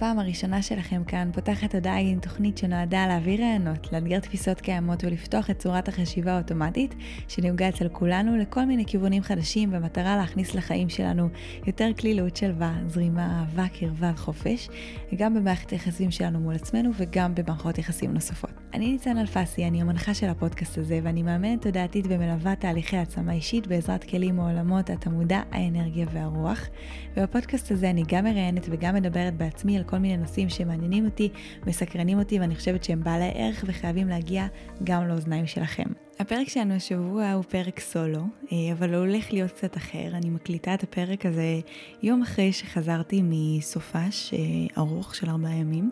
הפעם 0.00 0.18
הראשונה 0.18 0.62
שלכם 0.62 1.04
כאן, 1.04 1.30
פותחת 1.32 1.74
עדיין 1.74 2.18
תוכנית 2.18 2.58
שנועדה 2.58 3.06
להעביר 3.06 3.40
רעיונות, 3.40 3.92
לאתגר 3.92 4.18
תפיסות 4.18 4.60
קיימות 4.60 5.04
ולפתוח 5.04 5.50
את 5.50 5.58
צורת 5.58 5.88
החשיבה 5.88 6.32
האוטומטית 6.32 6.94
שנהוגה 7.28 7.68
אצל 7.68 7.88
כולנו 7.88 8.36
לכל 8.36 8.64
מיני 8.64 8.84
כיוונים 8.86 9.22
חדשים 9.22 9.70
במטרה 9.70 10.16
להכניס 10.16 10.54
לחיים 10.54 10.88
שלנו 10.88 11.28
יותר 11.66 11.90
כלילות 12.00 12.36
שלווה, 12.36 12.74
זרימה, 12.86 13.40
אהבה, 13.40 13.68
קרבה 13.68 14.12
וחופש, 14.14 14.68
גם 15.16 15.34
במערכת 15.34 15.70
היחסים 15.70 16.10
שלנו 16.10 16.40
מול 16.40 16.54
עצמנו 16.54 16.90
וגם 16.96 17.34
במערכות 17.34 17.78
יחסים 17.78 18.14
נוספות. 18.14 18.50
אני 18.74 18.92
ניצן 18.92 19.18
אלפסי, 19.18 19.66
אני 19.66 19.80
המנחה 19.80 20.14
של 20.14 20.28
הפודקאסט 20.28 20.78
הזה 20.78 21.00
ואני 21.02 21.22
מאמנת 21.22 21.62
תודעתית 21.62 22.06
ומלווה 22.08 22.56
תהליכי 22.56 22.96
העצמה 22.96 23.32
אישית 23.32 23.66
בעזרת 23.66 24.04
כלים 24.04 24.36
מעולמות 24.36 24.90
התמודה, 24.90 25.42
האנרגיה 25.52 26.06
והרוח. 26.12 26.68
ובפודקאסט 27.16 27.72
הזה 27.72 27.90
אני 27.90 28.04
גם 28.08 28.24
מראיינת 28.24 28.66
וגם 28.70 28.94
מדברת 28.94 29.36
בעצמי 29.36 29.78
על 29.78 29.84
כל 29.90 29.98
מיני 29.98 30.16
נושאים 30.16 30.48
שמעניינים 30.48 31.04
אותי, 31.04 31.28
מסקרנים 31.66 32.18
אותי 32.18 32.40
ואני 32.40 32.56
חושבת 32.56 32.84
שהם 32.84 33.04
בעלי 33.04 33.30
ערך 33.34 33.64
וחייבים 33.66 34.08
להגיע 34.08 34.46
גם 34.84 35.08
לאוזניים 35.08 35.46
שלכם. 35.46 35.86
הפרק 36.20 36.48
שלנו 36.48 36.74
השבוע 36.74 37.32
הוא 37.32 37.44
פרק 37.48 37.80
סולו, 37.80 38.22
אה, 38.52 38.56
אבל 38.72 38.94
הוא 38.94 39.06
הולך 39.06 39.32
להיות 39.32 39.50
קצת 39.50 39.76
אחר. 39.76 40.08
אני 40.12 40.30
מקליטה 40.30 40.74
את 40.74 40.82
הפרק 40.82 41.26
הזה 41.26 41.60
יום 42.02 42.22
אחרי 42.22 42.52
שחזרתי 42.52 43.22
מסופש 43.24 44.34
אה, 44.34 44.38
ארוך 44.78 45.14
של 45.14 45.30
ארבעה 45.30 45.54
ימים, 45.54 45.90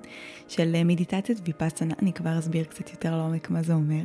של 0.48 0.74
אה, 0.74 0.84
מדיטציית 0.84 1.40
ויפאסנה, 1.44 1.94
אני 2.02 2.12
כבר 2.12 2.38
אסביר 2.38 2.64
קצת 2.64 2.90
יותר 2.90 3.16
לעומק 3.16 3.50
מה 3.50 3.62
זה 3.62 3.72
אומר. 3.74 4.02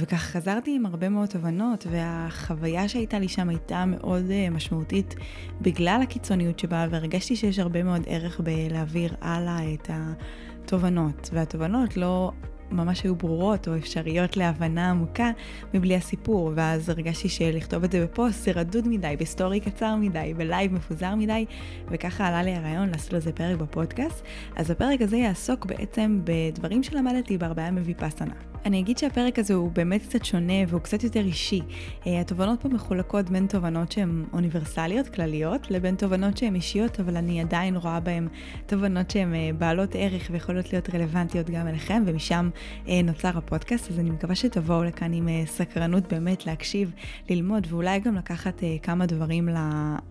וכך 0.00 0.20
חזרתי 0.20 0.76
עם 0.76 0.86
הרבה 0.86 1.08
מאוד 1.08 1.28
תובנות, 1.28 1.86
והחוויה 1.90 2.88
שהייתה 2.88 3.18
לי 3.18 3.28
שם 3.28 3.48
הייתה 3.48 3.84
מאוד 3.86 4.24
משמעותית 4.50 5.14
בגלל 5.60 6.00
הקיצוניות 6.02 6.58
שבה, 6.58 6.86
והרגשתי 6.90 7.36
שיש 7.36 7.58
הרבה 7.58 7.82
מאוד 7.82 8.02
ערך 8.06 8.40
בלהעביר 8.40 9.14
הלאה 9.20 9.74
את 9.74 9.90
התובנות, 9.90 11.30
והתובנות 11.32 11.96
לא 11.96 12.32
ממש 12.74 13.02
היו 13.02 13.14
ברורות 13.14 13.68
או 13.68 13.76
אפשריות 13.76 14.36
להבנה 14.36 14.90
עמוקה 14.90 15.30
מבלי 15.74 15.96
הסיפור, 15.96 16.52
ואז 16.54 16.88
הרגשתי 16.88 17.28
שלכתוב 17.28 17.84
את 17.84 17.92
זה 17.92 18.04
בפוסט 18.04 18.44
זה 18.44 18.52
רדוד 18.52 18.88
מדי, 18.88 19.16
בסטורי 19.20 19.60
קצר 19.60 19.96
מדי, 19.96 20.34
בלייב 20.36 20.72
מפוזר 20.72 21.14
מדי, 21.14 21.46
וככה 21.88 22.26
עלה 22.26 22.42
לי 22.42 22.54
הרעיון 22.54 22.88
לעשות 22.88 23.12
לזה 23.12 23.32
פרק 23.32 23.56
בפודקאסט. 23.56 24.24
אז 24.56 24.70
הפרק 24.70 25.00
הזה 25.02 25.16
יעסוק 25.16 25.66
בעצם 25.66 26.20
בדברים 26.24 26.82
שלמדתי 26.82 27.38
בארבעה 27.38 27.70
מוויפאסנה. 27.70 28.53
אני 28.64 28.80
אגיד 28.80 28.98
שהפרק 28.98 29.38
הזה 29.38 29.54
הוא 29.54 29.70
באמת 29.70 30.02
קצת 30.02 30.24
שונה 30.24 30.52
והוא 30.68 30.80
קצת 30.80 31.04
יותר 31.04 31.20
אישי. 31.20 31.60
אה, 32.06 32.20
התובנות 32.20 32.60
פה 32.62 32.68
מחולקות 32.68 33.30
בין 33.30 33.46
תובנות 33.46 33.92
שהן 33.92 34.24
אוניברסליות, 34.32 35.08
כלליות, 35.08 35.70
לבין 35.70 35.94
תובנות 35.94 36.36
שהן 36.36 36.54
אישיות, 36.54 37.00
אבל 37.00 37.16
אני 37.16 37.40
עדיין 37.40 37.76
רואה 37.76 38.00
בהן 38.00 38.28
תובנות 38.66 39.10
שהן 39.10 39.34
אה, 39.34 39.50
בעלות 39.58 39.90
ערך 39.94 40.28
ויכולות 40.30 40.72
להיות 40.72 40.94
רלוונטיות 40.94 41.50
גם 41.50 41.68
אליכם, 41.68 42.02
ומשם 42.06 42.50
אה, 42.88 43.02
נוצר 43.02 43.38
הפודקאסט, 43.38 43.90
אז 43.90 43.98
אני 43.98 44.10
מקווה 44.10 44.34
שתבואו 44.34 44.84
לכאן 44.84 45.12
עם 45.12 45.28
סקרנות 45.46 46.12
באמת 46.12 46.46
להקשיב, 46.46 46.92
ללמוד, 47.30 47.66
ואולי 47.70 48.00
גם 48.00 48.16
לקחת 48.16 48.62
כמה 48.82 49.06
דברים 49.06 49.48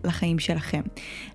לחיים 0.04 0.38
שלכם. 0.38 0.82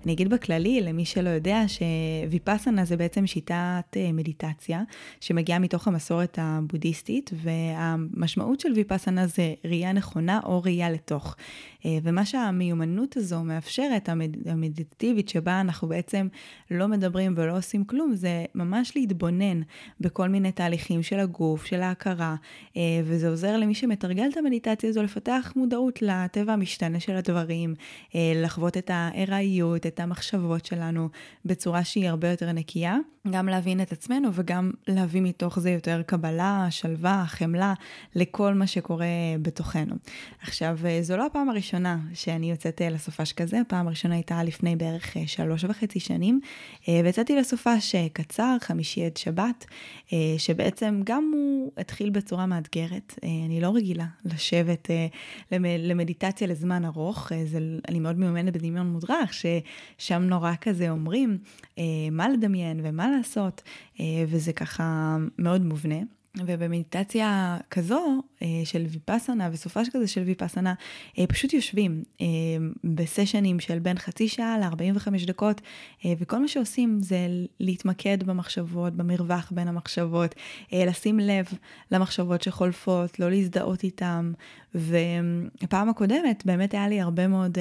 אני 0.04 0.12
אגיד 0.12 0.30
בכללי, 0.30 0.80
למי 0.80 1.04
שלא 1.04 1.28
יודע, 1.28 1.62
שוויפאסנה 1.68 2.84
זה 2.84 2.96
בעצם 2.96 3.26
שיטת 3.26 3.96
מדיטציה, 4.12 4.82
שמגיעה 5.20 5.58
מתוך 5.58 5.88
המסורת 5.88 6.38
הבודהיסטית. 6.42 7.09
תודעתית, 7.10 7.30
והמשמעות 7.42 8.60
של 8.60 8.72
ויפאסנה 8.72 9.26
זה 9.26 9.54
ראייה 9.64 9.92
נכונה 9.92 10.40
או 10.44 10.62
ראייה 10.62 10.90
לתוך. 10.90 11.36
אה, 11.84 11.98
ומה 12.02 12.24
שהמיומנות 12.24 13.16
הזו 13.16 13.44
מאפשרת, 13.44 14.08
המד... 14.08 14.48
המדיטטיבית, 14.48 15.28
שבה 15.28 15.60
אנחנו 15.60 15.88
בעצם 15.88 16.28
לא 16.70 16.88
מדברים 16.88 17.34
ולא 17.36 17.56
עושים 17.56 17.84
כלום, 17.84 18.14
זה 18.14 18.44
ממש 18.54 18.92
להתבונן 18.96 19.60
בכל 20.00 20.28
מיני 20.28 20.52
תהליכים 20.52 21.02
של 21.02 21.20
הגוף, 21.20 21.64
של 21.64 21.82
ההכרה, 21.82 22.36
אה, 22.76 22.82
וזה 23.04 23.28
עוזר 23.28 23.56
למי 23.56 23.74
שמתרגל 23.74 24.28
את 24.32 24.36
המדיטציה 24.36 24.90
הזו 24.90 25.02
לפתח 25.02 25.52
מודעות 25.56 26.02
לטבע 26.02 26.52
המשתנה 26.52 27.00
של 27.00 27.16
הדברים, 27.16 27.74
אה, 28.14 28.32
לחוות 28.36 28.76
את 28.76 28.90
הארעיות, 28.94 29.86
את 29.86 30.00
המחשבות 30.00 30.66
שלנו, 30.66 31.08
בצורה 31.44 31.84
שהיא 31.84 32.08
הרבה 32.08 32.30
יותר 32.30 32.52
נקייה, 32.52 32.96
גם 33.30 33.48
להבין 33.48 33.82
את 33.82 33.92
עצמנו 33.92 34.28
וגם 34.32 34.70
להביא 34.88 35.20
מתוך 35.22 35.58
זה 35.58 35.70
יותר 35.70 36.02
קבלה, 36.02 36.66
שלווה, 36.70 37.24
חמלה, 37.26 37.74
לכל 38.14 38.54
מה 38.54 38.66
שקורה 38.66 39.06
בתוכנו. 39.42 39.94
עכשיו, 40.42 40.78
זו 41.02 41.16
לא 41.16 41.26
הפעם 41.26 41.48
הראשונה. 41.48 41.69
הראשונה 41.70 41.98
שאני 42.14 42.50
יוצאת 42.50 42.82
אה, 42.82 42.90
לסופש 42.90 43.32
כזה, 43.32 43.60
הפעם 43.60 43.86
הראשונה 43.86 44.14
הייתה 44.14 44.42
לפני 44.44 44.76
בערך 44.76 45.16
אה, 45.16 45.26
שלוש 45.26 45.64
וחצי 45.64 46.00
שנים, 46.00 46.40
אה, 46.88 47.00
ויצאתי 47.04 47.36
לסופש 47.36 47.94
קצר, 48.12 48.56
חמישי 48.60 49.04
עד 49.04 49.16
שבת, 49.16 49.66
שבעצם 50.38 51.00
גם 51.04 51.30
הוא 51.34 51.72
התחיל 51.76 52.10
בצורה 52.10 52.46
מאתגרת. 52.46 53.18
אני 53.22 53.60
לא 53.60 53.74
רגילה 53.74 54.06
לשבת 54.24 54.90
למדיטציה 55.78 56.46
לזמן 56.46 56.84
ארוך, 56.84 57.32
זה, 57.44 57.58
אני 57.88 58.00
מאוד 58.00 58.18
מיומנת 58.18 58.52
בדמיון 58.52 58.86
מודרך, 58.86 59.32
ששם 59.34 60.22
נורא 60.22 60.52
כזה 60.60 60.90
אומרים 60.90 61.38
מה 62.12 62.28
לדמיין 62.28 62.80
ומה 62.82 63.10
לעשות, 63.10 63.62
וזה 64.28 64.52
ככה 64.52 65.16
מאוד 65.38 65.64
מובנה. 65.64 65.98
ובמדיטציה 66.38 67.58
כזו 67.70 68.22
אה, 68.42 68.46
של 68.64 68.86
ויפאסנה 68.88 69.48
וסופש 69.52 69.88
כזה 69.92 70.06
של 70.06 70.22
ויפאסנה, 70.22 70.74
אה, 71.18 71.26
פשוט 71.26 71.52
יושבים 71.52 72.02
אה, 72.20 72.26
בסשנים 72.84 73.60
של 73.60 73.78
בין 73.78 73.98
חצי 73.98 74.28
שעה 74.28 74.58
ל-45 74.58 75.26
דקות, 75.26 75.60
וכל 76.18 76.38
מה 76.38 76.48
שעושים 76.48 77.02
זה 77.02 77.18
להתמקד 77.60 78.22
במחשבות, 78.22 78.92
במרווח 78.96 79.52
בין 79.54 79.68
המחשבות, 79.68 80.34
לשים 80.72 81.18
לב 81.18 81.46
למחשבות 81.90 82.42
שחולפות, 82.42 83.20
לא 83.20 83.30
להזדהות 83.30 83.84
איתם. 83.84 84.32
ופעם 84.74 85.88
הקודמת 85.88 86.42
באמת 86.46 86.74
היה 86.74 86.88
לי 86.88 87.00
הרבה 87.00 87.28
מאוד 87.28 87.58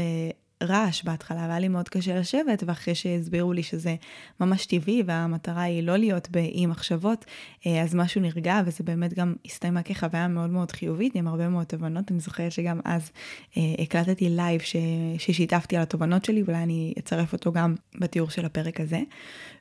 רעש 0.64 1.03
בהתחלה, 1.03 1.46
והיה 1.47 1.59
לי 1.59 1.68
מאוד 1.68 1.90
קשה 1.90 2.20
לשבת, 2.20 2.64
ואחרי 2.66 2.96
שהסבירו 2.96 3.53
לי 3.53 3.64
שזה 3.64 3.96
ממש 4.40 4.66
טבעי, 4.66 5.03
והמטרה 5.06 5.62
היא 5.62 5.84
לא 5.84 5.97
להיות 5.97 6.30
באי 6.30 6.66
מחשבות, 6.66 7.25
אה, 7.68 7.81
אז 7.81 7.96
משהו 7.96 8.22
נרגע, 8.22 8.62
וזה 8.66 8.84
באמת 8.84 9.14
גם 9.14 9.36
הסתיימה 9.46 9.84
כחוויה 9.84 10.28
מאוד 10.28 10.50
מאוד 10.50 10.72
חיובית, 10.72 11.16
עם 11.16 11.28
הרבה 11.28 11.50
מאוד 11.50 11.66
תובנות. 11.66 12.12
אני 12.12 12.19
זוכרת 12.19 12.52
שגם 12.52 12.80
אז 12.86 13.12
אה, 13.58 13.62
הקלטתי 13.80 14.30
לייב 14.30 14.62
ש... 14.62 14.75
ששיתפתי 15.18 15.75
על 15.78 15.81
התובנות 15.81 16.25
שלי, 16.25 16.44
ואולי 16.44 16.64
אני 16.64 16.94
אצרף 17.00 17.34
אותו 17.34 17.52
גם 17.52 17.75
בתיאור 17.96 18.30
של 18.30 18.46
הפרק 18.46 18.80
הזה. 18.80 19.00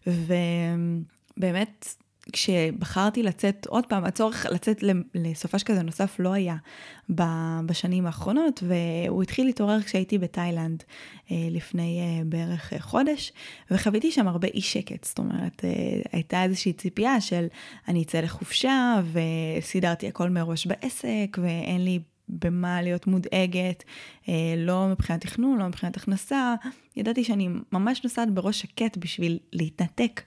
ובאמת, 0.06 1.94
כשבחרתי 2.32 3.22
לצאת 3.22 3.66
עוד 3.66 3.86
פעם, 3.86 4.04
הצורך 4.04 4.46
לצאת 4.50 4.84
לסופש 5.14 5.62
כזה 5.62 5.82
נוסף 5.82 6.16
לא 6.18 6.32
היה 6.32 6.56
בשנים 7.66 8.06
האחרונות, 8.06 8.62
והוא 8.66 9.22
התחיל 9.22 9.46
להתעורר 9.46 9.82
כשהייתי 9.82 10.18
בתאילנד 10.18 10.82
אה, 11.30 11.36
לפני 11.50 12.00
אה, 12.00 12.24
בערך 12.24 12.72
חודש, 12.80 13.32
וחוויתי 13.70 14.12
שם 14.12 14.28
הרבה 14.28 14.48
אי 14.48 14.60
שקט, 14.60 15.04
זאת 15.04 15.18
אומרת, 15.18 15.64
אה, 15.64 15.70
הייתה 16.12 16.42
איזושהי 16.42 16.72
ציפייה 16.72 17.20
של 17.20 17.46
אני 17.88 18.02
אצא 18.02 18.20
לחופשה, 18.20 19.00
וסידרתי 19.12 20.08
הכל 20.08 20.30
מראש 20.30 20.66
בעסק, 20.66 21.38
ואין 21.42 21.84
לי 21.84 21.98
במה 22.28 22.82
להיות 22.82 23.06
מודאגת, 23.06 23.84
לא 24.56 24.88
מבחינת 24.88 25.20
תכנון, 25.20 25.58
לא 25.58 25.66
מבחינת 25.69 25.96
הכנסה. 25.96 26.54
ידעתי 26.96 27.24
שאני 27.24 27.48
ממש 27.72 28.04
נוסעת 28.04 28.31
בראש 28.31 28.60
שקט 28.60 28.96
בשביל 28.96 29.38
להתנתק 29.52 30.20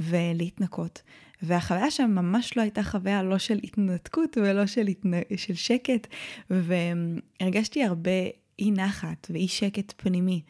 ולהתנקות. 0.00 1.02
והחוויה 1.42 1.90
שם 1.90 2.10
ממש 2.10 2.56
לא 2.56 2.62
הייתה 2.62 2.82
חוויה 2.82 3.22
לא 3.22 3.38
של 3.38 3.58
התנתקות 3.64 4.38
ולא 4.38 4.66
של, 4.66 4.86
התנ... 4.86 5.10
של 5.36 5.54
שקט, 5.54 6.06
והרגשתי 6.50 7.84
הרבה 7.84 8.10
אי 8.58 8.70
נחת 8.70 9.26
ואי 9.30 9.48
שקט 9.48 9.92
פנימי. 9.96 10.42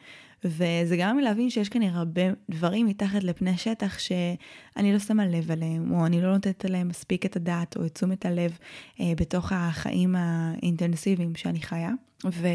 וזה 0.44 0.96
גרם 0.96 1.16
לי 1.16 1.22
להבין 1.22 1.50
שיש 1.50 1.68
כנראה 1.68 1.98
הרבה 1.98 2.22
דברים 2.50 2.86
מתחת 2.86 3.24
לפני 3.24 3.58
שטח 3.58 3.98
שאני 3.98 4.92
לא 4.92 4.98
שמה 4.98 5.26
לב 5.26 5.50
עליהם, 5.50 5.92
או 5.92 6.06
אני 6.06 6.22
לא 6.22 6.32
נותנת 6.32 6.64
עליהם 6.64 6.88
מספיק 6.88 7.26
את 7.26 7.36
הדעת 7.36 7.76
או 7.76 7.86
את 7.86 7.94
תשומת 7.94 8.26
הלב 8.26 8.58
אה, 9.00 9.12
בתוך 9.16 9.52
החיים 9.52 10.16
האינטנסיביים 10.16 11.34
שאני 11.34 11.60
חיה. 11.60 11.90
ו... 12.24 12.48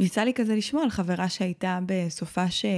יצא 0.00 0.20
לי 0.20 0.34
כזה 0.34 0.54
לשמוע 0.54 0.82
על 0.82 0.90
חברה 0.90 1.28
שהייתה 1.28 1.78
בסופש, 1.86 2.64
אה, 2.64 2.70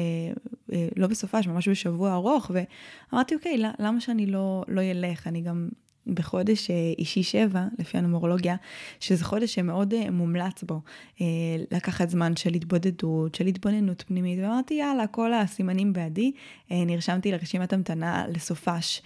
אה, 0.72 0.88
לא 0.96 1.06
בסופש, 1.06 1.46
ממש 1.46 1.68
בשבוע 1.68 2.12
ארוך, 2.12 2.50
ואמרתי, 2.54 3.34
אוקיי, 3.34 3.62
למה 3.78 4.00
שאני 4.00 4.26
לא, 4.26 4.64
לא 4.68 4.80
ילך? 4.80 5.26
אני 5.26 5.40
גם 5.40 5.68
בחודש 6.06 6.70
אה, 6.70 6.76
אישי 6.98 7.22
שבע, 7.22 7.64
לפי 7.78 7.98
הנומרולוגיה, 7.98 8.56
שזה 9.00 9.24
חודש 9.24 9.54
שמאוד 9.54 9.94
אה, 9.94 10.10
מומלץ 10.10 10.62
בו 10.62 10.80
אה, 11.20 11.26
לקחת 11.70 12.10
זמן 12.10 12.36
של 12.36 12.54
התבודדות, 12.54 13.34
של 13.34 13.46
התבוננות 13.46 14.04
פנימית, 14.06 14.38
ואמרתי 14.42 14.74
יאללה, 14.74 15.06
כל 15.06 15.32
הסימנים 15.32 15.92
בעדי, 15.92 16.32
נרשמתי 16.70 17.32
לרשימת 17.32 17.72
המתנה 17.72 18.24
לסופש 18.28 19.02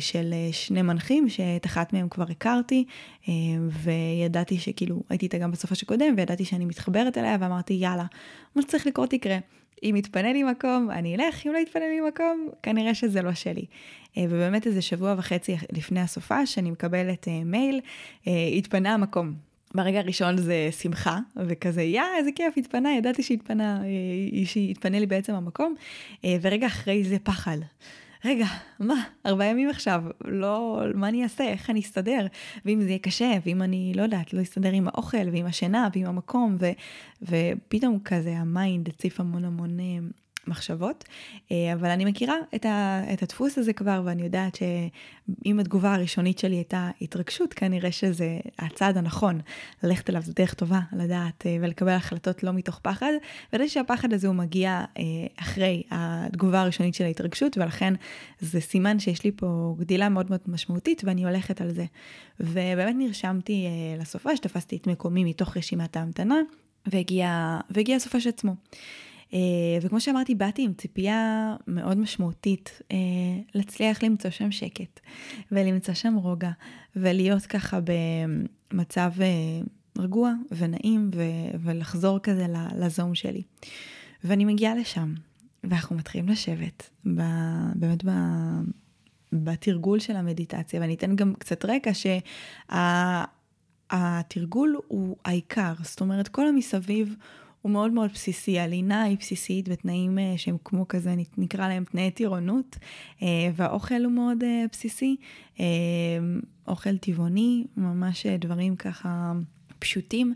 של 0.00 0.34
שני 0.52 0.82
מנחים, 0.82 1.28
שאת 1.28 1.66
אחת 1.66 1.92
מהם 1.92 2.08
כבר 2.08 2.24
הכרתי, 2.30 2.84
וידעתי 3.70 4.58
שכאילו, 4.58 5.02
הייתי 5.08 5.26
איתה 5.26 5.38
גם 5.38 5.50
בסופש 5.50 5.82
הקודם, 5.82 6.14
וידעתי 6.16 6.44
שאני 6.44 6.64
מתחברת 6.64 7.18
אליה, 7.18 7.36
ואמרתי 7.40 7.74
יאללה, 7.74 8.04
מה 8.54 8.62
שצריך 8.62 8.86
לקרות 8.86 9.12
יקרה. 9.12 9.38
אם 9.82 9.96
יתפנה 9.96 10.32
לי 10.32 10.42
מקום, 10.42 10.90
אני 10.90 11.16
אלך, 11.16 11.46
אם 11.46 11.52
לא 11.52 11.58
יתפנה 11.58 11.88
לי 11.88 12.00
מקום, 12.00 12.48
כנראה 12.62 12.94
שזה 12.94 13.22
לא 13.22 13.34
שלי. 13.34 13.64
אה, 14.16 14.24
ובאמת 14.28 14.66
איזה 14.66 14.82
שבוע 14.82 15.14
וחצי 15.18 15.56
לפני 15.72 16.00
הסופה, 16.00 16.46
שאני 16.46 16.70
מקבלת 16.70 17.28
אה, 17.28 17.44
מייל, 17.44 17.80
אה, 18.26 18.32
התפנה 18.56 18.94
המקום. 18.94 19.32
ברגע 19.74 19.98
הראשון 19.98 20.36
זה 20.36 20.68
שמחה, 20.80 21.18
וכזה, 21.36 21.82
יא, 21.82 22.02
איזה 22.18 22.30
כיף, 22.34 22.54
התפנה, 22.56 22.96
ידעתי 22.96 23.22
שהתפנה, 23.22 23.82
שהתפנה 24.44 24.98
לי 25.00 25.06
בעצם 25.06 25.34
המקום, 25.34 25.74
ורגע 26.24 26.66
אחרי 26.66 27.04
זה 27.04 27.16
פחד. 27.22 27.56
רגע, 28.24 28.46
מה, 28.80 29.04
ארבעה 29.26 29.46
ימים 29.46 29.70
עכשיו, 29.70 30.02
לא, 30.24 30.82
מה 30.94 31.08
אני 31.08 31.22
אעשה, 31.22 31.44
איך 31.44 31.70
אני 31.70 31.80
אסתדר, 31.80 32.26
ואם 32.64 32.80
זה 32.80 32.88
יהיה 32.88 32.98
קשה, 32.98 33.32
ואם 33.46 33.62
אני, 33.62 33.92
לא 33.96 34.02
יודעת, 34.02 34.32
לא 34.32 34.42
אסתדר 34.42 34.72
עם 34.72 34.88
האוכל, 34.88 35.28
ועם 35.32 35.46
השינה, 35.46 35.88
ועם 35.94 36.06
המקום, 36.06 36.56
ו, 36.60 36.70
ופתאום 37.22 37.98
כזה 38.04 38.36
ה 38.36 38.46
mind 38.46 38.88
הציף 38.88 39.20
המון 39.20 39.44
המון 39.44 39.76
מחשבות, 40.50 41.04
אה, 41.52 41.72
אבל 41.72 41.90
אני 41.90 42.04
מכירה 42.04 42.34
את, 42.54 42.64
ה, 42.64 43.02
את 43.12 43.22
הדפוס 43.22 43.58
הזה 43.58 43.72
כבר, 43.72 44.02
ואני 44.04 44.22
יודעת 44.22 44.54
שאם 44.54 45.60
התגובה 45.60 45.94
הראשונית 45.94 46.38
שלי 46.38 46.56
הייתה 46.56 46.90
התרגשות, 47.00 47.54
כנראה 47.54 47.92
שזה 47.92 48.38
הצעד 48.58 48.96
הנכון, 48.96 49.40
ללכת 49.82 50.10
אליו 50.10 50.22
זו 50.22 50.32
דרך 50.36 50.54
טובה, 50.54 50.80
לדעת 50.92 51.46
אה, 51.46 51.56
ולקבל 51.60 51.92
החלטות 51.92 52.42
לא 52.42 52.52
מתוך 52.52 52.78
פחד, 52.82 53.12
וידעתי 53.52 53.70
שהפחד 53.70 54.12
הזה 54.12 54.26
הוא 54.26 54.36
מגיע 54.36 54.84
אה, 54.98 55.02
אחרי 55.36 55.82
התגובה 55.90 56.60
הראשונית 56.60 56.94
של 56.94 57.04
ההתרגשות, 57.04 57.58
ולכן 57.58 57.94
זה 58.40 58.60
סימן 58.60 58.98
שיש 58.98 59.24
לי 59.24 59.32
פה 59.36 59.74
גדילה 59.78 60.08
מאוד 60.08 60.26
מאוד 60.30 60.40
משמעותית, 60.46 61.02
ואני 61.04 61.24
הולכת 61.24 61.60
על 61.60 61.70
זה. 61.70 61.84
ובאמת 62.40 62.94
נרשמתי 62.98 63.66
לסופה, 63.98 64.36
שתפסתי 64.36 64.76
את 64.76 64.86
מקומי 64.86 65.24
מתוך 65.24 65.56
רשימת 65.56 65.96
ההמתנה, 65.96 66.36
והגיע, 66.86 67.58
והגיע 67.70 67.96
הסופה 67.96 68.20
של 68.20 68.28
עצמו. 68.28 68.54
אה, 69.34 69.38
וכמו 69.82 70.00
שאמרתי, 70.00 70.34
באתי 70.34 70.62
עם 70.62 70.72
ציפייה 70.72 71.54
מאוד 71.66 71.98
משמעותית 71.98 72.80
אה, 72.92 72.96
להצליח 73.54 74.02
למצוא 74.02 74.30
שם 74.30 74.50
שקט, 74.50 75.00
ולמצוא 75.52 75.94
שם 75.94 76.14
רוגע, 76.14 76.50
ולהיות 76.96 77.46
ככה 77.46 77.78
במצב 78.72 79.12
אה, 79.20 79.60
רגוע 79.98 80.32
ונעים, 80.50 81.10
ו- 81.14 81.58
ולחזור 81.60 82.18
כזה 82.18 82.46
לזום 82.76 83.14
שלי. 83.14 83.42
ואני 84.24 84.44
מגיעה 84.44 84.74
לשם, 84.74 85.14
ואנחנו 85.64 85.96
מתחילים 85.96 86.28
לשבת, 86.28 86.90
ב- 87.06 87.72
באמת 87.74 88.04
ב... 88.04 88.10
בתרגול 89.32 89.98
של 89.98 90.16
המדיטציה, 90.16 90.80
ואני 90.80 90.94
אתן 90.94 91.16
גם 91.16 91.34
קצת 91.34 91.64
רקע 91.64 91.90
שהתרגול 93.88 94.72
שה... 94.72 94.78
הוא 94.88 95.16
העיקר, 95.24 95.72
זאת 95.82 96.00
אומרת 96.00 96.28
כל 96.28 96.46
המסביב 96.46 97.16
הוא 97.62 97.72
מאוד 97.72 97.92
מאוד 97.92 98.10
בסיסי, 98.12 98.58
הלינה 98.58 99.02
היא 99.02 99.16
בסיסית 99.18 99.68
בתנאים 99.68 100.18
אה, 100.18 100.34
שהם 100.36 100.56
כמו 100.64 100.88
כזה, 100.88 101.14
נקרא 101.38 101.68
להם 101.68 101.84
תנאי 101.84 102.10
טירונות, 102.10 102.76
אה, 103.22 103.50
והאוכל 103.54 104.04
הוא 104.04 104.12
מאוד 104.12 104.42
אה, 104.42 104.64
בסיסי, 104.72 105.16
אוכל 106.68 106.96
טבעוני, 106.96 107.64
ממש 107.76 108.26
דברים 108.26 108.76
ככה... 108.76 109.32
פשוטים 109.82 110.34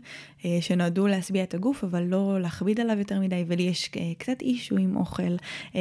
שנועדו 0.61 1.07
להשביע 1.07 1.43
את 1.43 1.53
הגוף, 1.53 1.83
אבל 1.83 2.03
לא 2.03 2.41
להכביד 2.41 2.79
עליו 2.79 2.99
יותר 2.99 3.19
מדי, 3.19 3.43
ולי 3.47 3.63
יש 3.63 3.89
קצת 4.17 4.41
אישו 4.41 4.77
עם 4.77 4.95
אוכל. 4.95 5.35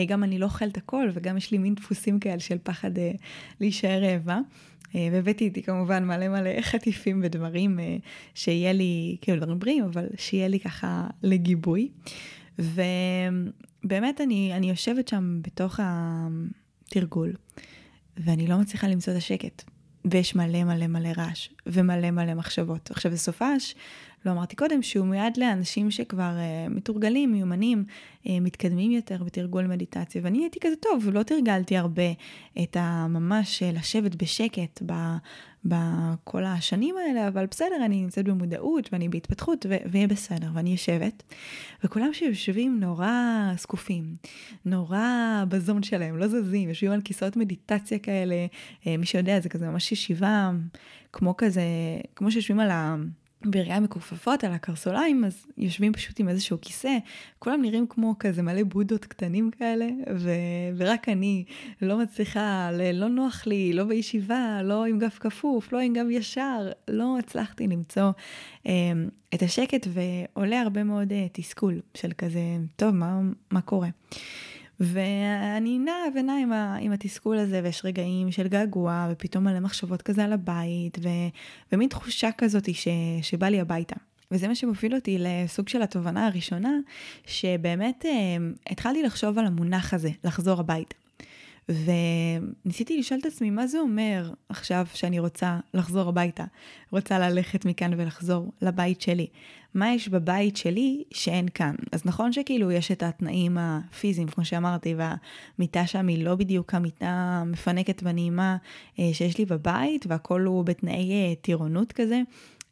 גם 0.07 0.25
אני 0.25 0.39
לא 0.39 0.45
אוכלת 0.45 0.77
הכל, 0.77 1.09
וגם 1.13 1.37
יש 1.37 1.51
לי 1.51 1.59
מין 1.59 1.75
דפוסים 1.75 2.21
כאלה 2.21 2.41
של 2.41 2.57
פחד 2.63 2.91
להישאר 3.61 4.03
רעבה. 4.03 4.41
אה, 4.95 5.09
והבאתי 5.13 5.45
איתי 5.45 5.63
כמובן 5.63 6.05
מלא 6.05 6.29
מלא 6.29 6.61
חטיפים 6.61 7.21
ודברים 7.25 7.81
אה, 7.81 7.97
שיהיה 8.35 8.73
לי, 8.73 9.17
כאילו 9.21 9.41
דברים 9.41 9.59
בריאים, 9.59 9.85
אבל 9.85 10.07
שיהיה 10.17 10.49
לי 10.49 10.61
ככה 10.61 11.07
לגיבוי. 11.23 11.89
ובאמת 12.59 14.21
אני, 14.21 14.53
אני 14.57 14.71
יושבת 14.71 15.09
שם 15.09 15.41
בתוך 15.43 15.81
התרגול, 15.83 17.33
ואני 18.17 18.47
לא 18.47 18.59
מצליחה 18.59 18.89
למצוא 18.89 19.13
את 19.13 19.19
השקט. 19.19 19.65
ויש 20.05 20.35
מלא 20.35 20.65
מלא 20.65 20.87
מלא 20.87 21.09
רעש, 21.17 21.49
ומלא 21.67 22.11
מלא 22.11 22.35
מחשבות. 22.35 22.91
עכשיו, 22.91 23.13
בסופש, 23.13 23.75
לא 24.27 24.31
אמרתי 24.31 24.57
קודם, 24.57 24.83
שהוא 24.83 25.07
מיועד 25.07 25.37
לאנשים 25.37 25.91
שכבר 25.91 26.33
uh, 26.37 26.71
מתורגלים, 26.71 27.33
מיומנים, 27.33 27.85
uh, 27.89 28.29
מתקדמים 28.41 28.91
יותר 28.91 29.25
בתרגול 29.25 29.67
מדיטציה. 29.67 30.21
ואני 30.25 30.39
הייתי 30.39 30.61
כזה 30.61 30.77
טוב, 30.77 31.09
לא 31.13 31.23
תרגלתי 31.23 31.77
הרבה 31.77 32.13
את 32.63 32.77
הממש 32.81 33.63
uh, 33.63 33.79
לשבת 33.79 34.15
בשקט 34.15 34.83
בכל 35.65 36.45
השנים 36.45 36.95
האלה, 36.97 37.29
אבל 37.29 37.47
בסדר, 37.47 37.85
אני 37.85 38.03
נמצאת 38.03 38.25
במודעות 38.25 38.89
ואני 38.93 39.09
בהתפתחות 39.09 39.67
ויהיה 39.91 40.07
בסדר. 40.07 40.47
ואני 40.55 40.71
יושבת, 40.71 41.23
וכולם 41.85 42.13
שיושבים 42.13 42.81
נורא 42.81 43.11
זקופים, 43.59 44.17
נורא 44.65 45.45
בזון 45.49 45.83
שלהם, 45.83 46.19
לא 46.19 46.29
זזים, 46.29 46.69
יושבים 46.69 46.93
על 46.93 47.01
כיסאות 47.01 47.37
מדיטציה 47.37 47.99
כאלה, 47.99 48.47
uh, 48.83 48.87
מי 48.99 49.07
שיודע, 49.07 49.41
זה 49.41 49.49
כזה 49.49 49.69
ממש 49.69 49.93
ישיבה, 49.93 50.51
כמו 51.13 51.37
כזה, 51.37 51.63
כמו 52.17 52.31
שיושבים 52.31 52.61
על 52.61 52.71
ה... 52.71 52.97
ברגליים 53.47 53.83
מכופפות 53.83 54.45
על 54.45 54.53
הקרסוליים, 54.53 55.25
אז 55.25 55.47
יושבים 55.59 55.93
פשוט 55.93 56.21
עם 56.21 56.29
איזשהו 56.29 56.59
כיסא, 56.63 56.99
כולם 57.39 57.63
נראים 57.63 57.87
כמו 57.87 58.15
כזה 58.19 58.43
מלא 58.43 58.63
בודות 58.63 59.05
קטנים 59.05 59.51
כאלה, 59.51 59.87
ו- 60.17 60.31
ורק 60.77 61.09
אני 61.09 61.45
לא 61.83 61.99
מצליחה, 61.99 62.71
ל- 62.73 63.01
לא 63.01 63.09
נוח 63.09 63.47
לי, 63.47 63.73
לא 63.73 63.85
בישיבה, 63.85 64.61
לא 64.63 64.85
עם 64.85 64.99
גב 64.99 65.17
כפוף, 65.21 65.73
לא 65.73 65.79
עם 65.79 65.93
גב 65.93 66.07
ישר, 66.11 66.71
לא 66.89 67.19
הצלחתי 67.19 67.67
למצוא 67.67 68.11
אה, 68.67 68.73
את 69.35 69.43
השקט, 69.43 69.87
ועולה 69.89 70.61
הרבה 70.61 70.85
מאוד 70.85 71.13
אה, 71.13 71.27
תסכול 71.33 71.81
של 71.95 72.13
כזה, 72.19 72.41
טוב, 72.77 72.91
מה, 72.91 73.21
מה 73.51 73.61
קורה? 73.61 73.89
ואני 74.81 75.79
נעה 75.79 76.05
ונעה 76.15 76.41
עם, 76.41 76.53
עם 76.53 76.93
התסכול 76.93 77.39
הזה, 77.39 77.61
ויש 77.65 77.85
רגעים 77.85 78.33
של 78.33 78.49
געגוע, 78.49 79.09
ופתאום 79.11 79.45
מלא 79.45 79.61
מחשבות 79.61 80.03
כזה 80.03 80.25
על 80.25 80.33
הבית, 80.33 80.99
ו, 81.03 81.09
ומין 81.73 81.89
תחושה 81.89 82.31
כזאת 82.39 82.75
ש, 82.75 82.89
שבא 83.23 83.47
לי 83.47 83.61
הביתה. 83.61 83.97
וזה 84.31 84.49
מה 84.49 84.55
שמוביל 84.55 84.95
אותי 84.95 85.17
לסוג 85.21 85.69
של 85.69 85.83
התובנה 85.83 86.27
הראשונה, 86.27 86.73
שבאמת 87.27 88.05
אה, 88.07 88.37
התחלתי 88.71 89.03
לחשוב 89.03 89.39
על 89.39 89.47
המונח 89.47 89.95
הזה, 89.95 90.11
לחזור 90.25 90.61
הביתה. 90.61 91.04
וניסיתי 91.69 92.99
לשאול 92.99 93.21
את 93.21 93.27
עצמי, 93.27 93.51
מה 93.51 93.67
זה 93.67 93.79
אומר 93.79 94.33
עכשיו 94.49 94.87
שאני 94.95 95.19
רוצה 95.19 95.59
לחזור 95.75 96.09
הביתה? 96.09 96.45
רוצה 96.91 97.19
ללכת 97.19 97.65
מכאן 97.65 98.01
ולחזור 98.01 98.53
לבית 98.63 99.01
שלי. 99.01 99.27
מה 99.75 99.95
יש 99.95 100.09
בבית 100.09 100.57
שלי 100.57 101.05
שאין 101.11 101.49
כאן? 101.55 101.75
אז 101.93 102.07
נכון 102.07 102.33
שכאילו 102.33 102.71
יש 102.71 102.93
את 102.93 103.03
התנאים 103.03 103.59
הפיזיים, 103.59 104.29
כמו 104.29 104.45
שאמרתי, 104.45 104.95
והמיטה 104.95 105.87
שם 105.87 106.07
היא 106.07 106.25
לא 106.25 106.35
בדיוק 106.35 106.75
המיטה 106.75 107.07
המפנקת 107.43 108.03
והנעימה 108.03 108.57
אה, 108.99 109.11
שיש 109.13 109.39
לי 109.39 109.45
בבית, 109.45 110.07
והכל 110.09 110.41
הוא 110.41 110.65
בתנאי 110.65 111.13
אה, 111.13 111.35
טירונות 111.41 111.93
כזה. 111.93 112.21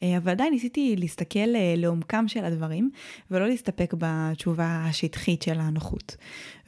אה, 0.02 0.16
אבל 0.16 0.30
עדיין 0.30 0.52
ניסיתי 0.52 0.96
להסתכל 0.96 1.54
אה, 1.54 1.74
לעומקם 1.76 2.28
של 2.28 2.44
הדברים, 2.44 2.90
ולא 3.30 3.48
להסתפק 3.48 3.94
בתשובה 3.98 4.84
השטחית 4.88 5.42
של 5.42 5.60
הנוחות. 5.60 6.16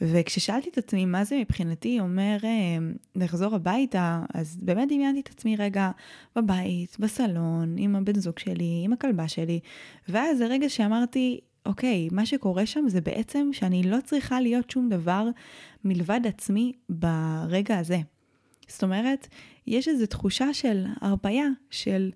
וכששאלתי 0.01 0.69
את 0.69 0.77
עצמי 0.77 1.05
מה 1.05 1.23
זה 1.23 1.37
מבחינתי 1.39 1.99
אומר 1.99 2.37
אה, 2.43 2.77
לחזור 3.15 3.55
הביתה, 3.55 4.23
אז 4.33 4.57
באמת 4.61 4.89
דמיינתי 4.89 5.19
את 5.19 5.29
עצמי 5.29 5.55
רגע 5.55 5.91
בבית, 6.35 6.97
בסלון, 6.99 7.75
עם 7.77 7.95
הבן 7.95 8.19
זוג 8.19 8.39
שלי, 8.39 8.81
עם 8.83 8.93
הכלבה 8.93 9.27
שלי, 9.27 9.59
ואז 10.09 10.37
זה 10.37 10.45
רגע 10.47 10.69
שאמרתי, 10.69 11.39
אוקיי, 11.65 12.07
מה 12.11 12.25
שקורה 12.25 12.65
שם 12.65 12.85
זה 12.87 13.01
בעצם 13.01 13.49
שאני 13.51 13.83
לא 13.83 13.97
צריכה 14.03 14.41
להיות 14.41 14.71
שום 14.71 14.89
דבר 14.89 15.27
מלבד 15.85 16.19
עצמי 16.27 16.73
ברגע 16.89 17.77
הזה. 17.77 17.99
זאת 18.67 18.83
אומרת, 18.83 19.27
יש 19.67 19.87
איזו 19.87 20.05
תחושה 20.05 20.53
של 20.53 20.85
הרפאיה, 21.01 21.47
של 21.69 22.11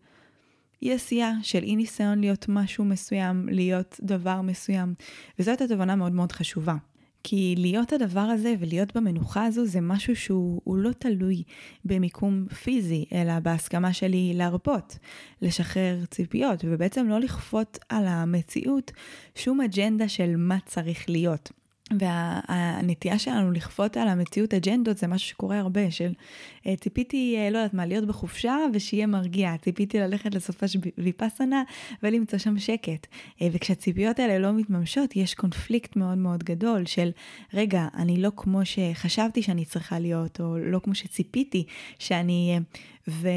אי 0.81 0.93
עשייה, 0.93 1.33
של 1.41 1.63
אי 1.63 1.75
ניסיון 1.75 2.19
להיות 2.19 2.45
משהו 2.50 2.86
מסוים, 2.86 3.50
להיות 3.50 4.00
דבר 4.01 4.41
מסוים. 4.41 4.93
וזאת 5.39 5.62
התובנה 5.62 5.95
מאוד 5.95 6.12
מאוד 6.12 6.31
חשובה. 6.31 6.75
כי 7.24 7.55
להיות 7.57 7.93
הדבר 7.93 8.19
הזה 8.19 8.55
ולהיות 8.59 8.98
במנוחה 8.98 9.45
הזו 9.45 9.65
זה 9.65 9.81
משהו 9.81 10.15
שהוא 10.15 10.77
לא 10.77 10.91
תלוי 10.91 11.43
במיקום 11.86 12.48
פיזי, 12.63 13.05
אלא 13.13 13.39
בהסכמה 13.39 13.93
שלי 13.93 14.31
להרפות, 14.36 14.98
לשחרר 15.41 16.05
ציפיות, 16.05 16.65
ובעצם 16.67 17.07
לא 17.09 17.19
לכפות 17.19 17.77
על 17.89 18.07
המציאות 18.07 18.91
שום 19.36 19.62
אג'נדה 19.62 20.07
של 20.07 20.36
מה 20.38 20.57
צריך 20.65 21.09
להיות. 21.09 21.51
והנטייה 22.00 23.19
שלנו 23.19 23.51
לכפות 23.51 23.98
על 23.98 24.08
המציאות 24.08 24.53
אג'נדות 24.53 24.98
זה 24.98 25.08
משהו 25.08 25.29
שקורה 25.29 25.60
הרבה, 25.60 25.91
של 25.91 26.13
אה, 26.67 26.75
ציפיתי, 26.75 27.36
אה, 27.38 27.50
לא 27.50 27.58
יודעת 27.58 27.74
מה, 27.74 27.86
להיות 27.86 28.05
בחופשה 28.05 28.58
ושיהיה 28.74 29.08
מרגיע, 29.08 29.55
ציפיתי 29.62 30.00
ללכת 30.00 30.36
לסופש 30.36 30.77
ויפאסנה 30.98 31.63
ולמצוא 32.03 32.39
שם 32.39 32.60
שקט. 32.60 33.08
אה, 33.41 33.48
וכשהציפיות 33.51 34.19
האלה 34.19 34.39
לא 34.39 34.51
מתממשות, 34.51 35.15
יש 35.15 35.34
קונפליקט 35.34 35.96
מאוד 35.96 36.17
מאוד 36.17 36.43
גדול 36.43 36.86
של, 36.86 37.12
רגע, 37.53 37.88
אני 37.98 38.22
לא 38.22 38.31
כמו 38.36 38.62
שחשבתי 38.65 39.41
שאני 39.41 39.65
צריכה 39.65 40.00
להיות, 40.00 40.41
או 40.41 40.58
לא 40.58 40.79
כמו 40.84 40.96
שציפיתי 40.96 41.63
שאני. 42.00 42.60
ו... 43.08 43.27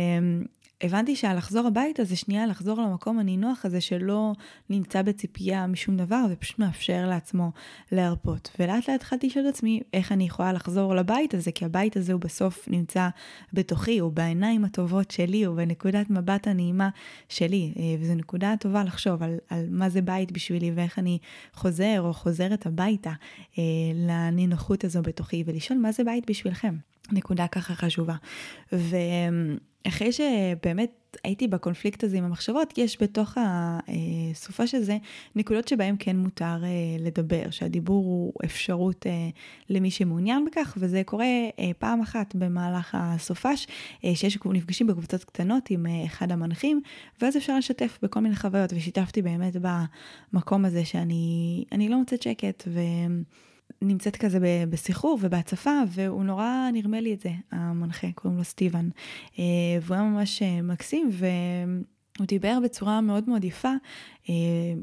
הבנתי 0.82 1.16
שהלחזור 1.16 1.66
הביתה 1.66 2.04
זה 2.04 2.16
שנייה 2.16 2.46
לחזור 2.46 2.80
למקום 2.80 3.18
הנינוח 3.18 3.64
הזה 3.64 3.80
שלא 3.80 4.32
נמצא 4.70 5.02
בציפייה 5.02 5.66
משום 5.66 5.96
דבר 5.96 6.24
ופשוט 6.30 6.58
מאפשר 6.58 7.06
לעצמו 7.08 7.50
להרפות. 7.92 8.50
ולאט 8.58 8.88
לאט 8.88 9.00
התחלתי 9.00 9.26
לשאול 9.26 9.48
את 9.48 9.54
עצמי 9.54 9.80
איך 9.92 10.12
אני 10.12 10.24
יכולה 10.24 10.52
לחזור 10.52 10.94
לבית 10.94 11.34
הזה, 11.34 11.52
כי 11.52 11.64
הבית 11.64 11.96
הזה 11.96 12.12
הוא 12.12 12.20
בסוף 12.20 12.68
נמצא 12.68 13.08
בתוכי, 13.52 13.98
הוא 13.98 14.12
בעיניים 14.12 14.64
הטובות 14.64 15.10
שלי, 15.10 15.44
הוא 15.44 15.56
בנקודת 15.56 16.10
מבט 16.10 16.46
הנעימה 16.46 16.88
שלי. 17.28 17.72
אה, 17.76 17.82
וזו 18.00 18.14
נקודה 18.14 18.54
טובה 18.60 18.84
לחשוב 18.84 19.22
על, 19.22 19.36
על 19.48 19.66
מה 19.70 19.88
זה 19.88 20.02
בית 20.02 20.32
בשבילי 20.32 20.70
ואיך 20.74 20.98
אני 20.98 21.18
חוזר 21.54 22.00
או 22.00 22.12
חוזרת 22.12 22.66
הביתה 22.66 23.12
אה, 23.58 23.62
לנינוחות 23.94 24.84
הזו 24.84 25.02
בתוכי, 25.02 25.44
ולשאול 25.46 25.78
מה 25.78 25.92
זה 25.92 26.04
בית 26.04 26.30
בשבילכם. 26.30 26.91
נקודה 27.12 27.46
ככה 27.46 27.74
חשובה. 27.74 28.14
ו... 28.72 28.96
אחרי 29.88 30.12
שבאמת 30.12 31.16
הייתי 31.24 31.48
בקונפליקט 31.48 32.04
הזה 32.04 32.18
עם 32.18 32.24
המחשבות, 32.24 32.78
יש 32.78 33.02
בתוך 33.02 33.38
הסופה 33.38 34.66
של 34.66 34.82
זה 34.82 34.98
נקודות 35.36 35.68
שבהן 35.68 35.96
כן 35.98 36.16
מותר 36.16 36.64
אה, 36.64 36.68
לדבר, 36.98 37.50
שהדיבור 37.50 38.04
הוא 38.04 38.32
אפשרות 38.44 39.06
אה, 39.06 39.28
למי 39.70 39.90
שמעוניין 39.90 40.44
בכך, 40.44 40.74
וזה 40.76 41.02
קורה 41.04 41.24
אה, 41.58 41.70
פעם 41.78 42.00
אחת 42.00 42.34
במהלך 42.34 42.96
הסופש, 42.98 43.66
שיש 44.14 44.38
נפגשים 44.44 44.86
בקבוצות 44.86 45.24
קטנות 45.24 45.70
עם 45.70 45.86
אחד 46.06 46.32
המנחים, 46.32 46.80
ואז 47.20 47.36
אפשר 47.36 47.58
לשתף 47.58 47.98
בכל 48.02 48.20
מיני 48.20 48.36
חוויות, 48.36 48.72
ושיתפתי 48.72 49.22
באמת 49.22 49.56
במקום 50.32 50.64
הזה 50.64 50.84
שאני 50.84 51.88
לא 51.88 51.98
מוצאת 51.98 52.22
שקט, 52.22 52.64
ו... 52.66 52.80
נמצאת 53.82 54.16
כזה 54.16 54.38
בסחרור 54.70 55.18
ובהצפה, 55.22 55.80
והוא 55.88 56.24
נורא 56.24 56.68
נרמה 56.72 57.00
לי 57.00 57.14
את 57.14 57.20
זה, 57.20 57.30
המנחה, 57.52 58.12
קוראים 58.14 58.38
לו 58.38 58.44
סטיבן. 58.44 58.88
אה, 59.38 59.44
והוא 59.82 59.94
היה 59.94 60.04
ממש 60.04 60.42
אה, 60.42 60.62
מקסים, 60.62 61.10
והוא 61.12 62.26
דיבר 62.26 62.58
בצורה 62.64 63.00
מאוד 63.00 63.28
מאוד 63.28 63.44
יפה, 63.44 63.72
אה, 64.28 64.34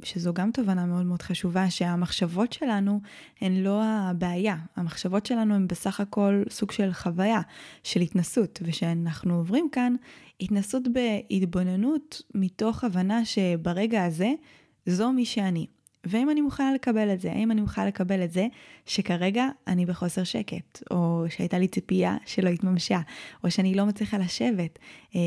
שזו 0.04 0.34
גם 0.34 0.52
תובנה 0.52 0.86
מאוד 0.86 1.06
מאוד 1.06 1.22
חשובה, 1.22 1.70
שהמחשבות 1.70 2.54
שלנו 2.54 3.00
הן 3.42 3.56
לא 3.56 3.84
הבעיה, 3.84 4.56
המחשבות 4.76 5.26
שלנו 5.26 5.56
הן 5.56 5.68
בסך 5.68 6.00
הכל 6.00 6.44
סוג 6.50 6.72
של 6.72 6.94
חוויה, 6.94 7.42
של 7.84 8.02
התנסות, 8.02 8.60
ושאנחנו 8.64 9.36
עוברים 9.36 9.68
כאן 9.72 9.96
התנסות 10.42 10.84
בהתבוננות 10.94 12.22
מתוך 12.36 12.84
הבנה 12.84 13.26
שברגע 13.26 14.06
הזה, 14.06 14.32
זו 14.86 15.12
מי 15.12 15.26
שאני. 15.26 15.66
ואם 16.04 16.30
אני 16.30 16.42
מוכנה 16.42 16.74
לקבל 16.74 17.14
את 17.14 17.22
זה, 17.22 17.32
האם 17.32 17.52
אני 17.52 17.62
מוכנה 17.62 17.86
לקבל 17.86 18.24
את 18.24 18.32
זה 18.32 18.48
שכרגע 18.86 19.48
אני 19.68 19.86
בחוסר 19.86 20.24
שקט, 20.24 20.84
או 20.92 21.26
שהייתה 21.30 21.60
לי 21.60 21.68
ציפייה 21.68 22.18
שלא 22.26 22.50
התממשה, 22.50 23.00
או 23.44 23.52
שאני 23.52 23.76
לא 23.76 23.86
מצליחה 23.86 24.18
לשבת 24.18 24.80
אה, 25.16 25.20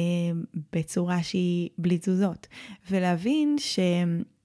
בצורה 0.72 1.22
שהיא 1.22 1.70
בלי 1.78 1.98
תזוזות, 1.98 2.46
ולהבין 2.90 3.56
ש... 3.58 3.78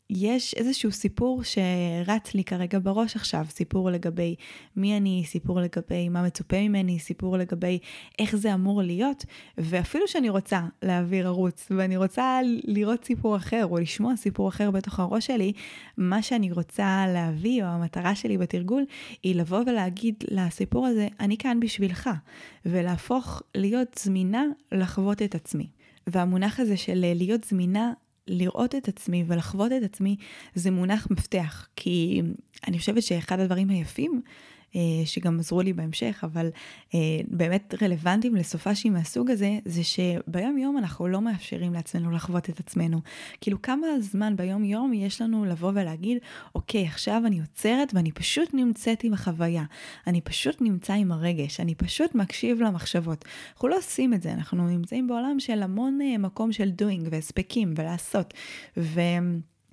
יש 0.10 0.54
איזשהו 0.54 0.92
סיפור 0.92 1.42
שרץ 1.44 2.34
לי 2.34 2.44
כרגע 2.44 2.80
בראש 2.80 3.16
עכשיו, 3.16 3.46
סיפור 3.50 3.92
לגבי 3.92 4.36
מי 4.76 4.98
אני, 4.98 5.24
סיפור 5.26 5.60
לגבי 5.62 6.10
מה 6.10 6.24
מצופה 6.24 6.62
ממני, 6.62 7.00
סיפור 7.00 7.38
לגבי 7.38 7.80
איך 8.20 8.36
זה 8.36 8.54
אמור 8.54 8.82
להיות, 8.82 9.26
ואפילו 9.58 10.08
שאני 10.08 10.30
רוצה 10.30 10.62
להעביר 10.84 11.28
ערוץ 11.28 11.68
ואני 11.72 11.98
רוצה 11.98 12.40
לראות 12.64 13.06
סיפור 13.06 13.36
אחר 13.36 13.66
או 13.66 13.78
לשמוע 13.78 14.16
סיפור 14.16 14.50
אחר 14.50 14.72
בתוך 14.72 15.00
הראש 15.00 15.26
שלי, 15.26 15.54
מה 15.98 16.22
שאני 16.22 16.52
רוצה 16.52 17.06
להביא 17.14 17.64
או 17.64 17.68
המטרה 17.68 18.16
שלי 18.16 18.38
בתרגול 18.38 18.86
היא 19.24 19.36
לבוא 19.36 19.60
ולהגיד 19.66 20.16
לסיפור 20.32 20.88
הזה, 20.88 21.08
אני 21.20 21.38
כאן 21.38 21.60
בשבילך, 21.60 22.10
ולהפוך 22.66 23.42
להיות 23.56 24.00
זמינה 24.04 24.44
לחוות 24.72 25.22
את 25.22 25.36
עצמי. 25.36 25.68
והמונח 26.08 26.60
הזה 26.60 26.78
של 26.78 27.06
להיות 27.16 27.44
זמינה 27.44 27.94
לראות 28.28 28.76
את 28.76 28.88
עצמי 28.88 29.24
ולחוות 29.28 29.72
את 29.72 29.84
עצמי 29.84 30.16
זה 30.56 30.72
מונח 30.72 31.08
מפתח, 31.12 31.68
כי 31.76 32.22
אני 32.68 32.80
חושבת 32.80 33.04
שאחד 33.04 33.40
הדברים 33.40 33.70
היפים 33.70 34.22
שגם 35.06 35.40
עזרו 35.40 35.62
לי 35.62 35.74
בהמשך, 35.74 36.20
אבל 36.24 36.50
אה, 36.94 37.00
באמת 37.28 37.74
רלוונטיים 37.82 38.36
לסופאשים 38.36 38.94
מהסוג 38.94 39.32
הזה, 39.32 39.60
זה 39.66 39.82
שביום 39.84 40.58
יום 40.58 40.78
אנחנו 40.78 41.08
לא 41.08 41.22
מאפשרים 41.22 41.74
לעצמנו 41.74 42.12
לחוות 42.12 42.50
את 42.50 42.60
עצמנו. 42.60 43.02
כאילו 43.42 43.62
כמה 43.62 43.88
זמן 44.00 44.36
ביום 44.36 44.64
יום 44.64 44.94
יש 44.94 45.22
לנו 45.22 45.46
לבוא 45.46 45.72
ולהגיד, 45.76 46.18
אוקיי, 46.56 46.86
עכשיו 46.86 47.22
אני 47.26 47.40
עוצרת 47.40 47.94
ואני 47.94 48.12
פשוט 48.12 48.54
נמצאת 48.54 49.04
עם 49.04 49.14
החוויה, 49.14 49.64
אני 50.08 50.22
פשוט 50.22 50.62
נמצא 50.62 50.94
עם 50.94 51.12
הרגש, 51.12 51.60
אני 51.60 51.76
פשוט 51.76 52.16
מקשיב 52.16 52.62
למחשבות. 52.62 53.26
אנחנו 53.54 53.68
לא 53.68 53.78
עושים 53.78 54.14
את 54.14 54.22
זה, 54.22 54.34
אנחנו 54.34 54.68
נמצאים 54.68 55.08
בעולם 55.08 55.40
של 55.40 55.64
המון 55.64 56.00
אה, 56.02 56.18
מקום 56.18 56.52
של 56.52 56.72
doing 56.82 57.08
והספקים 57.12 57.74
ולעשות. 57.78 58.34
ו... 58.78 59.02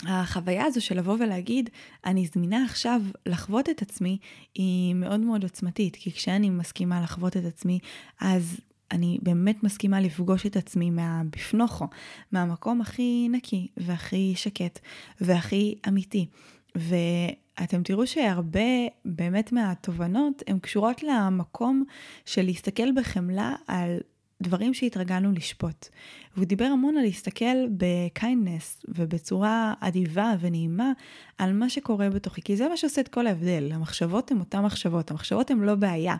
החוויה 0.03 0.65
הזו 0.65 0.81
של 0.81 0.99
לבוא 0.99 1.17
ולהגיד, 1.21 1.71
אני 2.07 2.27
זמינה 2.27 2.65
עכשיו 2.65 3.03
לחוות 3.27 3.69
את 3.69 3.83
עצמי, 3.83 4.19
היא 4.55 4.95
מאוד 4.95 5.21
מאוד 5.21 5.43
עוצמתית, 5.43 5.97
כי 5.97 6.13
כשאני 6.13 6.51
מסכימה 6.51 7.01
לחוות 7.01 7.37
את 7.37 7.45
עצמי, 7.45 7.79
אז 8.21 8.61
אני 8.93 9.19
באמת 9.23 9.63
מסכימה 9.63 10.01
לפגוש 10.01 10.47
את 10.47 10.57
עצמי 10.57 10.91
מהבפנוכו, 10.91 11.87
מהמקום 12.33 12.81
הכי 12.81 13.29
נקי 13.29 13.69
והכי 13.77 14.33
שקט 14.37 14.79
והכי 15.21 15.75
אמיתי. 15.89 16.27
ואתם 16.75 17.83
תראו 17.83 18.07
שהרבה 18.07 18.61
באמת 19.05 19.53
מהתובנות 19.53 20.43
הן 20.47 20.59
קשורות 20.59 21.03
למקום 21.03 21.85
של 22.25 22.43
להסתכל 22.43 22.93
בחמלה 22.97 23.55
על 23.67 23.99
דברים 24.45 24.75
שהתרגלנו 24.75 25.33
לשפוט. 25.33 25.89
והוא 26.37 26.47
דיבר 26.47 26.65
המון 26.65 26.97
על 26.97 27.03
להסתכל 27.03 27.57
ב 27.77 27.89
kindness 27.89 28.85
ובצורה 28.89 29.75
אדיבה 29.81 30.35
ונעימה 30.41 30.93
על 31.39 31.53
מה 31.53 31.71
שקורה 31.71 32.11
בתוכי, 32.11 32.43
כי 32.43 32.57
זה 32.57 32.69
מה 32.69 32.77
שעושה 32.77 33.01
את 33.01 33.09
כל 33.09 33.27
ההבדל. 33.27 33.71
המחשבות 33.73 34.31
הן 34.31 34.39
אותן 34.39 34.61
מחשבות, 34.61 35.11
המחשבות 35.11 35.51
הן 35.51 35.59
לא 35.59 35.75
בעיה. 35.75 36.17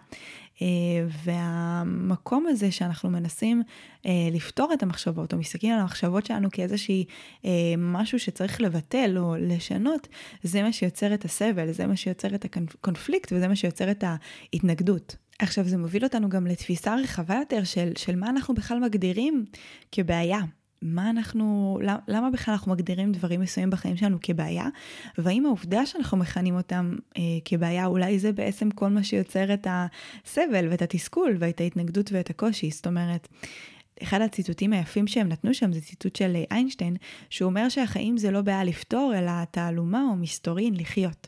אה, 0.63 0.67
והמקום 1.25 2.47
הזה 2.47 2.71
שאנחנו 2.71 3.11
מנסים 3.11 3.63
אה, 4.07 4.11
לפתור 4.33 4.73
את 4.73 4.83
המחשבות, 4.83 5.33
או 5.33 5.39
מסתכלים 5.39 5.73
על 5.73 5.81
המחשבות 5.81 6.27
שלנו 6.27 6.49
כאיזושהי 6.51 7.05
אה, 7.45 7.51
משהו 7.79 8.19
שצריך 8.19 8.61
לבטל 8.61 9.15
או 9.19 9.37
לשנות, 9.39 10.09
זה 10.43 10.63
מה 10.63 10.73
שיוצר 10.73 11.15
את 11.15 11.25
הסבל, 11.25 11.73
זה 11.73 11.87
מה 11.87 11.97
שיוצר 11.97 12.35
את 12.35 12.45
הקונפליקט 12.45 13.33
וזה 13.33 13.49
מה 13.49 13.57
שיוצר 13.57 13.91
את 13.91 14.05
ההתנגדות. 14.07 15.17
עכשיו 15.39 15.65
זה 15.65 15.77
מוביל 15.79 16.05
אותנו 16.05 16.29
גם 16.29 16.47
לתפיסה 16.47 16.95
רחבה 16.95 17.35
יותר 17.35 17.65
של, 17.65 17.93
של 17.97 18.17
מה 18.17 18.29
אנחנו 18.31 18.55
בכלל 18.55 18.79
מגדירים 18.79 19.45
כבעיה. 19.93 20.41
מה 20.83 21.11
אנחנו, 21.11 21.79
למה 22.09 22.31
בכלל 22.31 22.53
אנחנו 22.53 22.73
מגדירים 22.73 23.13
דברים 23.13 23.41
מסוימים 23.41 23.71
בחיים 23.71 23.97
שלנו 23.97 24.19
כבעיה, 24.23 24.69
והאם 25.19 25.47
העובדה 25.47 25.87
שאנחנו 25.87 26.17
מכנים 26.17 26.57
אותם 26.57 26.97
אה, 27.17 27.23
כבעיה, 27.45 27.87
אולי 27.87 28.19
זה 28.19 28.33
בעצם 28.33 28.71
כל 28.71 28.89
מה 28.89 29.05
שיוצר 29.05 29.55
את 29.55 29.67
הסבל 29.71 30.69
ואת 30.71 30.83
התסכול 30.83 31.37
ואת 31.39 31.61
ההתנגדות 31.61 32.13
ואת 32.13 32.31
הקושי. 32.31 32.71
זאת 32.71 32.87
אומרת, 32.87 33.29
אחד 34.03 34.21
הציטוטים 34.21 34.73
היפים 34.73 35.07
שהם 35.07 35.29
נתנו 35.29 35.55
שם 35.55 35.73
זה 35.73 35.81
ציטוט 35.81 36.17
של 36.17 36.37
איינשטיין, 36.51 36.97
שהוא 37.31 37.49
אומר 37.49 37.69
שהחיים 37.69 38.17
זה 38.17 38.31
לא 38.31 38.43
בעיה 38.43 38.65
לפתור, 38.65 39.13
אלא 39.17 39.45
תעלומה 39.51 40.03
או 40.11 40.17
מסתורין 40.17 40.75
לחיות. 40.77 41.27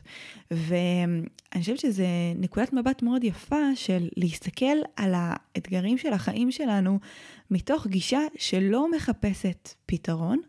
ואני 0.51 1.59
חושבת 1.59 1.79
שזה 1.79 2.07
נקודת 2.35 2.73
מבט 2.73 3.01
מאוד 3.01 3.23
יפה 3.23 3.75
של 3.75 4.07
להסתכל 4.17 4.65
על 4.95 5.13
האתגרים 5.15 5.97
של 5.97 6.13
החיים 6.13 6.51
שלנו 6.51 6.99
מתוך 7.51 7.87
גישה 7.87 8.19
שלא 8.37 8.91
מחפשת 8.91 9.69
פתרון, 9.85 10.39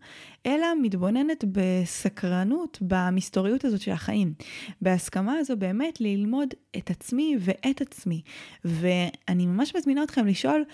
אלא 0.46 0.66
מתבוננת 0.82 1.44
בסקרנות 1.52 2.78
במסתוריות 2.80 3.64
הזאת 3.64 3.80
של 3.80 3.90
החיים. 3.90 4.34
בהסכמה 4.82 5.34
הזו 5.38 5.56
באמת 5.56 6.00
ללמוד 6.00 6.48
את 6.76 6.90
עצמי 6.90 7.36
ואת 7.40 7.80
עצמי. 7.80 8.22
ואני 8.64 9.46
ממש 9.46 9.76
מזמינה 9.76 10.02
אתכם 10.02 10.26
לשאול, 10.26 10.64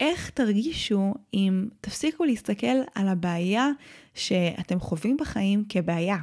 איך 0.00 0.30
תרגישו 0.30 1.14
אם 1.34 1.68
תפסיקו 1.80 2.24
להסתכל 2.24 2.76
על 2.94 3.08
הבעיה 3.08 3.68
שאתם 4.14 4.80
חווים 4.80 5.16
בחיים 5.16 5.64
כבעיה, 5.68 6.18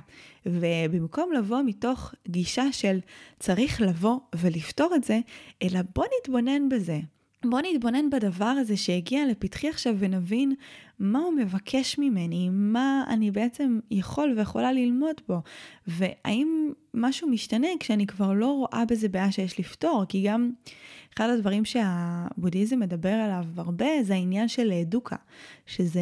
ובמקום 0.45 1.33
לבוא 1.33 1.61
מתוך 1.65 2.13
גישה 2.27 2.71
של 2.71 2.99
צריך 3.39 3.81
לבוא 3.81 4.19
ולפתור 4.35 4.95
את 4.95 5.03
זה, 5.03 5.19
אלא 5.63 5.79
בוא 5.95 6.05
נתבונן 6.19 6.69
בזה. 6.69 6.99
בוא 7.45 7.59
נתבונן 7.61 8.09
בדבר 8.09 8.45
הזה 8.45 8.77
שהגיע 8.77 9.25
לפתחי 9.27 9.69
עכשיו 9.69 9.95
ונבין 9.99 10.53
מה 10.99 11.19
הוא 11.19 11.33
מבקש 11.33 11.97
ממני, 11.99 12.49
מה 12.51 13.03
אני 13.07 13.31
בעצם 13.31 13.79
יכול 13.91 14.33
ויכולה 14.37 14.71
ללמוד 14.71 15.21
בו, 15.27 15.41
והאם 15.87 16.71
משהו 16.93 17.29
משתנה 17.29 17.67
כשאני 17.79 18.07
כבר 18.07 18.33
לא 18.33 18.51
רואה 18.51 18.83
בזה 18.85 19.09
בעיה 19.09 19.31
שיש 19.31 19.59
לפתור, 19.59 20.05
כי 20.09 20.23
גם 20.27 20.51
אחד 21.15 21.29
הדברים 21.29 21.65
שהבודהיזם 21.65 22.79
מדבר 22.79 23.13
עליו 23.13 23.45
הרבה 23.57 24.03
זה 24.03 24.13
העניין 24.13 24.47
של 24.47 24.71
דוקה, 24.85 25.15
שזה 25.65 26.01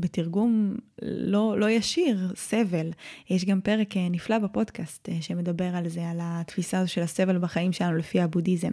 בתרגום 0.00 0.76
לא, 1.02 1.58
לא 1.58 1.70
ישיר, 1.70 2.32
סבל. 2.36 2.90
יש 3.30 3.44
גם 3.44 3.60
פרק 3.60 3.96
אה, 3.96 4.08
נפלא 4.10 4.38
בפודקאסט 4.38 5.08
אה, 5.08 5.22
שמדבר 5.22 5.76
על 5.76 5.88
זה, 5.88 6.08
על 6.08 6.18
התפיסה 6.22 6.78
הזו 6.78 6.92
של 6.92 7.02
הסבל 7.02 7.38
בחיים 7.38 7.72
שלנו 7.72 7.96
לפי 7.96 8.20
הבודהיזם. 8.20 8.70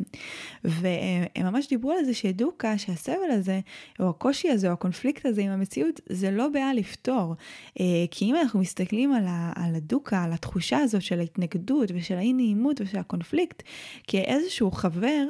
והם 0.64 1.46
ממש 1.46 1.68
דיברו 1.70 1.92
על 1.92 2.06
זה 2.06 2.14
שדוקה, 2.14 2.78
שהסבל 2.78 3.32
הזה, 3.32 3.60
או 4.00 4.10
הקושי 4.10 4.50
הזה, 4.50 4.68
או 4.68 4.74
הקונפליקט 4.74 5.26
הזה 5.26 5.42
עם 5.42 5.52
המציאות, 5.52 6.02
זה 6.10 6.32
לא 6.32 6.48
בעיה 6.48 6.74
לפתור. 6.74 7.36
אה, 7.80 7.86
כי 8.12 8.26
אם 8.26 8.36
אנחנו 8.36 8.60
מסתכלים 8.60 9.14
על, 9.14 9.76
הדוקה, 9.76 10.24
על 10.24 10.34
התחושה 10.34 10.78
הזאת 10.78 11.02
של 11.02 11.20
ההתנגדות 11.20 11.92
ושל 11.94 12.16
האי 12.16 12.34
נעימות 12.34 12.82
ושל 12.82 12.98
הקונפליקט, 12.98 13.64
כאיזשהו 14.08 14.72
חבר 14.72 15.26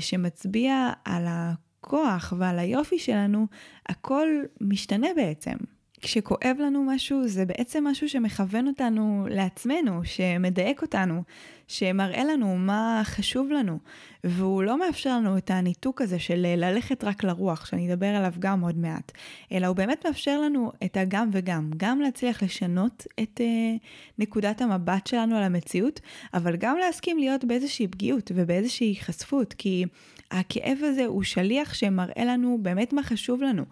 שמצביע 0.00 0.90
על 1.04 1.26
ה... 1.26 1.52
הכוח 1.84 2.32
ועל 2.38 2.58
היופי 2.58 2.98
שלנו, 2.98 3.46
הכל 3.88 4.28
משתנה 4.60 5.08
בעצם. 5.16 5.56
כשכואב 6.00 6.56
לנו 6.58 6.84
משהו, 6.84 7.28
זה 7.28 7.44
בעצם 7.44 7.84
משהו 7.86 8.08
שמכוון 8.08 8.66
אותנו 8.66 9.26
לעצמנו, 9.30 10.00
שמדייק 10.04 10.82
אותנו, 10.82 11.22
שמראה 11.68 12.24
לנו 12.24 12.56
מה 12.56 13.02
חשוב 13.04 13.50
לנו, 13.50 13.78
והוא 14.24 14.62
לא 14.62 14.78
מאפשר 14.78 15.16
לנו 15.16 15.38
את 15.38 15.50
הניתוק 15.50 16.00
הזה 16.00 16.18
של 16.18 16.46
ללכת 16.56 17.04
רק 17.04 17.24
לרוח, 17.24 17.66
שאני 17.66 17.92
אדבר 17.92 18.06
עליו 18.06 18.32
גם 18.38 18.60
עוד 18.60 18.78
מעט, 18.78 19.12
אלא 19.52 19.66
הוא 19.66 19.76
באמת 19.76 20.06
מאפשר 20.06 20.40
לנו 20.40 20.72
את 20.84 20.96
הגם 20.96 21.30
וגם, 21.32 21.70
גם 21.76 22.00
להצליח 22.00 22.42
לשנות 22.42 23.06
את 23.22 23.40
uh, 23.40 23.84
נקודת 24.18 24.60
המבט 24.60 25.06
שלנו 25.06 25.36
על 25.36 25.42
המציאות, 25.42 26.00
אבל 26.34 26.56
גם 26.56 26.76
להסכים 26.76 27.18
להיות 27.18 27.44
באיזושהי 27.44 27.88
פגיעות 27.88 28.30
ובאיזושהי 28.34 28.96
חשפות, 29.00 29.52
כי 29.52 29.84
הכאב 30.30 30.78
הזה 30.82 31.06
הוא 31.06 31.22
שליח 31.22 31.74
שמראה 31.74 32.24
לנו 32.24 32.58
באמת 32.62 32.92
מה 32.92 33.02
חשוב 33.02 33.42
לנו. 33.42 33.64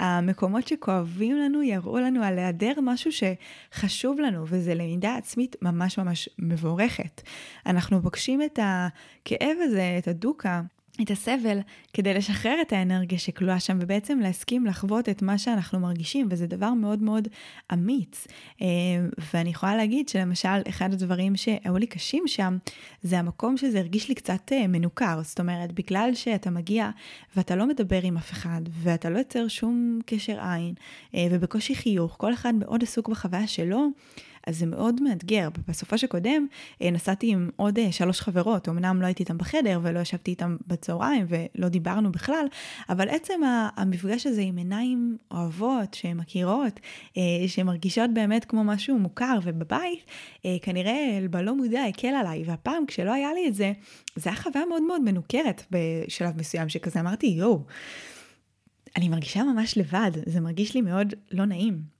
המקומות 0.00 0.68
שכואבים 0.68 1.36
לנו 1.36 1.62
יראו 1.62 1.98
לנו 1.98 2.22
על 2.22 2.38
היעדר 2.38 2.72
משהו 2.82 3.10
שחשוב 3.12 4.20
לנו, 4.20 4.44
וזה 4.46 4.74
למידה 4.74 5.16
עצמית 5.16 5.56
ממש 5.62 5.98
ממש 5.98 6.28
מבורכת. 6.38 7.22
אנחנו 7.66 8.02
פוגשים 8.02 8.42
את 8.42 8.58
הכאב 8.62 9.56
הזה, 9.62 9.94
את 9.98 10.08
הדוקה, 10.08 10.62
את 11.02 11.10
הסבל 11.10 11.58
כדי 11.92 12.14
לשחרר 12.14 12.54
את 12.62 12.72
האנרגיה 12.72 13.18
שכלואה 13.18 13.60
שם 13.60 13.78
ובעצם 13.80 14.18
להסכים 14.18 14.66
לחוות 14.66 15.08
את 15.08 15.22
מה 15.22 15.38
שאנחנו 15.38 15.80
מרגישים 15.80 16.28
וזה 16.30 16.46
דבר 16.46 16.72
מאוד 16.72 17.02
מאוד 17.02 17.28
אמיץ. 17.72 18.26
אה, 18.62 18.66
ואני 19.34 19.50
יכולה 19.50 19.76
להגיד 19.76 20.08
שלמשל 20.08 20.48
אחד 20.68 20.92
הדברים 20.92 21.36
שהיו 21.36 21.78
לי 21.78 21.86
קשים 21.86 22.22
שם 22.26 22.58
זה 23.02 23.18
המקום 23.18 23.56
שזה 23.56 23.78
הרגיש 23.78 24.08
לי 24.08 24.14
קצת 24.14 24.52
אה, 24.52 24.66
מנוכר. 24.66 25.20
זאת 25.22 25.40
אומרת 25.40 25.72
בגלל 25.72 26.10
שאתה 26.14 26.50
מגיע 26.50 26.90
ואתה 27.36 27.56
לא 27.56 27.66
מדבר 27.66 28.00
עם 28.02 28.16
אף 28.16 28.32
אחד 28.32 28.60
ואתה 28.70 29.10
לא 29.10 29.18
יוצר 29.18 29.48
שום 29.48 29.98
קשר 30.06 30.38
עין 30.40 30.74
אה, 31.14 31.26
ובקושי 31.30 31.74
חיוך 31.74 32.16
כל 32.18 32.34
אחד 32.34 32.54
מאוד 32.54 32.82
עסוק 32.82 33.08
בחוויה 33.08 33.46
שלו. 33.46 33.88
אז 34.46 34.58
זה 34.58 34.66
מאוד 34.66 35.02
מאתגר. 35.02 35.48
בסופו 35.68 35.98
של 35.98 36.06
קודם 36.06 36.46
אה, 36.82 36.90
נסעתי 36.90 37.32
עם 37.32 37.50
עוד 37.56 37.78
אה, 37.78 37.92
שלוש 37.92 38.20
חברות, 38.20 38.68
אמנם 38.68 39.00
לא 39.00 39.06
הייתי 39.06 39.22
איתם 39.22 39.38
בחדר 39.38 39.80
ולא 39.82 40.00
ישבתי 40.00 40.30
איתם 40.30 40.56
בצהריים 40.66 41.26
ולא 41.28 41.68
דיברנו 41.68 42.12
בכלל, 42.12 42.46
אבל 42.88 43.08
עצם 43.08 43.40
המפגש 43.76 44.26
הזה 44.26 44.40
עם 44.40 44.56
עיניים 44.56 45.16
אוהבות, 45.30 45.94
שהן 45.94 46.16
מכירות, 46.16 46.80
אה, 47.16 47.22
שמרגישות 47.46 48.10
באמת 48.14 48.44
כמו 48.44 48.64
משהו 48.64 48.98
מוכר 48.98 49.38
ובבית, 49.42 50.04
כנראה 50.62 51.18
בלא 51.30 51.54
מודע 51.56 51.84
הקל 51.84 52.08
עליי, 52.08 52.42
והפעם 52.46 52.86
כשלא 52.86 53.12
היה 53.12 53.32
לי 53.32 53.48
את 53.48 53.54
זה, 53.54 53.72
זה 54.16 54.30
היה 54.30 54.38
חוויה 54.38 54.66
מאוד 54.66 54.82
מאוד 54.82 55.00
מנוכרת 55.00 55.62
בשלב 55.70 56.38
מסוים, 56.38 56.68
שכזה 56.68 57.00
אמרתי, 57.00 57.26
יואו. 57.26 57.64
אני 58.96 59.08
מרגישה 59.08 59.42
ממש 59.42 59.78
לבד, 59.78 60.10
זה 60.26 60.40
מרגיש 60.40 60.74
לי 60.74 60.80
מאוד 60.80 61.14
לא 61.30 61.44
נעים. 61.44 61.97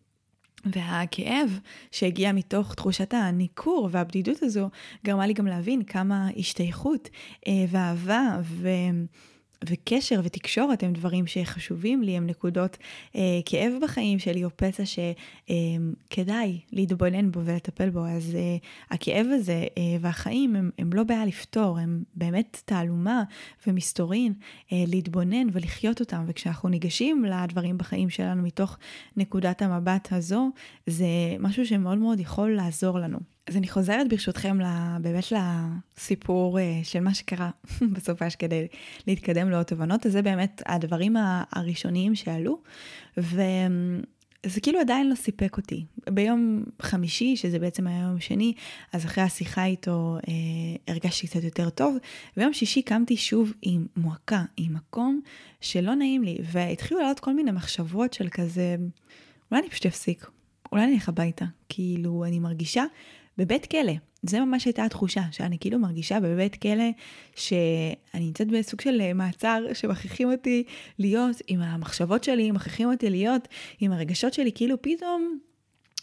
והכאב 0.64 1.58
שהגיע 1.90 2.32
מתוך 2.32 2.74
תחושת 2.74 3.14
הניכור 3.14 3.88
והבדידות 3.92 4.42
הזו 4.42 4.70
גרמה 5.04 5.26
לי 5.26 5.32
גם 5.32 5.46
להבין 5.46 5.82
כמה 5.82 6.28
השתייכות 6.36 7.08
אה, 7.46 7.64
ואהבה 7.68 8.38
ו... 8.42 8.68
וקשר 9.64 10.20
ותקשורת 10.24 10.82
הם 10.82 10.92
דברים 10.92 11.26
שחשובים 11.26 12.02
לי, 12.02 12.16
הם 12.16 12.26
נקודות 12.26 12.76
אה, 13.16 13.40
כאב 13.44 13.72
בחיים 13.82 14.18
שלי 14.18 14.44
או 14.44 14.50
פצע 14.56 14.82
שכדאי 14.86 16.50
אה, 16.52 16.58
להתבונן 16.72 17.30
בו 17.30 17.40
ולטפל 17.44 17.90
בו. 17.90 18.06
אז 18.06 18.34
אה, 18.34 18.56
הכאב 18.90 19.26
הזה 19.26 19.66
אה, 19.78 19.82
והחיים 20.00 20.56
הם, 20.56 20.70
הם 20.78 20.92
לא 20.92 21.02
בעיה 21.02 21.26
לפתור, 21.26 21.78
הם 21.78 22.02
באמת 22.14 22.62
תעלומה 22.64 23.22
ומסתורין 23.66 24.32
אה, 24.72 24.84
להתבונן 24.86 25.46
ולחיות 25.52 26.00
אותם. 26.00 26.24
וכשאנחנו 26.26 26.68
ניגשים 26.68 27.24
לדברים 27.24 27.78
בחיים 27.78 28.10
שלנו 28.10 28.42
מתוך 28.42 28.78
נקודת 29.16 29.62
המבט 29.62 30.08
הזו, 30.12 30.50
זה 30.86 31.06
משהו 31.38 31.66
שמאוד 31.66 31.98
מאוד 31.98 32.20
יכול 32.20 32.56
לעזור 32.56 32.98
לנו. 32.98 33.37
אז 33.48 33.56
אני 33.56 33.68
חוזרת 33.68 34.08
ברשותכם 34.08 34.58
באמת 35.00 35.24
לסיפור 35.32 36.58
אה, 36.58 36.80
של 36.82 37.00
מה 37.00 37.14
שקרה 37.14 37.50
בסופש 37.94 38.36
כדי 38.36 38.66
להתקדם 39.06 39.50
לעוד 39.50 39.62
תובנות, 39.62 40.06
אז 40.06 40.12
זה 40.12 40.22
באמת 40.22 40.62
הדברים 40.66 41.16
הראשוניים 41.52 42.14
שעלו, 42.14 42.62
וזה 43.16 44.60
כאילו 44.62 44.80
עדיין 44.80 45.10
לא 45.10 45.14
סיפק 45.14 45.56
אותי. 45.56 45.84
ביום 46.10 46.64
חמישי, 46.82 47.36
שזה 47.36 47.58
בעצם 47.58 47.86
היה 47.86 48.02
יום 48.02 48.20
שני, 48.20 48.52
אז 48.92 49.04
אחרי 49.04 49.24
השיחה 49.24 49.64
איתו 49.64 50.16
אה, 50.28 50.32
הרגשתי 50.94 51.26
קצת 51.26 51.44
יותר 51.44 51.70
טוב, 51.70 51.96
ביום 52.36 52.52
שישי 52.52 52.82
קמתי 52.82 53.16
שוב 53.16 53.52
עם 53.62 53.86
מועקה, 53.96 54.44
עם 54.56 54.74
מקום 54.74 55.20
שלא 55.60 55.94
נעים 55.94 56.22
לי, 56.22 56.38
והתחילו 56.52 57.00
לעלות 57.00 57.20
כל 57.20 57.34
מיני 57.34 57.50
מחשבות 57.50 58.12
של 58.12 58.28
כזה, 58.28 58.76
אולי 59.50 59.62
אני 59.62 59.70
פשוט 59.70 59.86
אפסיק, 59.86 60.26
אולי 60.72 60.84
אני 60.84 60.94
אלך 60.94 61.08
הביתה. 61.08 61.44
כאילו, 61.68 62.24
אני 62.24 62.38
מרגישה 62.38 62.84
בבית 63.38 63.66
כלא. 63.66 63.92
זה 64.22 64.40
ממש 64.40 64.64
הייתה 64.64 64.84
התחושה, 64.84 65.22
שאני 65.30 65.58
כאילו 65.58 65.78
מרגישה 65.78 66.20
בבית 66.20 66.56
כלא 66.56 66.90
שאני 67.36 67.94
נמצאת 68.14 68.48
בסוג 68.48 68.80
של 68.80 69.00
אה, 69.00 69.12
מעצר 69.12 69.64
שמכריחים 69.74 70.32
אותי 70.32 70.64
להיות 70.98 71.36
עם 71.46 71.60
המחשבות 71.62 72.24
שלי, 72.24 72.50
מכריחים 72.50 72.90
אותי 72.90 73.10
להיות 73.10 73.48
עם 73.80 73.92
הרגשות 73.92 74.34
שלי, 74.34 74.52
כאילו 74.54 74.82
פתאום 74.82 75.38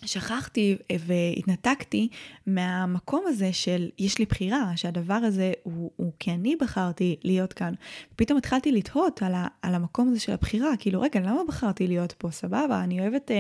שכחתי 0.08 0.76
והתנתקתי 1.00 2.08
מהמקום 2.48 3.24
הזה 3.28 3.54
של 3.54 3.90
יש 4.00 4.20
לי 4.20 4.26
בחירה, 4.26 4.72
שהדבר 4.76 5.14
הזה 5.14 5.54
הוא, 5.64 5.92
הוא 5.96 6.12
כי 6.20 6.32
אני 6.32 6.56
בחרתי 6.56 7.16
להיות 7.24 7.54
כאן. 7.54 7.74
פתאום 8.16 8.38
התחלתי 8.38 8.72
לתהות 8.72 9.24
על, 9.24 9.34
ה, 9.34 9.48
על 9.62 9.76
המקום 9.76 10.10
הזה 10.10 10.20
של 10.20 10.32
הבחירה, 10.32 10.78
כאילו 10.80 11.02
רגע, 11.02 11.20
למה 11.20 11.42
בחרתי 11.48 11.88
להיות 11.88 12.12
פה? 12.12 12.32
סבבה, 12.32 12.84
אני 12.84 13.00
אוהבת 13.00 13.32
uh, 13.32 13.34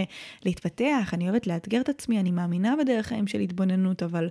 להתפתח, 0.45 1.09
אני 1.13 1.29
אוהבת 1.29 1.47
לאתגר 1.47 1.81
את 1.81 1.89
עצמי, 1.89 2.19
אני 2.19 2.31
מאמינה 2.31 2.75
בדרך 2.79 3.05
חיים 3.05 3.27
של 3.27 3.39
התבוננות, 3.39 4.03
אבל 4.03 4.29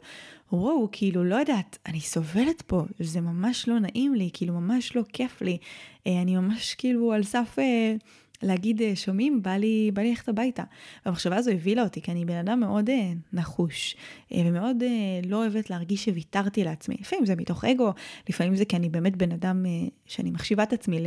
וואו, 0.53 0.88
כאילו, 0.92 1.25
לא 1.25 1.35
יודעת, 1.35 1.79
אני 1.87 2.01
סובלת 2.01 2.62
פה, 2.62 2.83
זה 2.99 3.20
ממש 3.20 3.68
לא 3.68 3.79
נעים 3.79 4.14
לי, 4.14 4.31
כאילו, 4.33 4.55
ממש 4.55 4.97
לא 4.97 5.03
כיף 5.12 5.42
לי. 5.42 5.59
Uh, 5.59 6.11
אני 6.23 6.37
ממש 6.37 6.75
כאילו 6.75 7.12
על 7.12 7.23
סף... 7.23 7.59
Uh, 7.59 8.05
להגיד, 8.42 8.83
אה, 8.83 8.97
שומעים, 8.97 9.42
בא 9.42 9.51
לי, 9.51 9.90
בא 9.94 10.03
לי 10.03 10.11
ללכת 10.11 10.29
הביתה. 10.29 10.62
והמחשבה 11.07 11.37
הזו 11.37 11.51
הבילה 11.51 11.83
אותי, 11.83 12.03
כי 12.03 12.11
אני 12.11 12.25
בן 12.25 12.37
אדם 12.37 12.61
מאוד 12.61 12.90
אה, 12.90 13.12
נחוש, 13.33 13.97
אה, 14.33 14.42
ומאוד 14.47 14.83
לא 15.27 15.37
אוהבת 15.37 15.70
להרגיש 15.70 16.05
שוויתרתי 16.05 16.64
לעצמי. 16.64 16.97
לפעמים 17.01 17.27
זה 17.27 17.37
מתוך 17.37 17.64
אגו, 17.64 17.92
לפעמים 18.29 18.57
זה 18.57 18.64
כי 18.64 18.77
אני 18.77 18.88
באמת 18.88 19.16
בן 19.16 19.33
אדם 19.33 19.64
שאני 20.07 20.31
מחשיבה 20.31 20.62
את 20.62 20.73
עצמי 20.73 20.99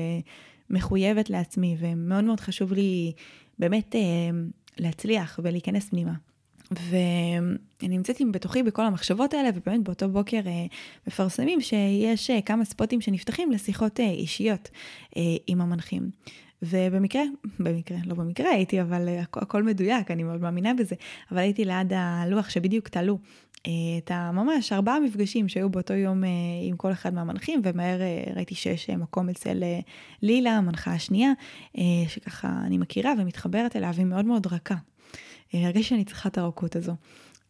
למחויבת 0.69 1.29
לעצמי, 1.29 1.75
ומאוד 1.79 2.23
מאוד 2.23 2.39
חשוב 2.39 2.73
לי 2.73 3.13
באמת 3.59 3.95
להצליח 4.77 5.39
ולהיכנס 5.43 5.89
פנימה. 5.89 6.13
ואני 6.71 7.97
נמצאת 7.97 8.19
עם 8.19 8.31
בתוכי 8.31 8.63
בכל 8.63 8.85
המחשבות 8.85 9.33
האלה, 9.33 9.49
ובאמת 9.55 9.83
באותו 9.83 10.09
בוקר 10.09 10.41
אה, 10.45 10.65
מפרסמים 11.07 11.61
שיש 11.61 12.29
אה, 12.29 12.41
כמה 12.41 12.65
ספוטים 12.65 13.01
שנפתחים 13.01 13.51
לשיחות 13.51 13.99
אה, 13.99 14.09
אישיות 14.09 14.69
אה, 15.17 15.21
עם 15.47 15.61
המנחים. 15.61 16.09
ובמקרה, 16.61 17.23
במקרה, 17.59 17.97
לא 18.05 18.15
במקרה 18.15 18.49
הייתי, 18.49 18.81
אבל 18.81 19.07
הכ- 19.23 19.41
הכל 19.41 19.63
מדויק, 19.63 20.11
אני 20.11 20.23
מאוד 20.23 20.41
מאמינה 20.41 20.73
בזה, 20.73 20.95
אבל 21.31 21.37
הייתי 21.39 21.65
ליד 21.65 21.93
הלוח 21.95 22.49
שבדיוק 22.49 22.87
תלו 22.87 23.19
אה, 23.67 23.71
את 23.97 24.11
הממש 24.13 24.73
ארבעה 24.73 24.99
מפגשים 24.99 25.47
שהיו 25.47 25.69
באותו 25.69 25.93
יום 25.93 26.23
אה, 26.23 26.29
עם 26.63 26.77
כל 26.77 26.91
אחד 26.91 27.13
מהמנחים, 27.13 27.61
ומהר 27.63 28.01
אה, 28.01 28.23
ראיתי 28.35 28.55
שיש 28.55 28.89
מקום 28.89 29.29
אצל 29.29 29.63
לילה, 30.21 30.51
המנחה 30.51 30.93
השנייה, 30.93 31.31
שככה 32.07 32.53
אני 32.65 32.77
מכירה 32.77 33.13
ומתחברת 33.17 33.75
אליה, 33.75 33.91
והיא 33.95 34.05
מאוד 34.05 34.25
מאוד 34.25 34.47
רכה. 34.47 34.75
הרגשתי 35.53 35.83
שאני 35.83 36.03
צריכה 36.05 36.29
את 36.29 36.37
הרכות 36.37 36.75
הזו. 36.75 36.93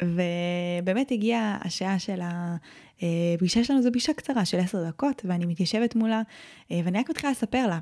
ובאמת 0.03 1.11
הגיעה 1.11 1.57
השעה 1.61 1.99
של 1.99 2.19
הפגישה 2.21 3.63
שלנו, 3.63 3.81
זו 3.81 3.89
פגישה 3.91 4.13
קצרה 4.13 4.45
של 4.45 4.59
עשר 4.59 4.87
דקות, 4.87 5.21
ואני 5.25 5.45
מתיישבת 5.45 5.95
מולה, 5.95 6.21
ואני 6.71 6.99
רק 6.99 7.09
מתחילה 7.09 7.31
לספר 7.31 7.67
לה 7.67 7.79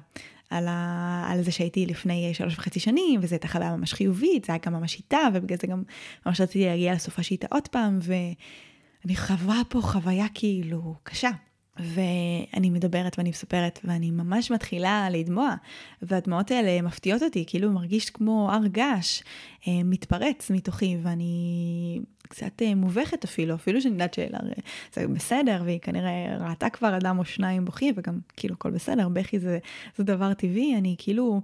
על, 0.50 0.68
ה, 0.68 1.26
על 1.32 1.42
זה 1.42 1.52
שהייתי 1.52 1.86
לפני 1.86 2.34
שלוש 2.34 2.56
וחצי 2.56 2.80
שנים, 2.80 3.20
וזו 3.24 3.36
הייתה 3.36 3.48
חוויה 3.48 3.76
ממש 3.76 3.94
חיובית, 3.94 4.46
זה 4.46 4.54
היה 4.54 4.60
גם 4.66 4.74
ממש 4.74 4.96
איתה, 4.98 5.20
ובגלל 5.34 5.58
זה 5.62 5.68
גם 5.68 5.84
ממש 6.26 6.42
רציתי 6.42 6.66
להגיע 6.66 6.94
לסופה 6.94 7.24
שאיתה 7.24 7.48
עוד 7.52 7.68
פעם, 7.68 8.00
ואני 8.02 9.16
חווה 9.16 9.62
פה 9.70 9.82
חוויה 9.82 10.26
כאילו 10.34 10.96
קשה. 11.04 11.32
ואני 11.80 12.70
מדברת 12.70 13.18
ואני 13.18 13.30
מספרת 13.30 13.80
ואני 13.84 14.12
ממש 14.12 14.52
מתחילה 14.52 15.08
לדמוע 15.12 15.56
והדמעות 16.02 16.52
האלה 16.52 16.82
מפתיעות 16.82 17.24
אותי 17.24 17.44
כאילו 17.48 17.72
מרגיש 17.72 18.10
כמו 18.10 18.52
הר 18.52 18.68
געש 18.68 19.22
אה, 19.68 19.84
מתפרץ 19.84 20.52
מתוכי 20.52 20.98
ואני 21.04 22.02
קצת 22.30 22.62
אה, 22.62 22.76
מובכת 22.76 23.24
אפילו 23.24 23.56
אפילו 23.56 23.82
שאני 23.82 23.94
יודעת 23.94 24.14
שזה 24.14 25.08
בסדר 25.08 25.62
והיא 25.66 25.80
כנראה 25.80 26.38
ראתה 26.40 26.70
כבר 26.70 26.98
אדם 26.98 27.20
או 27.20 27.26
שניים 27.26 27.66
בוכי 27.66 27.92
וגם 27.96 28.20
כאילו 28.38 28.56
הכל 28.56 28.72
בסדר 28.72 29.10
בכי 29.10 29.40
זה, 29.40 29.60
זה 29.98 30.04
דבר 30.04 30.34
טבעי 30.34 30.76
אני 30.78 30.96
כאילו 30.98 31.42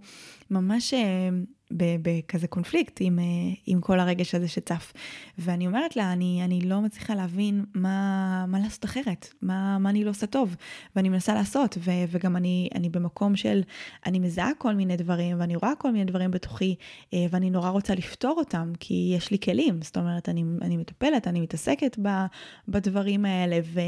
ממש 0.51 0.93
אה, 0.93 1.29
בכזה 1.77 2.47
קונפליקט 2.47 2.97
עם, 3.01 3.19
אה, 3.19 3.23
עם 3.65 3.81
כל 3.81 3.99
הרגש 3.99 4.35
הזה 4.35 4.47
שצף. 4.47 4.93
ואני 5.37 5.67
אומרת 5.67 5.95
לה, 5.95 6.13
אני, 6.13 6.41
אני 6.45 6.61
לא 6.61 6.81
מצליחה 6.81 7.15
להבין 7.15 7.65
מה, 7.73 8.45
מה 8.47 8.59
לעשות 8.59 8.85
אחרת, 8.85 9.33
מה, 9.41 9.77
מה 9.77 9.89
אני 9.89 10.03
לא 10.03 10.09
עושה 10.09 10.27
טוב, 10.27 10.55
ואני 10.95 11.09
מנסה 11.09 11.33
לעשות, 11.33 11.77
ו, 11.79 11.91
וגם 12.11 12.35
אני, 12.35 12.69
אני 12.75 12.89
במקום 12.89 13.35
של, 13.35 13.61
אני 14.05 14.19
מזהה 14.19 14.51
כל 14.57 14.75
מיני 14.75 14.97
דברים, 14.97 15.39
ואני 15.39 15.55
רואה 15.55 15.71
כל 15.77 15.91
מיני 15.91 16.05
דברים 16.05 16.31
בתוכי, 16.31 16.75
אה, 17.13 17.25
ואני 17.31 17.49
נורא 17.49 17.69
רוצה 17.69 17.95
לפתור 17.95 18.35
אותם, 18.37 18.71
כי 18.79 19.13
יש 19.17 19.31
לי 19.31 19.39
כלים, 19.39 19.81
זאת 19.81 19.97
אומרת, 19.97 20.29
אני, 20.29 20.43
אני 20.61 20.77
מטפלת, 20.77 21.27
אני 21.27 21.41
מתעסקת 21.41 21.97
ב, 22.01 22.09
בדברים 22.67 23.25
האלה, 23.25 23.59
ו, 23.63 23.79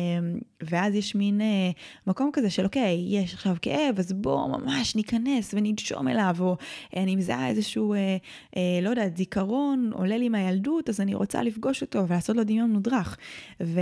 ואז 0.64 0.96
יש 0.96 1.16
מין 1.16 1.42
אה, 1.42 1.72
מקום 2.08 2.30
כזה 2.34 2.50
של, 2.50 2.66
אוקיי, 2.66 3.06
יש 3.10 3.34
עכשיו 3.34 3.56
כאב, 3.62 4.00
אז 4.00 4.14
בואו 4.14 4.48
ממש 4.48 4.96
ניכנס 4.96 5.54
וננשום 5.54 6.08
אליו, 6.08 6.36
או 6.40 6.58
אני 6.96 7.16
מזהה 7.16 7.48
איזשהו... 7.48 7.73
איזשהו, 7.74 7.94
אה, 7.94 8.18
אה, 8.58 8.80
לא 8.82 8.90
יודעת, 8.90 9.18
זיכרון 9.18 9.92
עולה 9.94 10.18
לי 10.18 10.30
מהילדות, 10.30 10.90
אז 10.90 11.02
אני 11.02 11.16
רוצה 11.16 11.44
לפגוש 11.44 11.82
אותו 11.82 12.08
ולעשות 12.08 12.36
לו 12.36 12.44
דמיון 12.44 12.72
מודרך. 12.72 13.18
ו... 13.64 13.80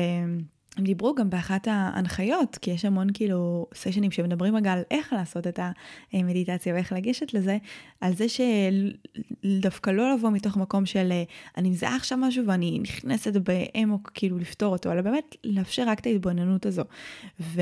הם 0.78 0.84
דיברו 0.84 1.16
גם 1.16 1.30
באחת 1.30 1.68
ההנחיות, 1.68 2.58
כי 2.62 2.72
יש 2.72 2.86
המון 2.86 3.08
כאילו 3.14 3.68
סשנים 3.74 4.12
שמדברים 4.12 4.56
רגע 4.56 4.72
על 4.72 4.82
איך 4.92 5.14
לעשות 5.14 5.48
את 5.48 5.60
המדיטציה 6.14 6.74
ואיך 6.74 6.94
לגשת 6.94 7.34
לזה, 7.34 7.58
על 8.02 8.14
זה 8.16 8.26
שדווקא 8.30 9.90
לא 9.90 10.14
לבוא 10.14 10.30
מתוך 10.30 10.58
מקום 10.58 10.86
של 10.86 11.12
אה, 11.12 11.24
אני 11.58 11.70
מזהה 11.70 11.96
עכשיו 11.96 12.18
משהו 12.18 12.46
ואני 12.48 12.80
נכנסת 12.80 13.34
באמוק 13.34 14.12
כאילו 14.14 14.38
לפתור 14.38 14.74
אותו, 14.74 14.92
אלא 14.92 15.02
באמת 15.02 15.36
לאפשר 15.44 15.84
רק 15.88 16.00
את 16.00 16.06
ההתבוננות 16.06 16.66
הזו. 16.66 16.84
ו... 17.40 17.62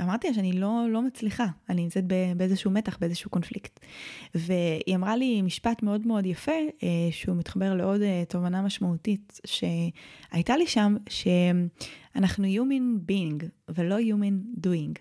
אמרתי 0.00 0.28
לה 0.28 0.34
שאני 0.34 0.52
לא, 0.52 0.86
לא 0.90 1.02
מצליחה, 1.02 1.46
אני 1.68 1.82
נמצאת 1.82 2.04
באיזשהו 2.36 2.70
מתח, 2.70 2.98
באיזשהו 3.00 3.30
קונפליקט. 3.30 3.80
והיא 4.34 4.96
אמרה 4.96 5.16
לי 5.16 5.42
משפט 5.42 5.82
מאוד 5.82 6.06
מאוד 6.06 6.26
יפה, 6.26 6.52
אה, 6.82 6.88
שהוא 7.10 7.36
מתחבר 7.36 7.74
לעוד 7.74 8.02
אה, 8.02 8.22
תובנה 8.28 8.62
משמעותית 8.62 9.40
שהייתה 9.46 10.56
לי 10.56 10.66
שם, 10.66 10.96
שאנחנו 11.08 12.44
human 12.44 13.10
being 13.10 13.44
ולא 13.68 13.98
human 13.98 14.66
doing. 14.66 14.98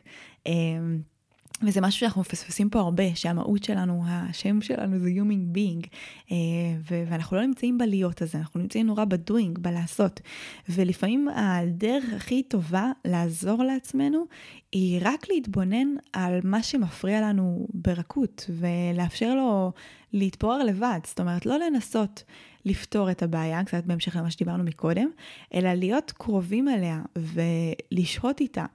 וזה 1.64 1.82
משהו 1.82 2.00
שאנחנו 2.00 2.22
מפספסים 2.22 2.70
פה 2.70 2.80
הרבה, 2.80 3.16
שהמהות 3.16 3.64
שלנו, 3.64 4.04
השם 4.08 4.62
שלנו 4.62 5.00
זה 5.00 5.10
human 5.10 5.58
being, 5.58 5.88
אה, 6.32 6.38
ואנחנו 6.86 7.38
לא 7.38 7.46
נמצאים 7.46 7.78
בלהיות 7.78 8.22
הזה, 8.22 8.38
אנחנו 8.38 8.60
נמצאים 8.60 8.88
נורא 8.88 9.06
בדוינג, 9.06 9.60
בלעשות. 9.60 10.22
ולפעמים 10.70 11.28
הדרך 11.36 12.04
הכי 12.16 12.44
טובה 12.44 12.92
לעזור 13.06 13.64
לעצמנו 13.64 14.26
היא 14.72 15.00
רק 15.02 15.30
להתבונן 15.30 15.88
על 16.14 16.40
מה 16.44 16.64
שמפריע 16.64 17.22
לנו 17.22 17.68
ברכות, 17.74 18.50
ולאפשר 18.50 19.36
לו 19.36 19.72
להתפורר 20.14 20.64
לבד, 20.64 21.00
זאת 21.04 21.20
אומרת, 21.20 21.46
לא 21.46 21.58
לנסות 21.60 22.24
לפתור 22.66 23.12
את 23.12 23.24
הבעיה, 23.24 23.64
קצת 23.64 23.84
בהמשך 23.86 24.16
למה 24.16 24.32
שדיברנו 24.32 24.64
מקודם, 24.64 25.08
אלא 25.54 25.74
להיות 25.74 26.12
קרובים 26.12 26.70
אליה 26.70 27.02
ולשהות 27.16 28.40
איתה. 28.40 28.66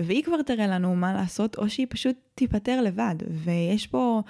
והיא 0.00 0.24
כבר 0.24 0.42
תראה 0.42 0.66
לנו 0.66 0.96
מה 0.96 1.12
לעשות, 1.12 1.58
או 1.58 1.70
שהיא 1.70 1.86
פשוט 1.90 2.16
תיפטר 2.34 2.80
לבד. 2.80 3.14
ויש 3.30 3.86
פה 3.86 4.22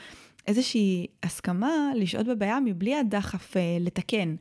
איזושהי 0.47 1.07
הסכמה 1.23 1.93
לשהות 1.97 2.27
בבעיה 2.27 2.61
מבלי 2.61 2.95
הדחף 2.95 3.57
אה, 3.57 3.77
לתקן, 3.81 4.35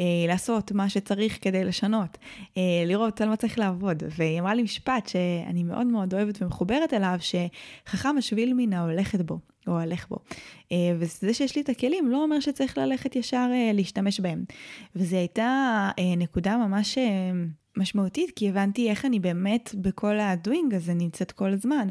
אה, 0.00 0.06
לעשות 0.28 0.72
מה 0.72 0.88
שצריך 0.88 1.38
כדי 1.40 1.64
לשנות, 1.64 2.18
אה, 2.56 2.62
לראות 2.86 3.20
על 3.20 3.28
מה 3.28 3.36
צריך 3.36 3.58
לעבוד. 3.58 4.02
והיא 4.08 4.40
אמרה 4.40 4.54
לי 4.54 4.62
משפט 4.62 5.08
שאני 5.08 5.62
מאוד 5.62 5.86
מאוד 5.86 6.14
אוהבת 6.14 6.42
ומחוברת 6.42 6.94
אליו, 6.94 7.18
שחכם 7.20 8.14
השביל 8.18 8.54
מן 8.56 8.72
ההולכת 8.72 9.20
בו. 9.20 9.38
או 9.68 9.78
הלך 9.78 10.08
בו. 10.08 10.16
אה, 10.72 10.76
וזה 10.98 11.34
שיש 11.34 11.56
לי 11.56 11.62
את 11.62 11.68
הכלים 11.68 12.10
לא 12.10 12.22
אומר 12.22 12.40
שצריך 12.40 12.78
ללכת 12.78 13.16
ישר 13.16 13.48
אה, 13.52 13.70
להשתמש 13.74 14.20
בהם. 14.20 14.44
וזו 14.96 15.16
הייתה 15.16 15.90
אה, 15.98 16.16
נקודה 16.16 16.56
ממש 16.56 16.98
משמעותית, 17.78 18.30
כי 18.36 18.48
הבנתי 18.48 18.90
איך 18.90 19.04
אני 19.04 19.20
באמת 19.20 19.74
בכל 19.74 20.18
הדוינג 20.20 20.74
הזה 20.74 20.94
נמצאת 20.94 21.32
כל 21.32 21.52
הזמן. 21.52 21.88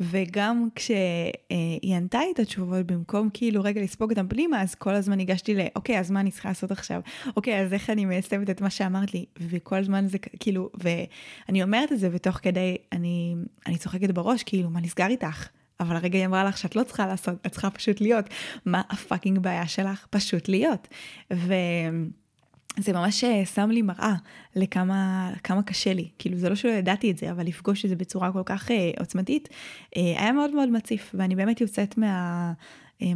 וגם 0.00 0.68
כשהיא 0.74 1.96
ענתה 1.96 2.18
לי 2.18 2.32
את 2.34 2.38
התשובות, 2.38 2.86
במקום 2.86 3.28
כאילו 3.32 3.62
רגע 3.62 3.82
לספוג 3.82 4.10
אותם 4.10 4.28
פנימה, 4.28 4.62
אז 4.62 4.74
כל 4.74 4.94
הזמן 4.94 5.14
ניגשתי 5.16 5.54
ל, 5.54 5.60
אוקיי, 5.76 5.98
אז 5.98 6.10
מה 6.10 6.20
אני 6.20 6.30
צריכה 6.30 6.48
לעשות 6.48 6.70
עכשיו? 6.70 7.00
אוקיי, 7.36 7.60
אז 7.60 7.72
איך 7.72 7.90
אני 7.90 8.04
מיישמת 8.04 8.50
את 8.50 8.60
מה 8.60 8.70
שאמרת 8.70 9.14
לי? 9.14 9.24
וכל 9.38 9.76
הזמן 9.76 10.06
זה 10.08 10.18
כאילו, 10.18 10.70
ואני 10.74 11.62
אומרת 11.62 11.92
את 11.92 11.98
זה, 11.98 12.08
ותוך 12.12 12.36
כדי 12.36 12.76
אני, 12.92 13.34
אני 13.66 13.78
צוחקת 13.78 14.10
בראש, 14.10 14.42
כאילו, 14.42 14.70
מה 14.70 14.80
נסגר 14.80 15.06
איתך? 15.06 15.48
אבל 15.80 15.96
הרגע 15.96 16.18
היא 16.18 16.26
אמרה 16.26 16.44
לך 16.44 16.58
שאת 16.58 16.76
לא 16.76 16.82
צריכה 16.82 17.06
לעשות, 17.06 17.34
את 17.46 17.52
צריכה 17.52 17.70
פשוט 17.70 18.00
להיות. 18.00 18.24
מה 18.66 18.82
הפאקינג 18.90 19.38
בעיה 19.38 19.66
שלך? 19.66 20.06
פשוט 20.10 20.48
להיות. 20.48 20.88
ו... 21.32 21.54
זה 22.78 22.92
ממש 22.92 23.24
אה, 23.24 23.46
שם 23.46 23.70
לי 23.70 23.82
מראה 23.82 24.14
לכמה 24.56 25.30
כמה 25.44 25.62
קשה 25.62 25.94
לי, 25.94 26.08
כאילו 26.18 26.36
זה 26.36 26.48
לא 26.48 26.54
שלא 26.54 26.70
ידעתי 26.70 27.10
את 27.10 27.18
זה, 27.18 27.30
אבל 27.30 27.46
לפגוש 27.46 27.84
את 27.84 27.90
זה 27.90 27.96
בצורה 27.96 28.32
כל 28.32 28.42
כך 28.46 28.70
אה, 28.70 28.90
עוצמתית, 28.98 29.48
אה, 29.96 30.02
היה 30.02 30.32
מאוד 30.32 30.54
מאוד 30.54 30.68
מציף, 30.68 31.14
ואני 31.14 31.36
באמת 31.36 31.60
יוצאת 31.60 31.98
מה, 31.98 32.52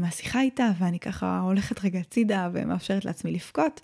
מהשיחה 0.00 0.40
איתה, 0.40 0.70
ואני 0.78 0.98
ככה 0.98 1.40
הולכת 1.40 1.84
רגע 1.84 1.98
הצידה 1.98 2.48
ומאפשרת 2.52 3.04
לעצמי 3.04 3.32
לבכות, 3.32 3.80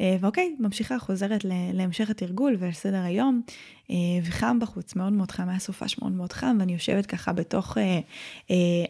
אה, 0.00 0.16
ואוקיי, 0.20 0.56
ממשיכה, 0.58 0.98
חוזרת 0.98 1.44
להמשך 1.72 2.10
התרגול 2.10 2.56
ולסדר 2.58 3.02
היום, 3.02 3.42
אה, 3.90 3.96
וחם 4.24 4.58
בחוץ, 4.60 4.96
מאוד 4.96 5.12
מאוד 5.12 5.30
חם, 5.30 5.48
היה 5.48 5.58
סופש 5.58 5.98
מאוד 5.98 6.12
מאוד 6.12 6.32
חם, 6.32 6.56
ואני 6.60 6.72
יושבת 6.72 7.06
ככה 7.06 7.32
בתוך 7.32 7.76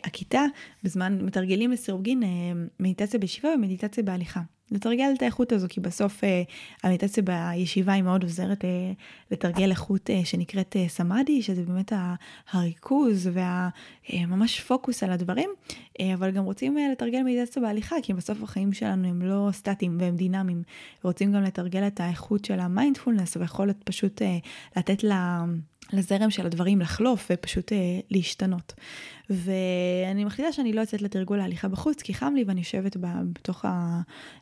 הכיתה, 0.05 0.43
בזמן 0.83 1.19
מתרגלים 1.21 1.71
לסירוגין 1.71 2.23
מדיטציה 2.81 3.21
בישיבה 3.21 3.49
ומדיטציה 3.49 4.03
בהליכה. 4.03 4.41
לתרגל 4.71 5.13
את 5.17 5.23
האיכות 5.23 5.53
הזו, 5.53 5.67
כי 5.71 5.81
בסוף 5.81 6.25
אה, 6.25 6.43
המדיטציה 6.83 7.23
בישיבה 7.23 7.93
היא 7.93 8.03
מאוד 8.03 8.23
עוזרת 8.23 8.65
אה, 8.65 8.93
לתרגל 9.31 9.71
איכות 9.71 10.11
אה, 10.11 10.21
שנקראת 10.25 10.77
אה, 10.77 10.89
סמאדי, 10.89 11.43
שזה 11.43 11.63
באמת 11.63 11.93
הריכוז 12.53 13.29
והממש 13.33 14.61
אה, 14.61 14.65
פוקוס 14.67 15.03
על 15.03 15.13
הדברים, 15.13 15.51
אה, 16.01 16.15
אבל 16.15 16.31
גם 16.31 16.45
רוצים 16.45 16.79
אה, 16.79 16.89
לתרגל 16.93 17.23
מדיטציה 17.23 17.63
בהליכה, 17.63 17.97
כי 18.03 18.15
בסוף 18.15 18.43
החיים 18.43 18.73
שלנו 18.73 19.09
הם 19.09 19.23
לא 19.23 19.49
סטטיים 19.53 19.97
והם 20.01 20.17
דינמיים. 20.17 20.63
רוצים 21.03 21.33
גם 21.33 21.43
לתרגל 21.43 21.87
את 21.87 22.01
האיכות 22.01 22.45
של 22.45 22.61
המיינדפולנס 22.61 23.37
ויכולת 23.37 23.77
פשוט 23.85 24.23
אה, 24.23 24.39
לתת 24.77 25.05
לה... 25.05 25.45
לזרם 25.93 26.31
של 26.31 26.47
הדברים 26.47 26.81
לחלוף 26.81 27.31
ופשוט 27.33 27.73
אה, 27.73 27.79
להשתנות. 28.11 28.73
ואני 29.31 30.25
מחליטה 30.25 30.53
שאני 30.53 30.73
לא 30.73 30.81
יוצאת 30.81 31.03
לתרגול 31.03 31.41
ההליכה 31.41 31.69
בחוץ, 31.69 32.03
כי 32.03 32.15
חם 32.15 32.33
לי 32.37 32.45
ואני 32.47 32.61
יושבת 32.61 32.97
בתוך 33.33 33.65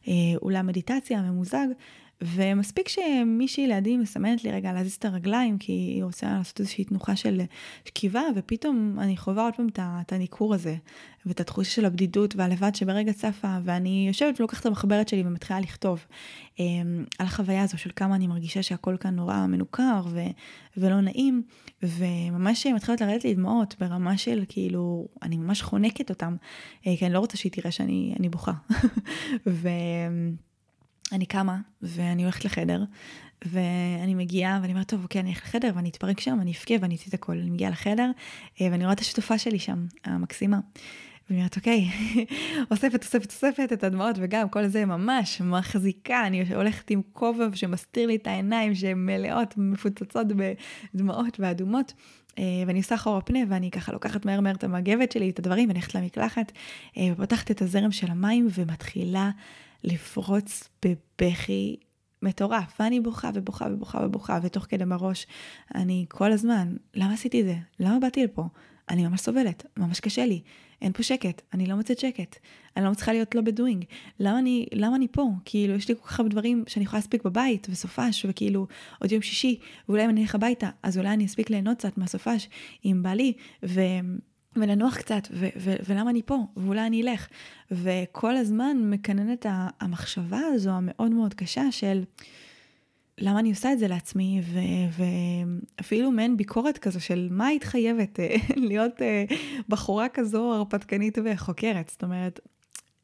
האולם 0.07 0.67
מדיטציה 0.67 1.19
הממוזג, 1.19 1.67
ומספיק 2.23 2.89
שמישהי 2.89 3.67
לידי 3.67 3.97
מסמנת 3.97 4.45
לי 4.45 4.51
רגע 4.51 4.73
להזיז 4.73 4.95
את 4.95 5.05
הרגליים, 5.05 5.59
כי 5.59 5.73
היא 5.73 6.05
רוצה 6.05 6.33
לעשות 6.39 6.61
איזושהי 6.61 6.85
תנוחה 6.85 7.17
של 7.17 7.41
שכיבה, 7.85 8.23
ופתאום 8.37 8.97
אני 8.99 9.17
חווה 9.17 9.45
עוד 9.45 9.55
פעם 9.55 9.67
את 9.79 10.13
הניכור 10.13 10.55
הזה, 10.55 10.77
ואת 11.27 11.41
התחושה 11.41 11.71
של 11.71 11.85
הבדידות 11.85 12.37
והלבד 12.37 12.75
שברגע 12.75 13.13
צפה, 13.13 13.57
ואני 13.65 14.05
יושבת 14.09 14.41
ולוקחת 14.41 14.61
את 14.61 14.67
המחברת 14.67 15.09
שלי 15.09 15.23
ומתחילה 15.27 15.61
לכתוב 15.61 16.07
אה, 16.61 16.65
על 17.19 17.27
החוויה 17.27 17.63
הזו 17.63 17.79
של 17.79 17.91
כמה 17.97 18.15
אני 18.15 18.27
מרגישה 18.27 18.63
שהכל 18.63 18.97
כאן 19.01 19.17
נורא 19.17 19.47
מנוכר 19.47 20.03
ו, 20.07 20.21
ולא 20.77 21.01
נעים, 21.01 21.43
וממש 21.83 22.67
מתחילות 22.67 23.01
לרדת 23.01 23.25
לי 23.25 23.35
דמעות 23.35 23.75
ברמה 23.81 24.19
של 24.19 24.45
כאילו, 24.49 25.09
אני 25.23 25.37
ממש 25.37 25.63
חונקת 25.63 26.11
אותם, 26.11 26.37
אה, 26.87 26.97
כי 26.99 27.07
אני 27.07 27.15
לא 27.15 27.19
רוצה 27.19 27.37
שהיא 27.37 27.53
תראה 27.53 27.71
שאני 27.71 28.29
בוכה. 28.31 28.53
ו... 29.47 29.69
אני 31.13 31.27
קמה 31.27 31.59
ואני 31.83 32.23
הולכת 32.23 32.45
לחדר, 32.45 32.85
ואני 33.45 34.15
מגיעה 34.15 34.59
ואני 34.63 34.73
אומרת, 34.73 34.89
טוב, 34.89 35.03
אוקיי, 35.03 35.21
אני 35.21 35.31
אלך 35.31 35.43
לחדר 35.45 35.71
ואני 35.75 35.89
אתפרק 35.89 36.21
שם, 36.21 36.39
אני 36.41 36.51
אבכה 36.51 36.75
ואני 36.81 36.95
אצא 36.95 37.05
את 37.09 37.15
הכל. 37.15 37.33
אני 37.33 37.51
מגיעה 37.51 37.71
לחדר 37.71 38.11
אה, 38.61 38.69
ואני 38.71 38.85
רואה 38.85 38.93
את 38.93 39.01
השותפה 39.01 39.39
שלי 39.39 39.59
שם, 39.59 39.87
המקסימה. 40.05 40.59
ואני 41.31 41.41
אומרת, 41.41 41.57
אוקיי, 41.57 41.89
אוספת, 42.71 43.05
אוספת, 43.05 43.27
אוספת 43.27 43.73
את 43.73 43.85
הדמעות, 43.85 44.17
וגם 44.19 44.49
כל 44.49 44.67
זה 44.67 44.87
ממש 44.87 45.41
מחזיקה, 45.41 46.27
אני 46.27 46.55
הולכת 46.55 46.91
עם 46.91 47.03
כובע 47.13 47.47
שמסתיר 47.55 48.07
לי 48.07 48.17
את 48.17 48.27
העיניים 48.27 48.75
שהן 48.75 49.07
מלאות, 49.07 49.55
מפוצצות 49.57 50.27
בדמעות 50.95 51.41
ואדומות. 51.41 51.93
אה, 52.39 52.45
ואני 52.67 52.79
עושה 52.79 52.95
אחורה 52.95 53.21
פנה, 53.21 53.39
ואני 53.49 53.71
ככה 53.71 53.93
לוקחת 53.93 54.25
מהר 54.25 54.41
מהר 54.41 54.55
את 54.55 54.65
המגבת 54.65 55.13
שלי, 55.13 55.31
את 55.31 55.39
הדברים, 55.39 55.69
ואני 55.69 55.79
הולכת 55.79 55.95
למקלחת, 55.95 56.53
אה, 56.97 57.09
ופותחת 57.13 57.51
את 57.51 57.63
הזרם 57.63 57.93
של 57.93 58.11
המים, 58.11 58.49
ומתחילה 58.55 59.31
לפרוץ 59.85 60.69
בבכי 60.85 61.77
מטורף, 62.23 62.81
ואני 62.81 63.01
בוכה 63.01 63.31
ובוכה 63.35 63.67
ובוכה 63.73 63.99
ובוכה, 64.05 64.39
ותוך 64.43 64.67
כדי 64.69 64.85
בראש, 64.85 65.27
אני 65.75 66.07
כל 66.09 66.33
הזמן, 66.33 66.77
למה 66.95 67.13
עשיתי 67.13 67.41
את 67.41 67.47
זה? 67.47 67.57
למה 67.81 67.99
באתי 67.99 68.25
לפה? 68.25 68.45
אני 68.89 69.07
ממש 69.07 69.21
סובלת, 69.21 69.67
ממש 69.77 70.01
קשה 70.01 70.27
לי, 70.27 70.41
אין 70.83 70.93
פה 70.93 71.03
שקט, 71.03 71.43
אני 71.55 71.67
לא 71.67 71.77
מוצאת 71.77 71.99
שקט, 71.99 72.37
אני 72.77 72.85
לא 72.85 72.91
מצליחה 72.91 73.13
להיות 73.13 73.35
לא 73.35 73.41
בדואינג, 73.41 73.85
למה 74.21 74.39
אני, 74.39 74.67
למה 74.73 74.97
אני 74.97 75.09
פה? 75.09 75.29
כאילו, 75.45 75.75
יש 75.75 75.89
לי 75.89 75.95
כל 75.97 76.09
כך 76.09 76.21
הרבה 76.21 76.31
דברים 76.31 76.65
שאני 76.67 76.85
יכולה 76.85 76.99
להספיק 76.99 77.25
בבית, 77.25 77.67
וסופש, 77.71 78.27
וכאילו, 78.29 78.67
עוד 79.01 79.13
יום 79.13 79.23
שישי, 79.23 79.59
ואולי 79.89 80.05
אם 80.05 80.11
אני 80.11 80.23
אלך 80.23 80.35
הביתה, 80.35 80.71
אז 80.83 80.99
אולי 80.99 81.09
אני 81.09 81.27
אספיק 81.27 81.51
ליהנות 81.51 81.79
קצת 81.79 81.99
מהסופש 81.99 82.49
עם 82.83 83.03
בעלי, 83.03 83.33
ו... 83.63 83.81
ולנוח 84.57 84.97
קצת, 84.97 85.29
ו- 85.31 85.49
ו- 85.57 85.77
ולמה 85.89 86.11
אני 86.11 86.23
פה, 86.23 86.39
ואולי 86.57 86.87
אני 86.87 87.03
אלך. 87.03 87.29
וכל 87.71 88.37
הזמן 88.37 88.77
מקננת 88.81 89.47
המחשבה 89.81 90.41
הזו 90.55 90.71
המאוד 90.71 91.11
מאוד 91.11 91.35
קשה 91.35 91.73
של 91.73 92.05
למה 93.19 93.39
אני 93.39 93.51
עושה 93.51 93.73
את 93.73 93.79
זה 93.79 93.89
לעצמי, 93.89 94.41
ו- 94.45 95.05
ואפילו 95.79 96.11
מעין 96.11 96.37
ביקורת 96.37 96.79
כזו 96.79 97.01
של 97.01 97.29
מה 97.31 97.47
היית 97.47 97.65
חייבת 97.65 98.21
אה, 98.21 98.37
להיות 98.69 99.03
אה, 99.03 99.25
בחורה 99.69 100.09
כזו 100.09 100.55
הרפתקנית 100.55 101.19
וחוקרת. 101.25 101.89
זאת 101.89 102.03
אומרת, 102.03 102.41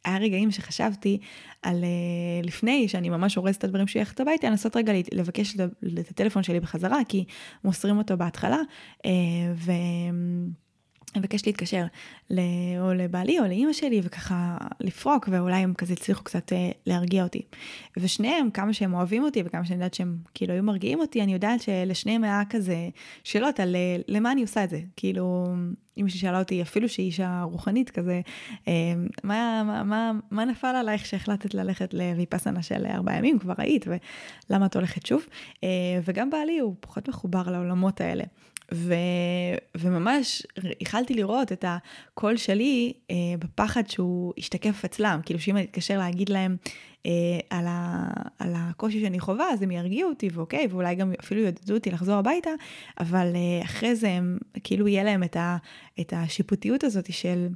היה 0.05 0.19
רגעים 0.19 0.51
שחשבתי 0.51 1.19
על 1.63 1.85
uh, 1.85 2.47
לפני 2.47 2.89
שאני 2.89 3.09
ממש 3.09 3.35
הורסת 3.35 3.59
את 3.59 3.65
הדברים 3.65 3.87
שלי 3.87 4.01
ללכת 4.01 4.21
הביתה, 4.21 4.51
לנסות 4.51 4.77
רגע 4.77 4.93
לבקש 5.13 5.57
את 6.01 6.11
הטלפון 6.11 6.43
שלי 6.43 6.61
בחזרה, 6.61 6.99
כי 7.09 7.25
מוסרים 7.65 7.99
אותו 7.99 8.17
בהתחלה, 8.17 8.59
ו... 9.55 9.73
מבקש 11.17 11.47
להתקשר 11.47 11.85
ל... 12.31 12.41
או 12.81 12.95
לבעלי 12.95 13.39
או 13.39 13.45
לאימא 13.45 13.73
שלי 13.73 14.01
וככה 14.05 14.57
לפרוק 14.81 15.29
ואולי 15.33 15.57
הם 15.57 15.75
כזה 15.75 15.93
הצליחו 15.93 16.25
קצת 16.25 16.53
אה, 16.53 16.71
להרגיע 16.87 17.23
אותי. 17.23 17.43
ושניהם 17.97 18.51
כמה 18.51 18.73
שהם 18.73 18.95
אוהבים 18.95 19.23
אותי 19.23 19.43
וכמה 19.47 19.65
שאני 19.65 19.75
יודעת 19.75 19.95
שהם 19.95 20.17
כאילו 20.35 20.53
היו 20.55 20.63
מרגיעים 20.63 21.01
אותי 21.01 21.23
אני 21.23 21.33
יודעת 21.33 21.63
שלשניהם 21.63 22.25
היה 22.25 22.43
כזה 22.51 22.89
שאלות 23.25 23.61
על 23.61 23.77
אה, 23.77 23.97
למה 24.09 24.33
אני 24.33 24.43
עושה 24.43 24.65
את 24.65 24.71
זה 24.71 24.81
כאילו 24.97 25.47
אמא 25.99 26.09
שלי 26.09 26.19
שאלה 26.19 26.39
אותי 26.39 26.63
אפילו 26.63 26.89
שהיא 26.89 27.07
אישה 27.07 27.43
רוחנית 27.43 27.91
כזה 27.91 28.21
אה, 28.69 28.73
מה, 29.25 29.63
מה, 29.67 29.83
מה, 29.83 30.13
מה 30.31 30.45
נפל 30.45 30.77
עלייך 30.77 31.07
שהחלטת 31.07 31.55
ללכת 31.55 31.95
לויפסנה 31.95 32.63
של 32.63 32.87
ארבעה 32.87 33.19
ימים 33.19 33.39
כבר 33.39 33.55
היית 33.59 33.85
ולמה 34.51 34.67
את 34.67 34.77
הולכת 34.77 35.07
שוב 35.07 35.23
וגם 36.05 36.31
בעלי 36.31 36.59
הוא 36.59 36.75
פחות 36.81 37.09
מחובר 37.09 37.51
לעולמות 37.51 38.01
האלה. 38.01 38.25
ו, 38.75 38.95
וממש 39.77 40.47
יכלתי 40.81 41.15
לראות 41.15 41.53
את 41.53 41.65
הקול 41.69 42.37
שלי 42.37 42.93
אה, 43.11 43.17
בפחד 43.39 43.91
שהוא 43.91 44.33
ישתקף 44.37 44.85
אצלם, 44.85 45.21
כאילו 45.25 45.41
שאם 45.41 45.57
אני 45.57 45.65
אתקשר 45.65 45.99
להגיד 45.99 46.29
להם 46.29 46.57
אה, 47.07 47.59
על, 47.59 47.65
ה, 47.69 48.11
על 48.39 48.53
הקושי 48.57 49.01
שאני 49.01 49.21
חווה, 49.21 49.51
אז 49.53 49.63
הם 49.63 49.71
ירגיעו 49.71 50.11
אותי, 50.11 50.29
ואוקיי, 50.33 50.67
ואולי 50.71 50.95
גם 50.95 51.13
אפילו 51.21 51.41
יעודדו 51.41 51.75
אותי 51.75 51.91
לחזור 51.91 52.15
הביתה, 52.15 52.51
אבל 53.01 53.33
אה, 53.35 53.65
אחרי 53.65 53.97
זה 53.97 54.09
הם, 54.09 54.39
כאילו 54.65 54.89
יהיה 54.89 55.05
להם 55.05 55.23
את, 55.23 55.37
ה, 55.37 55.57
את 56.01 56.13
השיפוטיות 56.17 56.85
הזאת 56.85 57.13
של, 57.13 57.49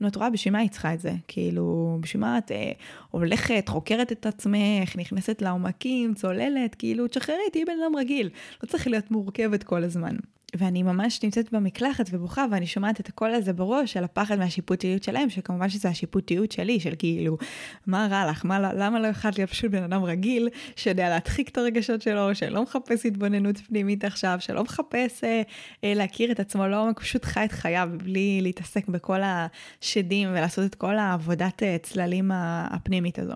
נו, 0.00 0.08
את 0.08 0.16
רואה, 0.16 0.30
בשביל 0.30 0.52
מה 0.52 0.58
היא 0.58 0.70
צריכה 0.70 0.94
את 0.94 1.00
זה? 1.00 1.12
כאילו, 1.28 1.98
בשביל 2.00 2.20
מה 2.20 2.38
את 2.38 2.52
אה, 2.52 2.72
הולכת, 3.10 3.68
חוקרת 3.68 4.12
את 4.12 4.26
עצמך, 4.26 4.96
נכנסת 4.96 5.42
לעומקים, 5.42 6.14
צוללת, 6.14 6.74
כאילו, 6.74 7.08
תשחררי, 7.08 7.50
תהיי 7.52 7.64
בן 7.64 7.72
אדם 7.84 7.96
רגיל, 7.96 8.30
לא 8.62 8.68
צריך 8.68 8.86
להיות 8.86 9.10
מורכבת 9.10 9.62
כל 9.62 9.84
הזמן. 9.84 10.16
ואני 10.56 10.82
ממש 10.82 11.22
נמצאת 11.22 11.52
במקלחת 11.52 12.06
ובוכה 12.12 12.44
ואני 12.50 12.66
שומעת 12.66 13.00
את 13.00 13.08
הקול 13.08 13.34
הזה 13.34 13.52
בראש 13.52 13.96
על 13.96 14.04
הפחד 14.04 14.38
מהשיפוטיות 14.38 15.02
שלהם, 15.02 15.30
שכמובן 15.30 15.68
שזה 15.68 15.88
השיפוטיות 15.88 16.52
שלי, 16.52 16.80
של 16.80 16.94
כאילו, 16.98 17.38
מה 17.86 18.08
רע 18.10 18.30
לך, 18.30 18.44
מה, 18.44 18.72
למה 18.72 19.00
לא 19.00 19.06
יכולת 19.06 19.38
להיות 19.38 19.50
פשוט 19.50 19.70
בן 19.70 19.82
אדם 19.82 20.02
רגיל, 20.04 20.48
שיודע 20.76 21.08
להדחיק 21.08 21.48
את 21.48 21.58
הרגשות 21.58 22.02
שלו, 22.02 22.34
שלא 22.34 22.62
מחפש 22.62 23.06
התבוננות 23.06 23.58
פנימית 23.58 24.04
עכשיו, 24.04 24.36
שלא 24.40 24.62
מחפש 24.64 25.24
אה, 25.24 25.42
אה, 25.84 25.94
להכיר 25.94 26.32
את 26.32 26.40
עצמו 26.40 26.66
לעומק, 26.66 26.98
לא, 26.98 27.04
פשוט 27.04 27.24
חי 27.24 27.44
את 27.44 27.52
חייו 27.52 27.88
בלי 27.96 28.40
להתעסק 28.42 28.88
בכל 28.88 29.20
השדים 29.24 30.28
ולעשות 30.28 30.64
את 30.64 30.74
כל 30.74 30.98
העבודת 30.98 31.62
אה, 31.62 31.76
צללים 31.82 32.30
הפנימית 32.34 33.18
הזו. 33.18 33.34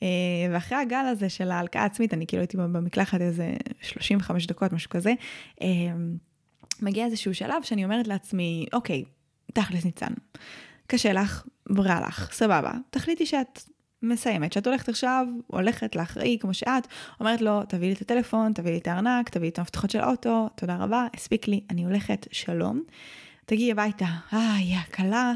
Uh, 0.00 0.04
ואחרי 0.52 0.78
הגל 0.78 1.04
הזה 1.10 1.28
של 1.28 1.50
ההלקאה 1.50 1.82
העצמית, 1.82 2.14
אני 2.14 2.26
כאילו 2.26 2.40
הייתי 2.40 2.56
במקלחת 2.56 3.20
איזה 3.20 3.52
35 3.82 4.46
דקות, 4.46 4.72
משהו 4.72 4.90
כזה, 4.90 5.12
uh, 5.60 5.64
מגיע 6.80 7.04
איזשהו 7.04 7.34
שלב 7.34 7.62
שאני 7.62 7.84
אומרת 7.84 8.08
לעצמי, 8.08 8.66
אוקיי, 8.72 9.04
תכלס 9.52 9.84
ניצן, 9.84 10.12
קשה 10.86 11.12
לך, 11.12 11.44
ברע 11.70 12.00
לך, 12.06 12.32
סבבה, 12.32 12.72
תחליטי 12.90 13.26
שאת 13.26 13.62
מסיימת, 14.02 14.52
שאת 14.52 14.66
הולכת 14.66 14.88
עכשיו, 14.88 15.26
הולכת 15.46 15.96
לאחראי 15.96 16.38
כמו 16.40 16.54
שאת, 16.54 16.86
אומרת 17.20 17.40
לו, 17.40 17.62
תביא 17.68 17.88
לי 17.88 17.94
את 17.94 18.00
הטלפון, 18.00 18.52
תביא 18.52 18.72
לי 18.72 18.78
את 18.78 18.86
הארנק, 18.86 19.28
תביא 19.28 19.42
לי 19.42 19.48
את 19.48 19.58
המפתחות 19.58 19.90
של 19.90 20.00
האוטו, 20.00 20.48
תודה 20.54 20.76
רבה, 20.76 21.06
הספיק 21.14 21.48
לי, 21.48 21.60
אני 21.70 21.84
הולכת, 21.84 22.26
שלום. 22.32 22.82
תגיעי 23.46 23.72
הביתה, 23.72 24.06
איי, 24.32 24.74
הכלה, 24.76 25.32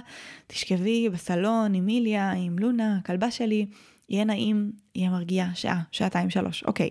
תשכבי 0.47 1.09
בסלון 1.09 1.75
עם 1.75 1.87
מיליה, 1.87 2.33
עם 2.33 2.59
לונה, 2.59 2.99
הכלבה 2.99 3.31
שלי, 3.31 3.67
יהיה 4.09 4.25
נעים, 4.25 4.73
יהיה 4.95 5.11
מרגיע, 5.11 5.47
שעה, 5.55 5.83
שעתיים, 5.93 6.31
שלוש, 6.31 6.65
אוקיי. 6.65 6.91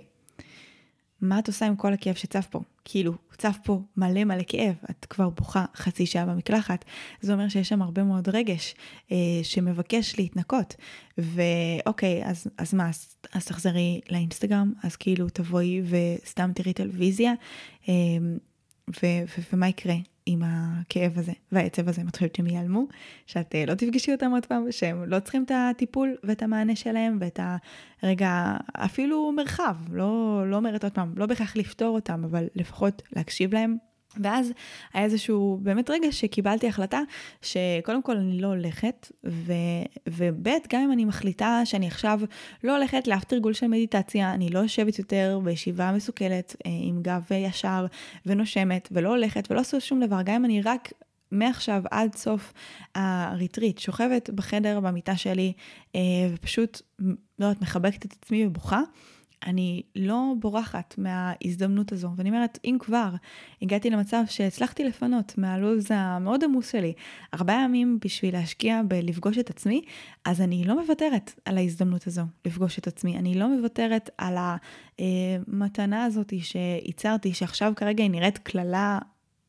מה 1.29 1.39
את 1.39 1.47
עושה 1.47 1.65
עם 1.65 1.75
כל 1.75 1.93
הכאב 1.93 2.15
שצף 2.15 2.47
פה? 2.49 2.59
כאילו, 2.85 3.13
צף 3.37 3.57
פה 3.63 3.81
מלא 3.97 4.23
מלא 4.23 4.43
כאב, 4.47 4.75
את 4.89 5.05
כבר 5.05 5.29
בוכה 5.29 5.65
חצי 5.75 6.05
שעה 6.05 6.25
במקלחת, 6.25 6.85
זה 7.21 7.33
אומר 7.33 7.49
שיש 7.49 7.69
שם 7.69 7.81
הרבה 7.81 8.03
מאוד 8.03 8.29
רגש 8.29 8.75
אה, 9.11 9.17
שמבקש 9.43 10.19
להתנקות. 10.19 10.75
ואוקיי, 11.17 12.25
אז, 12.25 12.47
אז 12.57 12.73
מה, 12.73 12.89
אז, 12.89 13.15
אז 13.33 13.45
תחזרי 13.45 14.01
לאינסטגרם, 14.11 14.73
אז 14.83 14.95
כאילו 14.95 15.29
תבואי 15.29 15.81
וסתם 15.89 16.51
תראי 16.55 16.73
טלוויזיה, 16.73 17.33
אה, 17.89 17.93
ו, 18.89 19.05
ו, 19.05 19.41
ומה 19.53 19.67
יקרה? 19.67 19.95
עם 20.25 20.41
הכאב 20.45 21.17
הזה 21.17 21.31
והעצב 21.51 21.89
הזה, 21.89 22.01
את 22.09 22.15
חושבת 22.15 22.35
שהם 22.35 22.47
ייעלמו, 22.47 22.87
שאת 23.25 23.55
אה, 23.55 23.65
לא 23.65 23.73
תפגשי 23.73 24.11
אותם 24.11 24.31
עוד 24.31 24.45
פעם, 24.45 24.71
שהם 24.71 25.03
לא 25.03 25.19
צריכים 25.19 25.43
את 25.43 25.51
הטיפול 25.55 26.15
ואת 26.23 26.43
המענה 26.43 26.75
שלהם 26.75 27.17
ואת 27.21 27.39
הרגע, 28.01 28.57
אפילו 28.73 29.31
מרחב, 29.31 29.75
לא, 29.91 30.43
לא 30.49 30.55
אומרת 30.55 30.83
עוד 30.83 30.93
פעם, 30.93 31.13
לא 31.17 31.25
בהכרח 31.25 31.55
לפתור 31.55 31.95
אותם, 31.95 32.23
אבל 32.23 32.47
לפחות 32.55 33.01
להקשיב 33.15 33.53
להם 33.53 33.77
ואז 34.23 34.51
היה 34.93 35.03
איזשהו 35.03 35.59
באמת 35.61 35.89
רגע 35.89 36.11
שקיבלתי 36.11 36.67
החלטה 36.67 37.01
שקודם 37.41 38.01
כל 38.01 38.17
אני 38.17 38.41
לא 38.41 38.47
הולכת, 38.47 39.11
ו, 39.25 39.53
וב' 40.09 40.47
גם 40.69 40.81
אם 40.81 40.91
אני 40.91 41.05
מחליטה 41.05 41.61
שאני 41.65 41.87
עכשיו 41.87 42.19
לא 42.63 42.77
הולכת 42.77 43.07
לאף 43.07 43.23
תרגול 43.23 43.53
של 43.53 43.67
מדיטציה, 43.67 44.33
אני 44.33 44.49
לא 44.49 44.59
יושבת 44.59 44.99
יותר 44.99 45.39
בישיבה 45.43 45.91
מסוכלת 45.91 46.55
אה, 46.65 46.71
עם 46.81 47.01
גב 47.01 47.21
ישר 47.31 47.85
ונושמת 48.25 48.89
ולא 48.91 49.09
הולכת 49.09 49.51
ולא 49.51 49.59
עושה 49.59 49.79
שום 49.79 49.99
דבר, 50.05 50.21
גם 50.25 50.35
אם 50.35 50.45
אני 50.45 50.61
רק 50.61 50.91
מעכשיו 51.31 51.83
עד 51.91 52.15
סוף 52.15 52.53
הריטריט 52.95 53.77
שוכבת 53.77 54.29
בחדר 54.29 54.79
במיטה 54.79 55.17
שלי 55.17 55.53
אה, 55.95 56.01
ופשוט, 56.33 56.81
לא 56.99 57.45
יודעת, 57.45 57.61
מחבקת 57.61 58.05
את 58.05 58.13
עצמי 58.13 58.45
ובוכה. 58.45 58.81
אני 59.45 59.81
לא 59.95 60.33
בורחת 60.39 60.95
מההזדמנות 60.97 61.91
הזו, 61.91 62.09
ואני 62.15 62.29
אומרת, 62.29 62.59
אם 62.65 62.77
כבר 62.79 63.09
הגעתי 63.61 63.89
למצב 63.89 64.23
שהצלחתי 64.27 64.83
לפנות 64.83 65.37
מהלו"ז 65.37 65.87
המאוד 65.89 66.43
עמוס 66.43 66.71
שלי 66.71 66.93
ארבעה 67.33 67.63
ימים 67.63 67.99
בשביל 68.05 68.33
להשקיע 68.33 68.81
בלפגוש 68.87 69.37
את 69.37 69.49
עצמי, 69.49 69.81
אז 70.25 70.41
אני 70.41 70.63
לא 70.65 70.81
מוותרת 70.81 71.39
על 71.45 71.57
ההזדמנות 71.57 72.07
הזו 72.07 72.21
לפגוש 72.45 72.79
את 72.79 72.87
עצמי. 72.87 73.17
אני 73.17 73.35
לא 73.35 73.57
מוותרת 73.57 74.09
על 74.17 74.35
המתנה 74.99 76.03
הזאת 76.03 76.33
שייצרתי, 76.39 77.33
שעכשיו 77.33 77.73
כרגע 77.75 78.03
היא 78.03 78.11
נראית 78.11 78.37
קללה 78.37 78.99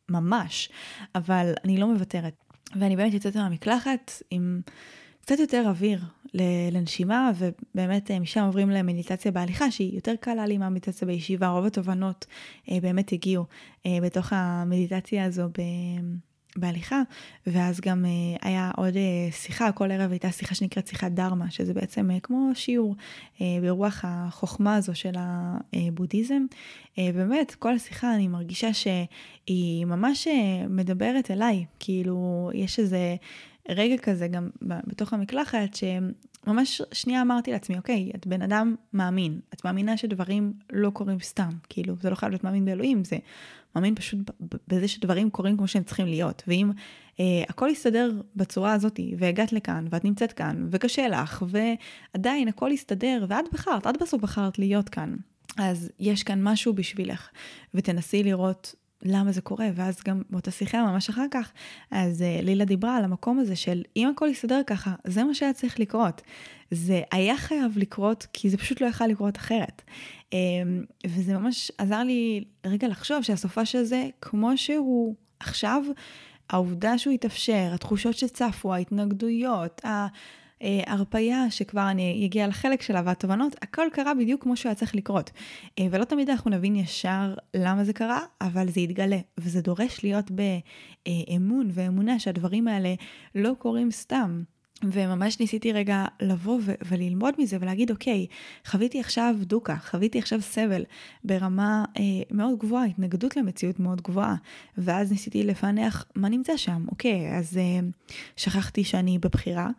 ממש, 0.09 0.69
אבל 1.15 1.53
אני 1.65 1.79
לא 1.79 1.93
מוותרת. 1.93 2.35
ואני 2.77 2.97
באמת 2.97 3.15
יוצאת 3.15 3.37
מהמקלחת 3.37 4.13
עם... 4.31 4.61
קצת 5.27 5.39
יותר 5.39 5.65
אוויר 5.69 6.01
לנשימה, 6.73 7.31
ובאמת 7.39 8.11
אה, 8.11 8.21
משם 8.21 8.45
עוברים 8.45 8.71
למדיטציה 8.71 9.33
בהליכה, 9.33 9.71
שהיא 9.71 9.95
יותר 9.95 10.12
קלה 10.21 10.47
לי 10.47 10.59
מהמדיטציה 10.59 11.07
בישיבה, 11.07 11.49
רוב 11.49 11.67
התובנות 11.67 12.27
אה, 12.71 12.79
באמת 12.83 13.12
הגיעו 13.12 13.45
אה, 13.87 13.99
בתוך 14.03 14.33
המדיטציה 14.33 15.25
הזו 15.25 15.49
ב... 15.49 15.62
בהליכה, 16.59 17.03
ואז 17.47 17.81
גם 17.81 18.05
היה 18.43 18.71
עוד 18.77 18.95
שיחה, 19.31 19.73
כל 19.73 19.91
ערב 19.91 20.11
הייתה 20.11 20.31
שיחה 20.31 20.55
שנקראת 20.55 20.87
שיחת 20.87 21.12
דרמה, 21.12 21.51
שזה 21.51 21.75
בעצם 21.75 22.11
כמו 22.23 22.51
שיעור 22.55 22.97
ברוח 23.41 24.05
החוכמה 24.09 24.77
הזו 24.77 24.95
של 24.95 25.15
הבודהיזם. 25.19 26.47
באמת, 26.97 27.55
כל 27.55 27.75
השיחה 27.75 28.15
אני 28.15 28.29
מרגישה 28.29 28.69
שהיא 28.73 29.85
ממש 29.85 30.29
מדברת 30.69 31.31
אליי, 31.31 31.65
כאילו 31.79 32.51
יש 32.55 32.79
איזה... 32.79 33.17
רגע 33.69 33.97
כזה 33.97 34.29
גם 34.29 34.51
בתוך 34.63 35.13
המקלחת, 35.13 35.75
שממש 35.75 36.83
שנייה 36.93 37.23
אמרתי 37.23 37.53
לעצמי, 37.53 37.77
אוקיי, 37.77 38.11
את 38.15 38.27
בן 38.27 38.43
אדם 38.43 38.75
מאמין, 38.93 39.41
את 39.55 39.65
מאמינה 39.65 39.97
שדברים 39.97 40.53
לא 40.73 40.91
קורים 40.91 41.21
סתם, 41.21 41.51
כאילו, 41.69 41.95
זה 42.01 42.11
לא 42.11 42.15
חייב 42.15 42.31
להיות 42.31 42.45
מאמין 42.45 42.65
באלוהים, 42.65 43.05
זה 43.05 43.17
מאמין 43.77 43.95
פשוט 43.95 44.19
בזה 44.69 44.89
שדברים 44.89 45.31
קורים 45.31 45.57
כמו 45.57 45.69
שהם 45.69 45.83
צריכים 45.83 46.07
להיות, 46.07 46.43
ואם 46.47 46.71
אה, 47.21 47.25
הכל 47.49 47.69
יסתדר 47.73 48.11
בצורה 48.37 48.73
הזאת, 48.73 49.01
והגעת 49.19 49.53
לכאן, 49.53 49.87
ואת 49.91 50.05
נמצאת 50.05 50.33
כאן, 50.33 50.67
וקשה 50.71 51.09
לך, 51.09 51.45
ועדיין 51.49 52.49
הכל 52.49 52.71
יסתדר, 52.73 53.25
ואת 53.29 53.45
בחרת, 53.53 53.87
את 53.87 54.03
בסוף 54.03 54.23
בחרת 54.23 54.59
להיות 54.59 54.89
כאן. 54.89 55.17
אז 55.59 55.91
יש 55.99 56.23
כאן 56.23 56.43
משהו 56.43 56.73
בשבילך, 56.73 57.29
ותנסי 57.75 58.23
לראות 58.23 58.75
למה 59.03 59.33
זה 59.33 59.41
קורה, 59.41 59.69
ואז 59.75 60.01
גם 60.05 60.23
באותה 60.31 60.51
שיחה 60.51 60.83
ממש 60.83 61.09
אחר 61.09 61.27
כך, 61.31 61.53
אז 61.91 62.21
uh, 62.23 62.45
לילה 62.45 62.65
דיברה 62.65 62.97
על 62.97 63.05
המקום 63.05 63.39
הזה 63.39 63.57
של 63.57 63.83
אם 63.97 64.09
הכל 64.09 64.29
יסתדר 64.31 64.61
ככה, 64.67 64.95
זה 65.05 65.25
מה 65.25 65.35
שהיה 65.35 65.53
צריך 65.53 65.81
לקרות. 65.81 66.23
זה 66.71 67.03
היה 67.13 67.37
חייב 67.37 67.79
לקרות, 67.79 68.27
כי 68.33 68.51
זה 68.51 68.57
פשוט 68.57 68.81
לא 68.81 68.87
יכל 68.87 69.07
לקרות 69.07 69.37
אחרת. 69.37 69.83
Um, 70.31 70.35
וזה 71.07 71.39
ממש 71.39 71.73
עזר 71.79 72.03
לי 72.03 72.45
רגע 72.67 72.89
לחשוב 72.89 73.23
שהסופה 73.23 73.65
של 73.65 73.83
זה, 73.83 74.09
כמו 74.21 74.57
שהוא 74.57 75.15
עכשיו, 75.41 75.83
העובדה 76.51 76.99
שהוא 76.99 77.15
התאפשר, 77.15 77.71
התחושות 77.75 78.15
שצפו, 78.15 78.75
ההתנגדויות, 78.75 79.85
ה... 79.85 80.07
אה, 80.62 80.81
הרפייה, 80.87 81.51
שכבר 81.51 81.90
אני 81.90 82.27
אגיע 82.27 82.47
לחלק 82.47 82.83
שלה, 82.83 83.03
והתובנות, 83.05 83.57
הכל 83.62 83.87
קרה 83.92 84.14
בדיוק 84.14 84.42
כמו 84.42 84.57
שהיה 84.57 84.75
צריך 84.75 84.95
לקרות. 84.95 85.31
אה, 85.79 85.87
ולא 85.90 86.05
תמיד 86.05 86.31
אנחנו 86.31 86.51
נבין 86.51 86.77
ישר 86.77 87.35
למה 87.55 87.85
זה 87.85 87.92
קרה, 87.92 88.21
אבל 88.40 88.69
זה 88.69 88.81
יתגלה, 88.81 89.19
וזה 89.38 89.61
דורש 89.61 90.05
להיות 90.05 90.31
באמון 90.31 91.69
ואמונה 91.73 92.19
שהדברים 92.19 92.69
האלה 92.69 92.95
לא 93.35 93.53
קורים 93.59 93.90
סתם. 93.90 94.42
וממש 94.85 95.40
ניסיתי 95.40 95.73
רגע 95.73 96.05
לבוא 96.21 96.61
וללמוד 96.88 97.35
מזה 97.38 97.57
ולהגיד, 97.61 97.90
אוקיי, 97.90 98.27
חוויתי 98.66 99.01
עכשיו 99.01 99.35
דוקה, 99.40 99.77
חוויתי 99.77 100.19
עכשיו 100.19 100.42
סבל 100.42 100.85
ברמה 101.25 101.85
אה, 101.99 102.03
מאוד 102.31 102.59
גבוהה, 102.59 102.85
התנגדות 102.85 103.37
למציאות 103.37 103.81
מאוד 103.81 104.01
גבוהה. 104.01 104.35
ואז 104.79 105.12
ניסיתי 105.12 105.42
לפענח 105.42 106.05
מה 106.14 106.29
נמצא 106.29 106.57
שם. 106.57 106.85
אוקיי, 106.88 107.37
אז 107.37 107.57
אה, 107.57 107.81
שכחתי 108.37 108.85
שאני 108.85 109.19
בבחירה, 109.19 109.71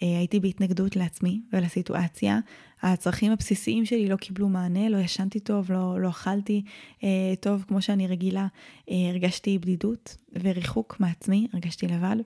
הייתי 0.00 0.40
בהתנגדות 0.40 0.96
לעצמי 0.96 1.40
ולסיטואציה. 1.52 2.38
הצרכים 2.82 3.32
הבסיסיים 3.32 3.86
שלי 3.86 4.08
לא 4.08 4.16
קיבלו 4.16 4.48
מענה, 4.48 4.88
לא 4.88 4.96
ישנתי 4.96 5.40
טוב, 5.40 5.72
לא, 5.72 6.00
לא 6.00 6.08
אכלתי 6.08 6.62
אה, 7.04 7.08
טוב 7.40 7.64
כמו 7.68 7.82
שאני 7.82 8.06
רגילה. 8.06 8.46
אה, 8.90 8.94
הרגשתי 9.10 9.58
בדידות 9.58 10.16
וריחוק 10.42 10.96
מעצמי, 11.00 11.46
הרגשתי 11.52 11.86
לבד. 11.86 12.16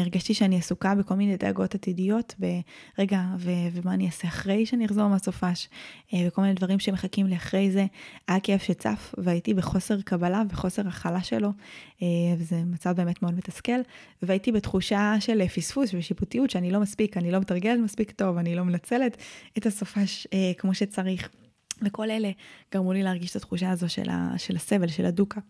הרגשתי 0.00 0.34
שאני 0.34 0.58
עסוקה 0.58 0.94
בכל 0.94 1.14
מיני 1.14 1.36
דאגות 1.36 1.74
עתידיות, 1.74 2.34
ברגע, 2.38 3.22
ו- 3.38 3.50
ומה 3.72 3.94
אני 3.94 4.06
אעשה 4.06 4.28
אחרי 4.28 4.66
שאני 4.66 4.86
אחזור 4.86 5.08
מהסופש, 5.08 5.68
אה, 6.14 6.24
וכל 6.26 6.42
מיני 6.42 6.54
דברים 6.54 6.78
שמחכים 6.78 7.26
לי 7.26 7.36
אחרי 7.36 7.70
זה. 7.70 7.86
היה 8.28 8.40
כאב 8.40 8.58
שצף, 8.58 9.14
והייתי 9.18 9.54
בחוסר 9.54 10.00
קבלה 10.00 10.42
וחוסר 10.50 10.88
הכלה 10.88 11.22
שלו, 11.22 11.48
אה, 12.02 12.06
וזה 12.38 12.62
מצב 12.66 12.96
באמת 12.96 13.22
מאוד 13.22 13.34
מתסכל, 13.34 13.80
והייתי 14.22 14.52
בתחושה 14.52 15.14
של 15.20 15.48
פספוס 15.48 15.90
ושיפוטיות, 15.94 16.50
שאני 16.50 16.70
לא 16.70 16.80
מספיק, 16.80 17.16
אני 17.16 17.30
לא 17.30 17.38
מתרגלת 17.38 17.80
מספיק 17.80 18.10
טוב, 18.10 18.36
אני 18.36 18.54
לא 18.54 18.64
מנצלת 18.64 19.16
את 19.58 19.66
הסופש 19.66 20.26
אה, 20.32 20.52
כמו 20.58 20.74
שצריך. 20.74 21.28
וכל 21.84 22.10
אלה 22.10 22.30
גרמו 22.72 22.92
לי 22.92 23.02
להרגיש 23.02 23.30
את 23.30 23.36
התחושה 23.36 23.70
הזו 23.70 23.88
של, 23.88 24.10
ה, 24.10 24.32
של 24.38 24.56
הסבל, 24.56 24.88
של 24.88 25.04
הדוקה. 25.06 25.40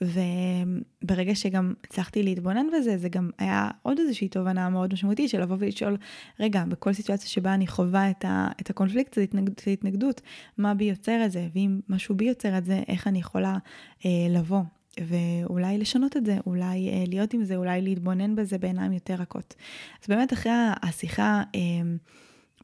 וברגע 0.00 1.34
שגם 1.34 1.74
הצלחתי 1.84 2.22
להתבונן 2.22 2.66
בזה, 2.76 2.98
זה 2.98 3.08
גם 3.08 3.30
היה 3.38 3.70
עוד 3.82 3.98
איזושהי 3.98 4.28
תובנה 4.28 4.68
מאוד 4.68 4.92
משמעותית 4.92 5.30
של 5.30 5.40
לבוא 5.40 5.56
ולשאול, 5.58 5.96
רגע, 6.40 6.64
בכל 6.68 6.92
סיטואציה 6.92 7.28
שבה 7.28 7.54
אני 7.54 7.66
חווה 7.66 8.10
את, 8.10 8.24
ה, 8.24 8.48
את 8.60 8.70
הקונפליקט, 8.70 9.18
את 9.18 9.62
ההתנגדות, 9.66 10.20
מה 10.58 10.74
בי 10.74 10.84
יוצר 10.84 11.22
את 11.24 11.32
זה, 11.32 11.48
ואם 11.54 11.80
משהו 11.88 12.14
בי 12.14 12.24
יוצר 12.24 12.58
את 12.58 12.64
זה, 12.64 12.82
איך 12.88 13.06
אני 13.06 13.18
יכולה 13.18 13.56
אה, 14.04 14.10
לבוא. 14.30 14.62
ואולי 15.00 15.78
לשנות 15.78 16.16
את 16.16 16.26
זה, 16.26 16.38
אולי 16.46 16.88
אה, 16.88 17.04
להיות 17.06 17.34
עם 17.34 17.44
זה, 17.44 17.56
אולי 17.56 17.82
להתבונן 17.82 18.36
בזה 18.36 18.58
בעיניים 18.58 18.92
יותר 18.92 19.14
רכות. 19.14 19.54
אז 20.02 20.08
באמת 20.08 20.32
אחרי 20.32 20.52
השיחה, 20.82 21.42
אה, 21.54 21.60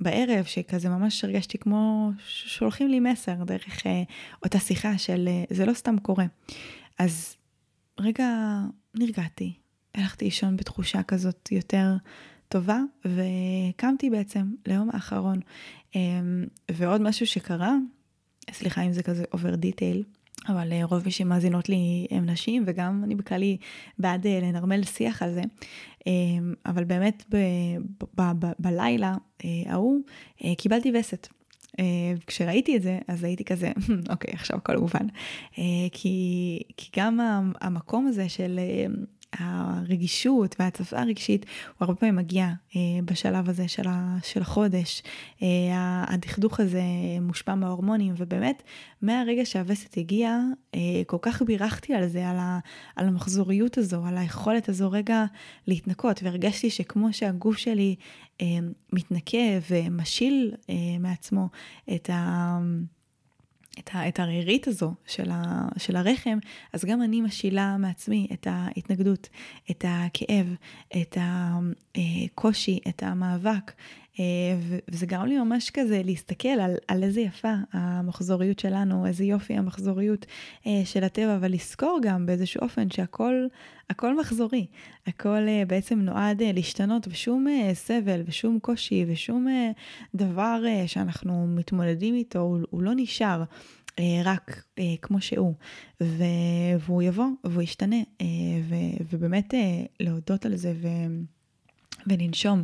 בערב, 0.03 0.45
שכזה 0.45 0.89
ממש 0.89 1.25
הרגשתי 1.25 1.59
כמו 1.59 2.11
שולחים 2.27 2.89
לי 2.89 3.01
מסר 3.01 3.45
דרך 3.45 3.87
אה, 3.87 4.03
אותה 4.45 4.59
שיחה 4.59 4.99
של 4.99 5.29
אה, 5.29 5.45
זה 5.51 5.67
לא 5.67 5.73
סתם 5.75 5.99
קורה. 5.99 6.25
אז 6.99 7.37
רגע 8.01 8.27
נרגעתי, 8.95 9.53
הלכתי 9.95 10.25
לישון 10.25 10.57
בתחושה 10.57 11.03
כזאת 11.03 11.53
יותר 11.53 11.97
טובה, 12.49 12.79
וקמתי 13.05 14.11
בעצם 14.11 14.55
ליום 14.67 14.89
האחרון. 14.93 15.41
אה, 15.97 16.01
ועוד 16.71 17.01
משהו 17.01 17.27
שקרה, 17.27 17.77
סליחה 18.53 18.83
אם 18.83 18.93
זה 18.93 19.03
כזה 19.03 19.25
over 19.33 19.55
detail, 19.55 20.05
אבל 20.49 20.73
אה, 20.73 20.85
רוב 20.85 21.03
מי 21.05 21.11
שמאזינות 21.11 21.69
לי 21.69 22.07
הם 22.11 22.27
נשים, 22.27 22.65
וגם 22.67 23.05
אני 23.05 23.15
בכללי 23.15 23.57
בעד 23.99 24.27
אה, 24.27 24.41
לנרמל 24.43 24.83
שיח 24.85 25.23
על 25.23 25.35
זה. 25.35 25.43
אמ, 26.07 26.55
אבל 26.67 26.85
באמת 26.85 27.25
ב, 27.31 27.37
ב, 28.21 28.33
ב, 28.39 28.53
בלילה 28.59 29.15
אה, 29.45 29.51
ההוא 29.67 30.01
קיבלתי 30.59 30.93
וסת. 31.01 31.29
כשראיתי 32.27 32.77
את 32.77 32.83
זה, 32.83 32.99
אז 33.09 33.25
הייתי 33.25 33.45
כזה, 33.45 33.73
אוקיי, 34.11 34.35
עכשיו 34.35 34.57
הכל 34.57 34.77
מובן. 34.77 35.07
כי, 35.93 36.63
כי 36.77 36.91
גם 37.01 37.21
המקום 37.61 38.07
הזה 38.07 38.29
של 38.29 38.61
הרגישות 39.39 40.57
וההצפה 40.59 41.01
הרגשית, 41.01 41.47
הוא 41.69 41.87
הרבה 41.87 42.01
פעמים 42.01 42.17
מגיע 42.17 42.47
אה, 42.77 42.81
בשלב 43.05 43.49
הזה 43.49 43.69
של, 43.69 44.41
החודש. 44.41 45.03
אה, 45.43 46.05
הדכדוך 46.09 46.61
הזה 46.61 46.83
מושפע 47.21 47.55
מההורמונים, 47.55 48.15
ובאמת, 48.17 48.63
מהרגע 49.03 49.45
שהווסת 49.45 49.97
הגיע, 49.97 50.39
אה, 50.75 50.81
כל 51.07 51.19
כך 51.23 51.43
בירכתי 51.43 51.95
על 51.95 52.09
זה, 52.09 52.29
על, 52.97 53.09
המחזוריות 53.09 53.79
הזו, 53.79 54.05
על 54.07 54.19
היכולת 54.19 54.69
הזו 54.69 54.91
רגע 54.91 55.25
להתנקות, 55.67 56.23
והרגשתי 56.23 56.71
שכמו 56.71 57.13
שהגוף 57.13 57.57
שלי 57.57 57.97
מתנקה 58.93 59.39
ומשיל 59.71 60.55
מעצמו 61.01 61.49
את 61.95 62.11
ה... 62.11 62.59
את, 63.79 63.91
ה, 63.93 64.09
את 64.09 64.21
הרירית 64.21 64.69
הזו 64.69 64.95
של, 65.07 65.31
ה, 65.31 65.69
של 65.79 65.97
הרחם, 65.97 66.39
אז 66.73 66.85
גם 66.85 67.03
אני 67.03 67.21
משילה 67.21 67.77
מעצמי 67.77 68.27
את 68.33 68.47
ההתנגדות, 68.51 69.29
את 69.71 69.85
הכאב, 69.89 70.55
את 70.97 71.17
הקושי, 71.21 72.79
את 72.89 73.03
המאבק, 73.03 73.73
אה, 73.73 74.02
וזה 74.89 75.07
גרם 75.07 75.27
לי 75.27 75.39
ממש 75.39 75.71
כזה 75.71 76.03
להסתכל 76.05 76.49
על, 76.49 76.75
על 76.89 77.03
איזה 77.03 77.21
יפה 77.21 77.53
המחזוריות 77.73 78.59
שלנו, 78.59 79.07
איזה 79.07 79.25
יופי 79.25 79.55
המחזוריות 79.55 80.27
אה, 80.67 80.83
של 80.85 81.05
הטבע, 81.05 81.37
אבל 81.37 81.53
לזכור 81.53 82.01
גם 82.03 82.27
באיזשהו 82.27 82.61
אופן 82.63 82.91
שהכל 82.91 83.47
הכל 83.91 84.21
מחזורי, 84.21 84.67
הכל 85.07 85.49
אה, 85.49 85.63
בעצם 85.67 85.99
נועד 85.99 86.43
להשתנות 86.43 87.09
ושום 87.11 87.47
סבל 87.75 88.23
ושום 88.27 88.59
קושי 88.59 89.05
ושום 89.09 89.47
דבר 90.15 90.63
שאנחנו 90.87 91.47
מתמודדים 91.47 92.15
איתו, 92.15 92.39
הוא, 92.39 92.59
הוא 92.71 92.83
לא 92.83 92.93
נשאר. 92.97 93.43
רק 94.25 94.65
כמו 95.03 95.21
שהוא, 95.21 95.55
והוא 96.01 97.03
יבוא 97.03 97.27
והוא 97.45 97.63
ישתנה, 97.63 97.97
ובאמת 99.11 99.55
להודות 100.01 100.47
על 100.47 100.57
זה 100.57 100.73
ולנשום 102.07 102.63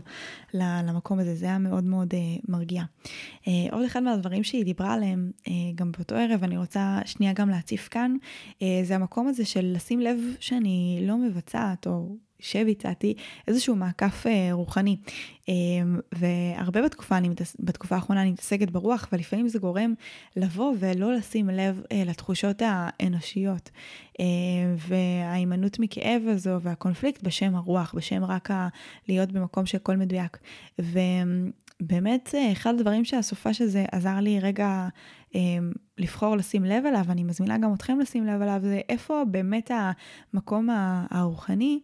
למקום 0.55 1.19
הזה, 1.19 1.35
זה 1.35 1.47
היה 1.47 1.59
מאוד 1.59 1.85
מאוד 1.85 2.15
uh, 2.15 2.17
מרגיע. 2.49 2.83
Uh, 3.43 3.49
עוד 3.73 3.85
אחד 3.85 4.03
מהדברים 4.03 4.45
שהיא 4.45 4.65
דיברה 4.65 4.95
עליהם 4.95 5.31
uh, 5.41 5.49
גם 5.75 5.93
באותו 5.93 6.15
ערב, 6.15 6.45
אני 6.45 6.57
רוצה 6.57 6.99
שנייה 7.05 7.33
גם 7.33 7.49
להציף 7.49 7.89
כאן, 7.89 8.17
uh, 8.59 8.63
זה 8.83 8.95
המקום 8.95 9.29
הזה 9.29 9.45
של 9.45 9.73
לשים 9.75 10.01
לב 10.01 10.19
שאני 10.41 10.99
לא 11.03 11.17
מבצעת, 11.17 11.87
או 11.87 12.17
שב 12.41 12.67
הצעתי 12.71 13.15
איזשהו 13.49 13.77
מעקף 13.77 14.27
אה, 14.27 14.49
רוחני. 14.53 14.97
אה, 15.49 15.55
והרבה 16.13 16.83
בתקופה, 16.83 17.17
אני, 17.17 17.29
בתקופה 17.61 17.95
האחרונה 17.95 18.23
אני 18.23 18.31
מתעסקת 18.31 18.71
ברוח, 18.71 19.09
ולפעמים 19.13 19.49
זה 19.49 19.59
גורם 19.59 19.95
לבוא 20.37 20.75
ולא 20.79 21.15
לשים 21.15 21.49
לב 21.49 21.83
אה, 21.93 22.03
לתחושות 22.07 22.63
האנושיות. 22.65 23.71
אה, 24.21 24.25
וההימנעות 24.89 25.79
מכאב 25.79 26.23
הזו 26.27 26.59
והקונפליקט 26.63 27.23
בשם 27.23 27.55
הרוח, 27.55 27.95
בשם 27.97 28.25
רק 28.25 28.51
ה- 28.51 28.69
להיות 29.09 29.33
במקום 29.33 29.67
שהכל 29.67 29.97
מדויק. 29.97 30.39
ובאמת, 30.79 32.35
אה, 32.35 32.53
אחד 32.53 32.75
הדברים 32.75 33.05
שהסופה 33.05 33.55
של 33.55 33.67
זה 33.67 33.85
עזר 33.93 34.21
לי 34.21 34.41
רגע 34.41 34.89
אה, 35.35 35.41
לבחור 35.99 36.37
לשים 36.37 36.65
לב 36.65 36.87
אליו, 36.87 37.05
ואני 37.07 37.25
מזמינה 37.25 37.59
גם 37.59 37.75
אתכם 37.75 37.99
לשים 38.01 38.27
לב 38.27 38.43
אליו, 38.43 38.61
זה 38.63 38.81
איפה 38.89 39.23
באמת 39.31 39.71
המקום 40.35 40.69
הרוחני. 41.11 41.81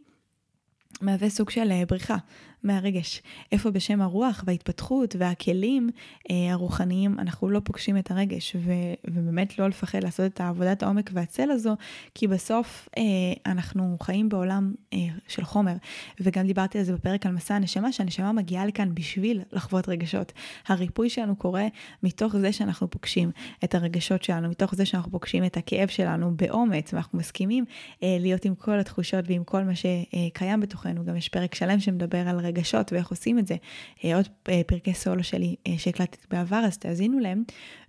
מהווה 1.01 1.31
סוג 1.31 1.51
של 1.51 1.73
אה, 1.73 1.83
בריחה, 1.89 2.17
מהרגש. 2.65 3.23
איפה 3.53 3.71
בשם 3.71 4.01
הרוח 4.01 4.45
וההתפתחות 4.47 5.17
והכלים 5.19 5.91
אה, 6.31 6.53
הרוחניים 6.53 7.19
אנחנו 7.19 7.51
לא 7.51 7.61
פוגשים 7.65 7.99
את 7.99 8.11
הרגש, 8.11 8.57
ו, 8.57 8.73
ובאמת 9.05 9.59
לא 9.59 9.69
לפחד 9.69 10.03
לעשות 10.03 10.27
את 10.27 10.41
עבודת 10.41 10.83
העומק 10.83 11.11
והצל 11.13 11.51
הזו, 11.51 11.77
כי 12.15 12.27
בסוף 12.27 12.89
אה, 12.99 13.03
אנחנו 13.47 13.97
חיים 14.03 14.29
בעולם 14.29 14.75
אה, 14.93 14.99
של 15.29 15.45
חומר, 15.45 15.75
וגם 16.21 16.47
דיברתי 16.47 16.79
על 16.79 16.85
זה 16.85 16.93
בפרק 16.93 17.27
על 17.27 17.33
מסע 17.33 17.55
הנשמה, 17.55 17.93
שהנשמה 17.93 18.33
מגיעה 18.33 18.67
לכאן 18.67 18.95
בשביל 18.95 19.43
לחוות 19.53 19.89
רגשות. 19.89 20.33
הריפוי 20.69 21.11
שלנו 21.11 21.37
קורה 21.37 21.67
מתוך 22.03 22.37
זה 22.37 22.53
שאנחנו 22.53 22.91
פוגשים 22.91 23.31
את 23.65 23.75
הרגשות 23.75 24.23
שלנו, 24.23 24.49
מתוך 24.49 24.75
זה 24.75 24.87
שאנחנו 24.87 25.11
פוגשים 25.11 25.45
את 25.45 25.57
הכאב 25.57 25.89
שלנו 25.89 26.37
באומץ, 26.37 26.93
ואנחנו 26.95 27.19
מסכימים 27.19 27.65
אה, 28.03 28.17
להיות 28.21 28.45
עם 28.45 28.55
כל 28.55 28.79
התחושות 28.79 29.25
ועם 29.29 29.45
כל 29.45 29.65
מה 29.65 29.73
שקיים 29.75 30.61
בתוכנו. 30.61 31.05
גם 31.05 31.17
יש 31.17 31.29
פרק 31.29 31.55
שלם 31.55 31.81
שמדבר 31.81 32.29
על 32.29 32.39
רגשות 32.55 32.93
ואיך 32.93 33.11
עושים 33.11 33.39
את 33.39 33.47
זה. 33.47 33.57
אה, 34.05 34.17
עוד 34.17 34.29
אה, 34.49 34.61
פרקי 34.67 34.95
סולו 34.95 35.25
שלי 35.25 35.57
אה, 35.67 35.75
שהקלטתי 35.79 36.27
בעבר, 36.31 36.63
אז 36.67 36.79
תאזינו 36.79 37.19
להם. 37.19 37.45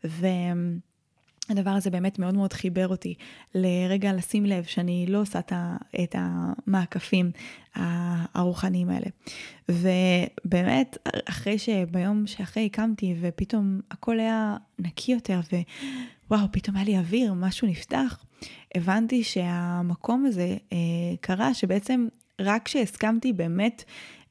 ו... 0.05 0.27
הדבר 1.49 1.69
הזה 1.69 1.89
באמת 1.89 2.19
מאוד 2.19 2.33
מאוד 2.33 2.53
חיבר 2.53 2.87
אותי 2.87 3.13
לרגע 3.55 4.13
לשים 4.13 4.45
לב 4.45 4.63
שאני 4.63 5.05
לא 5.09 5.21
עושה 5.21 5.39
את 6.03 6.15
המעקפים 6.17 7.31
הרוחניים 8.33 8.89
האלה. 8.89 9.05
ובאמת, 9.69 10.97
אחרי 11.29 11.59
שביום 11.59 12.27
שאחרי 12.27 12.65
הקמתי 12.65 13.15
ופתאום 13.21 13.79
הכל 13.91 14.19
היה 14.19 14.57
נקי 14.79 15.11
יותר 15.11 15.39
ווואו, 16.31 16.47
פתאום 16.51 16.75
היה 16.75 16.85
לי 16.85 16.97
אוויר, 16.97 17.33
משהו 17.33 17.67
נפתח, 17.67 18.25
הבנתי 18.75 19.23
שהמקום 19.23 20.25
הזה 20.25 20.57
קרה 21.21 21.53
שבעצם 21.53 22.07
רק 22.41 22.65
כשהסכמתי 22.65 23.33
באמת 23.33 23.83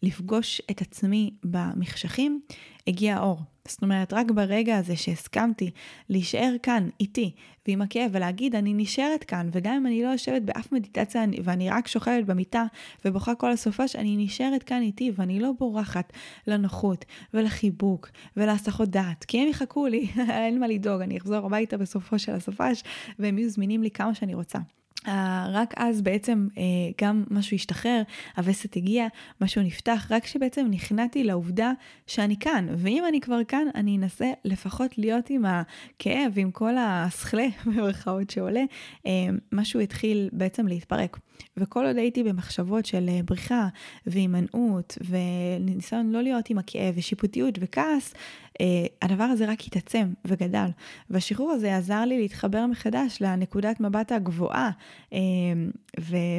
לפגוש 0.02 0.62
את 0.70 0.80
עצמי 0.80 1.30
במחשכים, 1.44 2.40
הגיע 2.86 3.16
האור. 3.16 3.40
זאת 3.68 3.82
אומרת, 3.82 4.12
רק 4.12 4.30
ברגע 4.30 4.76
הזה 4.76 4.96
שהסכמתי 4.96 5.70
להישאר 6.08 6.54
כאן 6.62 6.88
איתי 7.00 7.34
ועם 7.68 7.82
הכאב 7.82 8.10
ולהגיד, 8.12 8.54
אני 8.54 8.74
נשארת 8.74 9.24
כאן, 9.24 9.48
וגם 9.52 9.74
אם 9.74 9.86
אני 9.86 10.02
לא 10.02 10.08
יושבת 10.08 10.42
באף 10.42 10.72
מדיטציה 10.72 11.24
ואני 11.44 11.70
רק 11.70 11.88
שוכבת 11.88 12.24
במיטה 12.24 12.64
ובוכה 13.04 13.34
כל 13.34 13.50
הסופה, 13.50 13.88
שאני 13.88 14.16
נשארת 14.16 14.62
כאן 14.62 14.82
איתי 14.82 15.12
ואני 15.16 15.40
לא 15.40 15.52
בורחת 15.58 16.12
לנוחות 16.46 17.04
ולחיבוק 17.34 18.08
ולהסחות 18.36 18.88
דעת, 18.88 19.24
כי 19.24 19.40
הם 19.40 19.48
יחכו 19.48 19.86
לי, 19.86 20.08
אין 20.44 20.60
מה 20.60 20.66
לדאוג, 20.66 21.00
אני 21.00 21.18
אחזור 21.18 21.46
הביתה 21.46 21.76
בסופו 21.76 22.18
של 22.18 22.32
הסופש 22.32 22.82
והם 23.18 23.38
יהיו 23.38 23.50
זמינים 23.50 23.82
לי 23.82 23.90
כמה 23.90 24.14
שאני 24.14 24.34
רוצה. 24.34 24.58
Uh, 25.06 25.08
רק 25.52 25.74
אז 25.76 26.02
בעצם 26.02 26.48
uh, 26.50 26.58
גם 27.02 27.24
משהו 27.30 27.54
השתחרר, 27.54 28.02
הווסת 28.36 28.76
הגיע, 28.76 29.06
משהו 29.40 29.62
נפתח, 29.62 30.06
רק 30.10 30.26
שבעצם 30.26 30.66
נכנעתי 30.70 31.24
לעובדה 31.24 31.72
שאני 32.06 32.36
כאן, 32.38 32.66
ואם 32.76 33.04
אני 33.08 33.20
כבר 33.20 33.44
כאן, 33.44 33.66
אני 33.74 33.96
אנסה 33.96 34.32
לפחות 34.44 34.98
להיות 34.98 35.30
עם 35.30 35.44
הכאב, 35.44 36.32
עם 36.36 36.50
כל 36.50 36.74
הסכלה 36.78 37.46
במרכאות 37.66 38.30
שעולה, 38.30 38.64
uh, 38.98 39.08
משהו 39.52 39.80
התחיל 39.80 40.28
בעצם 40.32 40.66
להתפרק. 40.66 41.18
וכל 41.56 41.86
עוד 41.86 41.96
הייתי 41.96 42.22
במחשבות 42.22 42.86
של 42.86 43.10
בריחה 43.24 43.68
והימנעות 44.06 44.98
וניסיון 45.08 46.12
לא 46.12 46.22
להיות 46.22 46.50
עם 46.50 46.58
הכאב 46.58 46.94
ושיפוטיות 46.96 47.54
וכעס, 47.60 48.14
אה, 48.60 48.86
הדבר 49.02 49.24
הזה 49.24 49.46
רק 49.46 49.60
התעצם 49.66 50.12
וגדל. 50.24 50.68
והשחרור 51.10 51.50
הזה 51.50 51.76
עזר 51.76 52.04
לי 52.04 52.18
להתחבר 52.18 52.66
מחדש 52.66 53.18
לנקודת 53.20 53.80
מבט 53.80 54.12
הגבוהה, 54.12 54.70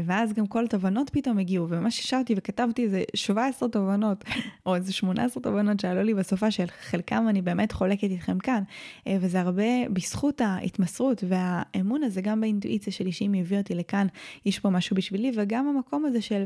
ואז 0.06 0.34
גם 0.34 0.48
כל 0.48 0.66
התובנות 0.66 1.10
פתאום 1.10 1.38
הגיעו, 1.38 1.70
וממש 1.70 2.00
ישבתי 2.00 2.34
וכתבתי 2.38 2.84
איזה 2.84 3.04
17 3.14 3.70
תובנות, 3.70 4.24
או 4.66 4.76
איזה 4.76 4.94
18 4.94 5.44
תובנות 5.44 5.80
שעלו 5.80 6.04
לי 6.04 6.14
בסופה, 6.14 6.52
של 6.52 6.66
חלקם 6.82 7.26
אני 7.30 7.42
באמת 7.42 7.72
חולקת 7.72 8.04
איתכם 8.04 8.40
כאן, 8.40 8.64
אה, 9.08 9.18
וזה 9.22 9.42
הרבה 9.42 9.90
בזכות 9.94 10.42
ההתמסרות 10.42 11.24
והאמון 11.28 12.04
הזה, 12.04 12.22
גם 12.22 12.42
באינטואיציה 12.42 12.94
שלי, 12.94 13.12
שאם 13.12 13.34
היא 13.34 13.42
הביאה 13.42 13.62
אותי 13.62 13.76
לכאן, 13.76 14.08
יש 14.46 14.60
פה 14.60 14.70
משהו 14.70 14.96
בשבילי, 14.96 15.32
וגם 15.36 15.68
המקום 15.68 16.06
הזה 16.06 16.22
של 16.22 16.46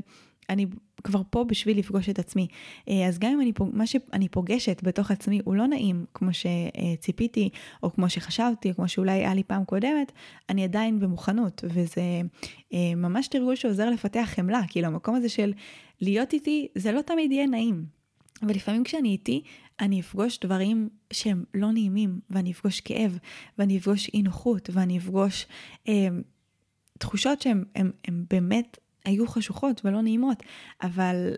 אני 0.50 0.66
כבר 1.04 1.22
פה 1.30 1.44
בשביל 1.44 1.80
לפגוש 1.80 2.10
את 2.10 2.20
עצמי. 2.20 2.48
אה, 2.90 3.08
אז 3.08 3.20
גם 3.20 3.32
אם 3.32 3.42
אני, 3.42 3.52
מה 3.74 3.88
שאני 3.88 4.30
פוגשת 4.30 4.82
בתוך 4.84 5.12
עצמי 5.12 5.42
הוא 5.44 5.56
לא 5.56 5.68
נעים 5.68 6.06
כמו 6.14 6.30
שציפיתי, 6.34 7.50
או 7.84 7.94
כמו 7.94 8.10
שחשבתי, 8.10 8.70
או 8.70 8.76
כמו 8.76 8.88
שאולי 8.88 9.12
היה 9.12 9.34
לי 9.34 9.44
פעם 9.44 9.66
קודמת, 9.66 10.12
אני 10.50 10.64
עדיין 10.64 11.00
במוכנות, 11.00 11.64
וזה 11.68 12.02
אה, 12.74 12.96
ממש 12.96 13.28
תרגול 13.28 13.56
שעוזר 13.56 13.90
לפתח 13.90 14.30
חמלה, 14.36 14.62
כאילו 14.68 14.88
המקום 14.88 15.16
הזה 15.16 15.30
של 15.30 15.54
להיות 16.02 16.34
איתי, 16.34 16.68
זה 16.76 16.92
לא 16.92 17.02
תמיד 17.02 17.32
יהיה 17.32 17.48
נעים. 17.48 17.86
ולפעמים 18.48 18.84
כשאני 18.84 19.10
איתי, 19.10 19.42
אני 19.80 20.00
אפגוש 20.00 20.40
דברים 20.40 20.90
שהם 21.14 21.44
לא 21.54 21.72
נעימים, 21.72 22.20
ואני 22.30 22.52
אפגוש 22.52 22.82
כאב, 22.82 23.18
ואני 23.58 23.78
אפגוש 23.78 24.10
אי 24.14 24.22
נוחות, 24.22 24.70
ואני 24.74 24.98
אפגוש 24.98 25.48
אה, 25.88 26.08
תחושות 26.98 27.42
שהן 27.42 27.64
באמת 28.30 28.78
היו 29.06 29.28
חשוכות 29.28 29.82
ולא 29.86 30.02
נעימות, 30.02 30.44
אבל 30.82 31.34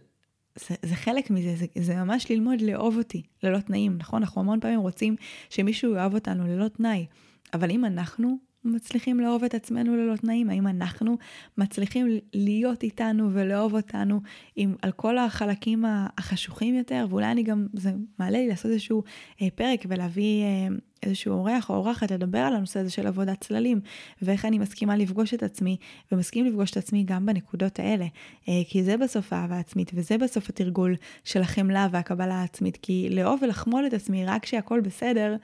זה, 0.56 0.76
זה 0.82 0.96
חלק 0.96 1.30
מזה, 1.30 1.56
זה, 1.56 1.66
זה 1.80 1.96
ממש 1.96 2.32
ללמוד 2.32 2.62
לאהוב 2.62 2.98
אותי 2.98 3.24
ללא 3.44 3.60
תנאים, 3.60 3.98
נכון? 3.98 4.22
אנחנו 4.22 4.42
המון 4.42 4.60
פעמים 4.60 4.80
רוצים 4.80 5.16
שמישהו 5.50 5.94
יאהב 5.94 6.14
אותנו 6.14 6.48
ללא 6.48 6.68
תנאי, 6.68 7.06
אבל 7.54 7.72
אם 7.72 7.86
אנחנו 7.86 8.38
מצליחים 8.64 9.20
לאהוב 9.20 9.44
את 9.44 9.54
עצמנו 9.54 9.96
ללא 9.96 10.16
תנאים, 10.16 10.50
האם 10.50 10.68
אנחנו 10.68 11.18
מצליחים 11.58 12.08
להיות 12.34 12.84
איתנו 12.84 13.30
ולאהוב 13.34 13.76
אותנו 13.76 14.22
עם, 14.56 14.76
על 14.82 14.92
כל 14.92 15.18
החלקים 15.18 15.86
החשוכים 15.88 16.76
יותר, 16.76 17.06
ואולי 17.10 17.32
אני 17.32 17.44
גם, 17.44 17.68
זה 17.74 17.92
מעלה 18.20 18.38
לי 18.38 18.48
לעשות 18.48 18.72
איזשהו 18.72 19.04
אה, 19.42 19.48
פרק 19.56 19.86
ולהביא 19.88 20.44
אה, 20.44 20.68
איזשהו 21.04 21.34
אורח 21.34 21.70
או 21.70 21.76
אורחת 21.76 22.12
לדבר 22.12 22.40
על 22.40 22.56
הנושא 22.56 22.80
הזה 22.80 22.90
של 22.90 23.08
עבודת 23.08 23.42
צללים, 23.42 23.80
ואיך 24.22 24.46
אני 24.46 24.60
מסכימה 24.60 24.98
לפגוש 24.98 25.34
את 25.34 25.44
עצמי, 25.44 25.78
ומסכים 26.12 26.46
לפגוש 26.46 26.72
את 26.72 26.78
עצמי 26.78 27.04
גם 27.04 27.26
בנקודות 27.26 27.80
האלה, 27.80 28.06
אה, 28.50 28.62
כי 28.70 28.84
זה 28.84 28.98
בסוף 28.98 29.34
האהבה 29.34 29.56
העצמית, 29.56 29.92
וזה 29.94 30.18
בסוף 30.18 30.50
התרגול 30.50 30.96
של 31.24 31.42
החמלה 31.42 31.88
והקבלה 31.92 32.36
העצמית, 32.36 32.78
כי 32.82 33.08
לאהוב 33.12 33.40
ולחמול 33.44 33.88
את 33.88 33.94
עצמי 33.94 34.26
רק 34.26 34.44
כשהכול 34.44 34.80
בסדר, 34.80 35.36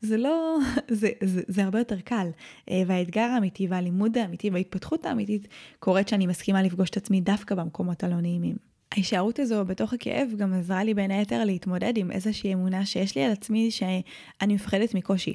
זה 0.00 0.16
לא, 0.16 0.58
זה, 1.00 1.08
זה, 1.24 1.42
זה 1.48 1.64
הרבה 1.64 1.78
יותר 1.78 2.00
קל. 2.00 2.26
אה, 2.70 2.82
והאתגר 2.86 3.20
האמיתי 3.20 3.66
והלימוד 3.66 4.18
האמיתי 4.18 4.50
וההתפתחות 4.50 5.06
האמיתית 5.06 5.48
קורית 5.78 6.08
שאני 6.08 6.26
מסכימה 6.26 6.62
לפגוש 6.62 6.90
את 6.90 6.96
עצמי 6.96 7.20
דווקא 7.20 7.54
במקומות 7.54 8.04
הלא 8.04 8.20
נעימים. 8.20 8.73
ההישארות 8.94 9.38
הזו 9.38 9.64
בתוך 9.64 9.92
הכאב 9.92 10.28
גם 10.36 10.54
עזרה 10.54 10.84
לי 10.84 10.94
בין 10.94 11.10
היתר 11.10 11.44
להתמודד 11.44 11.96
עם 11.96 12.10
איזושהי 12.10 12.54
אמונה 12.54 12.86
שיש 12.86 13.16
לי 13.16 13.24
על 13.24 13.32
עצמי 13.32 13.70
שאני 13.70 14.54
מפחדת 14.54 14.94
מקושי. 14.94 15.34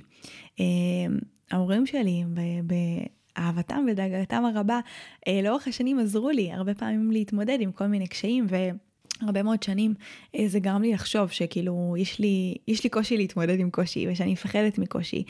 אה, 0.59 0.65
ההורים 1.51 1.85
שלי, 1.85 2.23
באהבתם 2.63 3.85
ודאגתם 3.91 4.43
הרבה, 4.55 4.79
אה, 5.27 5.41
לאורך 5.43 5.67
השנים 5.67 5.99
עזרו 5.99 6.29
לי 6.29 6.51
הרבה 6.51 6.73
פעמים 6.73 7.11
להתמודד 7.11 7.57
עם 7.61 7.71
כל 7.71 7.87
מיני 7.87 8.07
קשיים 8.07 8.45
ו... 8.49 8.55
הרבה 9.21 9.43
מאוד 9.43 9.63
שנים 9.63 9.93
אה, 10.35 10.47
זה 10.47 10.59
גרם 10.59 10.81
לי 10.81 10.93
לחשוב 10.93 11.29
שכאילו 11.29 11.95
יש 11.97 12.19
לי, 12.19 12.55
יש 12.67 12.83
לי 12.83 12.89
קושי 12.89 13.17
להתמודד 13.17 13.59
עם 13.59 13.69
קושי 13.69 14.07
ושאני 14.11 14.31
מפחדת 14.31 14.77
מקושי. 14.77 15.23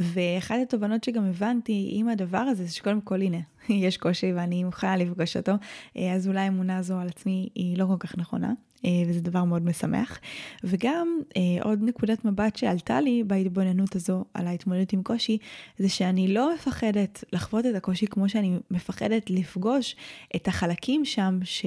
ואחת 0.00 0.56
התובנות 0.62 1.04
שגם 1.04 1.24
הבנתי 1.24 1.88
עם 1.92 2.08
הדבר 2.08 2.38
הזה 2.38 2.64
זה 2.64 2.74
שקודם 2.74 3.00
כל 3.00 3.22
הנה, 3.22 3.38
יש 3.86 3.96
קושי 3.96 4.32
ואני 4.32 4.64
מוכנה 4.64 4.96
לפגוש 4.96 5.36
אותו, 5.36 5.52
אה, 5.96 6.12
אז 6.12 6.28
אולי 6.28 6.40
האמונה 6.40 6.78
הזו 6.78 6.98
על 6.98 7.08
עצמי 7.08 7.48
היא 7.54 7.78
לא 7.78 7.86
כל 7.86 7.96
כך 7.98 8.18
נכונה. 8.18 8.52
אה, 8.84 8.90
וזה 9.08 9.20
דבר 9.20 9.44
מאוד 9.44 9.64
משמח. 9.64 10.20
וגם 10.64 11.18
עוד 11.62 11.78
נקודת 11.82 12.24
מבט 12.24 12.56
שעלתה 12.56 13.00
לי 13.00 13.24
בהתבוננות 13.26 13.96
הזו 13.96 14.24
על 14.34 14.46
ההתמודדות 14.46 14.92
עם 14.92 15.02
קושי, 15.02 15.38
זה 15.78 15.88
שאני 15.88 16.28
לא 16.28 16.54
מפחדת 16.54 17.24
לחוות 17.32 17.66
את 17.66 17.74
הקושי 17.74 18.06
כמו 18.06 18.28
שאני 18.28 18.58
מפחדת 18.70 19.30
לפגוש 19.30 19.96
את 20.36 20.48
החלקים 20.48 21.04
שם 21.04 21.38
ש... 21.44 21.66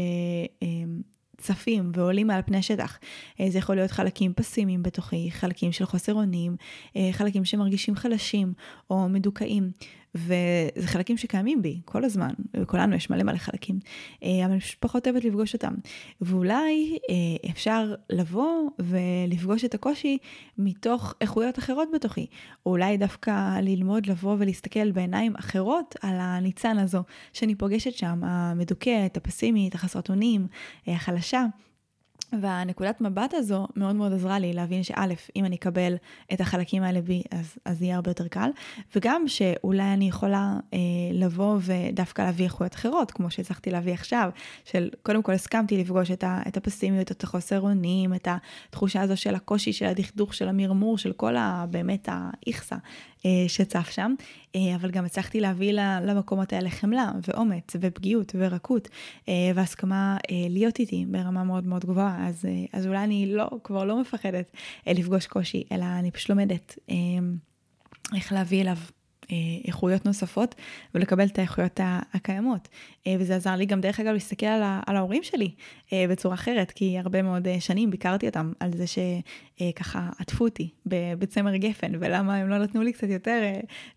צפים 1.37 1.91
ועולים 1.95 2.29
על 2.29 2.41
פני 2.45 2.57
השטח. 2.57 2.99
אה, 3.39 3.49
זה 3.49 3.57
יכול 3.57 3.75
להיות 3.75 3.91
חלקים 3.91 4.33
פסימיים 4.33 4.83
בתוכי, 4.83 5.31
חלקים 5.31 5.71
של 5.71 5.85
חוסר 5.85 6.13
אונים, 6.13 6.55
אה, 6.95 7.09
חלקים 7.11 7.45
שמרגישים 7.45 7.95
חלשים 7.95 8.53
או 8.89 9.09
מדוכאים. 9.09 9.71
וזה 10.15 10.87
חלקים 10.87 11.17
שקיימים 11.17 11.61
בי 11.61 11.81
כל 11.85 12.05
הזמן, 12.05 12.33
וכולנו 12.53 12.95
יש 12.95 13.09
מלא 13.09 13.23
מלא 13.23 13.37
חלקים, 13.37 13.79
אה, 14.23 14.45
אבל 14.45 14.51
אני 14.51 14.61
פחות 14.79 15.07
אוהבת 15.07 15.23
לפגוש 15.23 15.53
אותם. 15.53 15.73
ואולי 16.21 16.97
אה, 17.09 17.49
אפשר 17.51 17.95
לבוא 18.09 18.69
ולפגוש 18.79 19.65
את 19.65 19.73
הקושי 19.73 20.17
מתוך 20.57 21.13
איכויות 21.21 21.59
אחרות 21.59 21.87
בתוכי, 21.93 22.25
או 22.65 22.71
אולי 22.71 22.97
דווקא 22.97 23.59
ללמוד 23.59 24.05
לבוא 24.05 24.35
ולהסתכל 24.39 24.91
בעיניים 24.91 25.35
אחרות 25.35 25.95
על 26.01 26.15
הניצן 26.19 26.77
הזו 26.77 27.03
שאני 27.33 27.55
פוגשת 27.55 27.93
שם, 27.93 28.23
המדוכאת, 28.23 29.17
הפסימית, 29.17 29.75
החסרת 29.75 30.09
אונים, 30.09 30.47
אה, 30.87 30.93
החלשה. 30.93 31.45
והנקודת 32.33 33.01
מבט 33.01 33.33
הזו 33.33 33.67
מאוד 33.75 33.95
מאוד 33.95 34.13
עזרה 34.13 34.39
לי 34.39 34.53
להבין 34.53 34.83
שא', 34.83 35.05
אם 35.35 35.45
אני 35.45 35.55
אקבל 35.55 35.95
את 36.33 36.41
החלקים 36.41 36.83
האלה 36.83 37.01
בי, 37.01 37.23
אז, 37.31 37.55
אז 37.65 37.81
יהיה 37.81 37.95
הרבה 37.95 38.11
יותר 38.11 38.27
קל, 38.27 38.49
וגם 38.95 39.27
שאולי 39.27 39.93
אני 39.93 40.07
יכולה 40.07 40.53
אה, 40.73 40.79
לבוא 41.13 41.57
ודווקא 41.61 42.21
להביא 42.21 42.45
איכויות 42.45 42.75
אחרות, 42.75 43.11
כמו 43.11 43.31
שהצלחתי 43.31 43.71
להביא 43.71 43.93
עכשיו, 43.93 44.29
של 44.65 44.89
קודם 45.03 45.21
כל 45.21 45.31
הסכמתי 45.31 45.77
לפגוש 45.77 46.11
את, 46.11 46.23
ה, 46.23 46.41
את 46.47 46.57
הפסימיות, 46.57 47.11
את 47.11 47.23
החוסר 47.23 47.61
אונים, 47.61 48.13
את 48.13 48.27
התחושה 48.69 49.01
הזו 49.01 49.17
של 49.17 49.35
הקושי, 49.35 49.73
של 49.73 49.85
הדכדוך, 49.85 50.33
של 50.33 50.47
המרמור, 50.47 50.97
של 50.97 51.13
כל 51.13 51.35
ה... 51.35 51.65
באמת 51.69 52.09
האיכסה 52.11 52.75
שצף 53.47 53.89
שם, 53.89 54.13
אה, 54.55 54.75
אבל 54.75 54.91
גם 54.91 55.05
הצלחתי 55.05 55.39
להביא 55.39 55.71
למקומות 56.01 56.53
האלה 56.53 56.69
חמלה 56.69 57.11
ואומץ 57.27 57.75
ופגיעות 57.81 58.35
ורקות 58.39 58.87
אה, 59.29 59.33
והסכמה 59.55 60.17
להיות 60.49 60.79
איתי 60.79 61.05
ברמה 61.07 61.43
מאוד 61.43 61.67
מאוד 61.67 61.85
גבוהה, 61.85 62.27
אז, 62.27 62.45
אז 62.73 62.87
אולי 62.87 63.03
אני 63.03 63.33
לא, 63.33 63.49
כבר 63.63 63.83
לא 63.83 64.01
מפחדת 64.01 64.51
לפגוש 64.87 65.27
קושי, 65.27 65.63
אלא 65.71 65.85
אני 65.99 66.11
פשוט 66.11 66.29
לומדת 66.29 66.75
איך 68.15 68.33
להביא 68.33 68.61
אליו 68.61 68.77
אה, 68.77 68.96
איכויות 69.65 70.05
נוספות 70.05 70.55
ולקבל 70.95 71.25
את 71.25 71.39
האיכויות 71.39 71.79
הקיימות. 72.13 72.67
אה, 73.07 73.15
וזה 73.19 73.35
עזר 73.35 73.55
לי 73.55 73.65
גם 73.65 73.81
דרך 73.81 73.99
אגב 73.99 74.13
להסתכל 74.13 74.45
על, 74.45 74.63
על 74.87 74.95
ההורים 74.95 75.23
שלי 75.23 75.51
אה, 75.93 76.05
בצורה 76.09 76.35
אחרת, 76.35 76.71
כי 76.71 76.97
הרבה 76.97 77.21
מאוד 77.21 77.47
שנים 77.59 77.91
ביקרתי 77.91 78.27
אותם 78.27 78.51
על 78.59 78.71
זה 78.73 78.85
שככה 78.87 80.09
עטפו 80.19 80.43
אותי 80.43 80.69
בצמר 80.85 81.55
גפן, 81.55 81.91
ולמה 81.99 82.35
הם 82.35 82.49
לא 82.49 82.57
נתנו 82.57 82.83
לי 82.83 82.93
קצת 82.93 83.09
יותר 83.09 83.41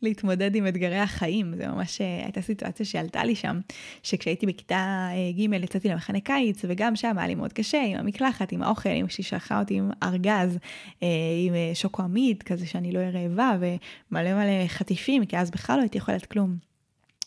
להתמודד 0.03 0.55
עם 0.55 0.66
אתגרי 0.66 0.99
החיים. 0.99 1.57
זה 1.57 1.66
ממש 1.66 2.01
הייתה 2.24 2.43
סיטואציה 2.43 2.87
שעלתה 2.87 3.24
לי 3.24 3.35
שם, 3.35 3.61
שכשהייתי 4.03 4.47
בכיתה 4.47 5.09
ג' 5.37 5.53
יצאתי 5.64 5.89
למחנה 5.89 6.20
קיץ, 6.20 6.64
וגם 6.68 6.97
שם 6.97 7.18
היה 7.18 7.26
לי 7.26 7.35
מאוד 7.35 7.53
קשה 7.53 7.83
עם 7.83 7.99
המקלחת, 7.99 8.53
עם 8.53 8.62
האוכל, 8.62 8.89
אמא 8.89 9.09
שלי 9.09 9.24
שלחה 9.24 9.61
אותי 9.61 9.74
עם 9.74 9.91
ארגז, 10.03 10.59
עם 11.01 11.55
שוקו 11.74 12.03
עמיד, 12.03 12.43
כזה 12.43 12.66
שאני 12.66 12.93
לא 12.93 12.99
אהיה 12.99 13.11
רעבה, 13.11 13.57
ומלא 13.61 14.35
מלא 14.35 14.66
חטיפים. 14.66 15.20
כי 15.27 15.39
אז 15.39 15.51
בכלל 15.51 15.77
לא 15.77 15.81
הייתי 15.81 15.99
אוכלת 15.99 16.27
כלום. 16.27 16.71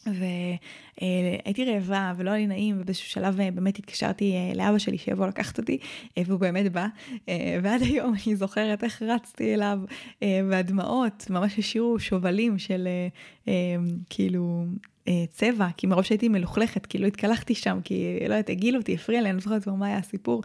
והייתי 0.06 1.66
רעבה 1.66 2.14
ולא 2.18 2.30
היה 2.30 2.40
לי 2.40 2.48
נעים, 2.48 2.76
ובאיזשהו 2.80 3.10
שלב 3.10 3.40
אה, 3.40 3.52
באמת 3.52 3.80
התקשרתי 3.80 4.34
אה, 4.34 4.52
לאבא 4.56 4.78
שלי 4.78 4.98
שיבוא 4.98 5.28
לקחת 5.28 5.58
אותי, 5.58 5.78
אה, 6.18 6.24
והוא 6.26 6.40
באמת 6.40 6.72
בא. 6.72 6.88
ועד 7.64 7.82
היום 7.82 8.14
אני 8.26 8.36
זוכרת 8.36 8.84
איך 8.84 9.02
רצתי 9.02 9.54
אליו, 9.54 9.80
והדמעות 10.22 11.26
ממש 11.30 11.60
השאירו 11.60 12.00
שובלים 12.00 12.58
של 12.60 12.88
כאילו 14.10 14.66
צבע, 15.30 15.68
כי 15.78 15.88
מרוב 15.88 16.04
שהייתי 16.04 16.30
מלוכלכת, 16.30 16.86
כי 16.86 16.98
לא 16.98 17.08
התקלחתי 17.08 17.56
שם, 17.56 17.80
כי 17.84 18.18
לא 18.20 18.34
יודעת, 18.34 18.50
הגילו 18.50 18.80
אותי, 18.80 18.94
הפריע 18.94 19.22
לי, 19.22 19.30
אני 19.30 19.36
לא 19.36 19.42
זוכרת 19.42 19.64
כבר 19.64 19.74
מה 19.74 19.88
היה 19.88 19.98
הסיפור. 19.98 20.44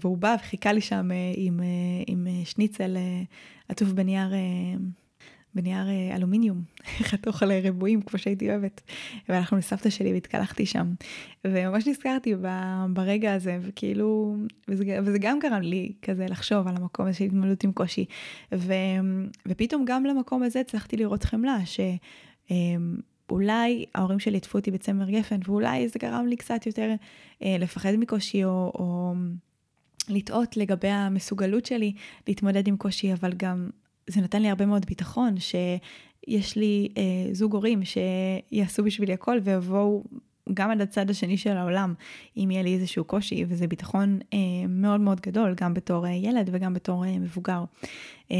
והוא 0.00 0.18
בא 0.18 0.36
וחיכה 0.40 0.72
לי 0.72 0.80
שם 0.80 1.10
עם, 1.36 1.60
עם 2.06 2.26
שניצל 2.44 2.96
עטוף 3.68 3.88
בנייר. 3.88 4.28
בנייר 5.54 5.88
אה, 5.88 6.16
אלומיניום, 6.16 6.62
חתוך 7.08 7.42
על 7.42 7.52
ריבועים 7.52 8.02
כמו 8.02 8.18
שהייתי 8.18 8.50
אוהבת. 8.50 8.80
והלכנו 9.28 9.58
לסבתא 9.58 9.90
שלי 9.90 10.12
והתקלחתי 10.12 10.66
שם. 10.66 10.94
וממש 11.44 11.86
נזכרתי 11.86 12.34
ברגע 12.92 13.34
הזה, 13.34 13.58
וכאילו, 13.62 14.36
וזה, 14.68 14.98
וזה 15.04 15.18
גם 15.18 15.38
גרם 15.38 15.60
לי 15.60 15.92
כזה 16.02 16.26
לחשוב 16.26 16.68
על 16.68 16.76
המקום 16.76 17.06
הזה 17.06 17.18
של 17.18 17.24
התמודדות 17.24 17.64
עם 17.64 17.72
קושי. 17.72 18.04
ו, 18.54 18.72
ופתאום 19.46 19.84
גם 19.84 20.04
למקום 20.04 20.42
הזה 20.42 20.60
הצלחתי 20.60 20.96
לראות 20.96 21.24
חמלה, 21.24 21.58
שאולי 23.26 23.84
ההורים 23.94 24.18
שלי 24.18 24.36
עטפו 24.36 24.58
אותי 24.58 24.70
בצמר 24.70 25.10
גפן, 25.10 25.40
ואולי 25.44 25.88
זה 25.88 25.98
גרם 25.98 26.26
לי 26.26 26.36
קצת 26.36 26.66
יותר 26.66 26.94
אה, 27.42 27.56
לפחד 27.58 27.92
מקושי, 27.96 28.44
או... 28.44 28.72
או 28.74 29.14
לטעות 30.08 30.56
לגבי 30.56 30.88
המסוגלות 30.88 31.66
שלי 31.66 31.92
להתמודד 32.28 32.68
עם 32.68 32.76
קושי, 32.76 33.12
אבל 33.12 33.32
גם 33.36 33.70
זה 34.06 34.20
נתן 34.20 34.42
לי 34.42 34.48
הרבה 34.48 34.66
מאוד 34.66 34.86
ביטחון, 34.86 35.34
שיש 35.38 36.56
לי 36.56 36.88
אה, 36.96 37.02
זוג 37.32 37.54
הורים 37.54 37.80
שיעשו 37.84 38.84
בשבילי 38.84 39.12
הכל 39.12 39.38
ויבואו 39.42 40.04
גם 40.54 40.70
עד 40.70 40.80
הצד 40.80 41.10
השני 41.10 41.36
של 41.36 41.56
העולם, 41.56 41.94
אם 42.36 42.48
יהיה 42.50 42.62
לי 42.62 42.74
איזשהו 42.74 43.04
קושי, 43.04 43.44
וזה 43.48 43.66
ביטחון 43.66 44.18
אה, 44.32 44.38
מאוד 44.68 45.00
מאוד 45.00 45.20
גדול, 45.20 45.54
גם 45.54 45.74
בתור 45.74 46.06
אה, 46.06 46.10
ילד 46.12 46.48
וגם 46.52 46.74
בתור 46.74 47.04
אה, 47.04 47.18
מבוגר. 47.18 47.64
אה, 48.30 48.36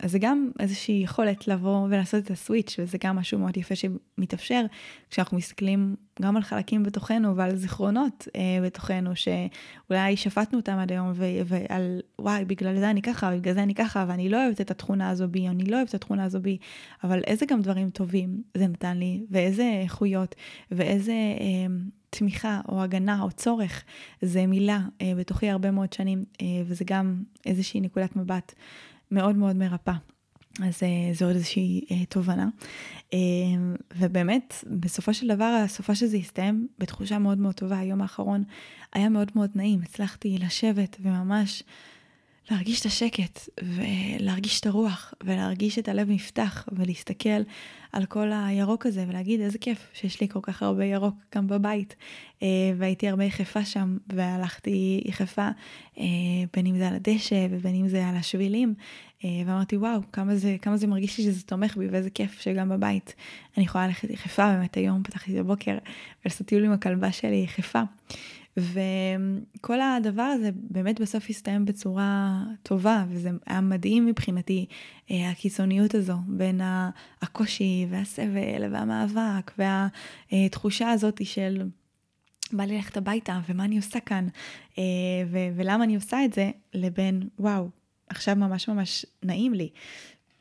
אז 0.00 0.12
זה 0.12 0.18
גם 0.18 0.50
איזושהי 0.60 1.00
יכולת 1.04 1.48
לבוא 1.48 1.86
ולעשות 1.86 2.24
את 2.24 2.30
הסוויץ', 2.30 2.76
וזה 2.78 2.98
גם 3.04 3.16
משהו 3.16 3.38
מאוד 3.38 3.56
יפה 3.56 3.74
שמתאפשר 3.74 4.64
כשאנחנו 5.10 5.36
מסתכלים 5.36 5.96
גם 6.22 6.36
על 6.36 6.42
חלקים 6.42 6.82
בתוכנו 6.82 7.36
ועל 7.36 7.56
זיכרונות 7.56 8.28
אה, 8.36 8.58
בתוכנו, 8.62 9.10
שאולי 9.16 10.16
שפטנו 10.16 10.58
אותם 10.58 10.78
עד 10.78 10.92
היום, 10.92 11.12
ועל 11.46 12.00
וואי, 12.18 12.44
בגלל 12.44 12.78
זה 12.78 12.90
אני 12.90 13.02
ככה, 13.02 13.36
בגלל 13.36 13.54
זה 13.54 13.62
אני 13.62 13.74
ככה, 13.74 14.04
ואני 14.08 14.28
לא 14.28 14.44
אוהבת 14.44 14.60
את 14.60 14.70
התכונה 14.70 15.10
הזו 15.10 15.28
בי, 15.28 15.48
אני 15.48 15.64
לא 15.64 15.76
אוהבת 15.76 15.88
את 15.88 15.94
התכונה 15.94 16.24
הזו 16.24 16.40
בי, 16.40 16.58
אבל 17.04 17.20
איזה 17.26 17.46
גם 17.46 17.60
דברים 17.60 17.90
טובים 17.90 18.42
זה 18.56 18.66
נתן 18.66 18.98
לי, 18.98 19.24
ואיזה 19.30 19.80
איכויות, 19.82 20.34
ואיזה... 20.70 21.12
אה, 21.12 21.66
תמיכה 22.16 22.60
או 22.68 22.82
הגנה 22.82 23.22
או 23.22 23.30
צורך 23.30 23.84
זה 24.22 24.46
מילה 24.46 24.80
אה, 25.00 25.12
בתוכי 25.16 25.50
הרבה 25.50 25.70
מאוד 25.70 25.92
שנים 25.92 26.24
אה, 26.42 26.46
וזה 26.66 26.84
גם 26.84 27.22
איזושהי 27.46 27.80
נקודת 27.80 28.16
מבט 28.16 28.54
מאוד 29.12 29.36
מאוד 29.36 29.56
מרפאה. 29.56 29.96
אז 30.60 30.82
אה, 30.82 31.14
זו 31.14 31.24
עוד 31.24 31.34
איזושהי 31.34 31.84
אה, 31.90 32.04
תובנה. 32.04 32.48
אה, 33.14 33.18
ובאמת, 33.96 34.64
בסופו 34.66 35.14
של 35.14 35.28
דבר, 35.28 35.44
הסופה 35.64 35.94
שזה 35.94 36.16
הסתיים 36.16 36.68
בתחושה 36.78 37.18
מאוד 37.18 37.38
מאוד 37.38 37.54
טובה. 37.54 37.78
היום 37.78 38.02
האחרון 38.02 38.44
היה 38.92 39.08
מאוד 39.08 39.30
מאוד 39.34 39.50
נעים. 39.54 39.80
הצלחתי 39.82 40.38
לשבת 40.38 40.96
וממש 41.00 41.62
להרגיש 42.52 42.80
את 42.80 42.86
השקט 42.86 43.48
ולהרגיש 43.62 44.60
את 44.60 44.66
הרוח 44.66 45.14
ולהרגיש 45.24 45.78
את 45.78 45.88
הלב 45.88 46.10
נפתח 46.10 46.68
ולהסתכל 46.72 47.42
על 47.92 48.04
כל 48.06 48.30
הירוק 48.32 48.86
הזה 48.86 49.04
ולהגיד 49.08 49.40
איזה 49.40 49.58
כיף 49.58 49.88
שיש 49.94 50.20
לי 50.20 50.28
כל 50.28 50.38
כך 50.42 50.62
הרבה 50.62 50.84
ירוק 50.84 51.14
גם 51.34 51.46
בבית. 51.46 51.96
אה, 52.42 52.48
והייתי 52.78 53.08
הרבה 53.08 53.24
יחפה 53.24 53.64
שם 53.64 53.96
והלכתי 54.12 55.02
יחפה 55.04 55.48
אה, 55.98 56.04
בין 56.52 56.66
אם 56.66 56.78
זה 56.78 56.88
על 56.88 56.94
הדשא 56.94 57.46
ובין 57.50 57.74
אם 57.74 57.88
זה 57.88 58.08
על 58.08 58.16
השבילים 58.16 58.74
אה, 59.24 59.30
ואמרתי 59.46 59.76
וואו 59.76 60.00
כמה 60.12 60.36
זה 60.36 60.56
כמה 60.62 60.76
זה 60.76 60.86
מרגיש 60.86 61.18
לי 61.18 61.24
שזה 61.24 61.42
תומך 61.42 61.76
בי 61.76 61.86
ואיזה 61.90 62.10
כיף 62.10 62.40
שגם 62.40 62.68
בבית 62.68 63.14
אני 63.56 63.64
יכולה 63.64 63.86
ללכת 63.86 64.10
יחפה 64.10 64.52
באמת 64.52 64.74
היום 64.76 65.02
פתחתי 65.02 65.34
את 65.34 65.38
הבוקר 65.40 65.78
ולעשות 66.24 66.46
טיול 66.46 66.64
עם 66.64 66.72
הכלבה 66.72 67.12
שלי 67.12 67.42
יחפה. 67.44 67.82
וכל 68.56 69.80
הדבר 69.80 70.22
הזה 70.22 70.50
באמת 70.54 71.00
בסוף 71.00 71.24
הסתיים 71.30 71.64
בצורה 71.64 72.42
טובה, 72.62 73.04
וזה 73.08 73.30
היה 73.46 73.60
מדהים 73.60 74.06
מבחינתי, 74.06 74.66
אה, 75.10 75.30
הקיצוניות 75.30 75.94
הזו 75.94 76.16
בין 76.26 76.60
הקושי 77.22 77.86
והסבל 77.90 78.72
והמאבק 78.72 79.52
והתחושה 80.32 80.90
הזאת 80.90 81.26
של 81.26 81.62
בא 82.52 82.64
לי 82.64 82.76
ללכת 82.76 82.96
הביתה 82.96 83.40
ומה 83.48 83.64
אני 83.64 83.76
עושה 83.76 84.00
כאן 84.00 84.28
אה, 84.78 84.82
ולמה 85.56 85.84
אני 85.84 85.94
עושה 85.94 86.24
את 86.24 86.32
זה, 86.32 86.50
לבין 86.74 87.28
וואו, 87.38 87.68
עכשיו 88.08 88.36
ממש 88.36 88.68
ממש 88.68 89.06
נעים 89.22 89.54
לי. 89.54 89.68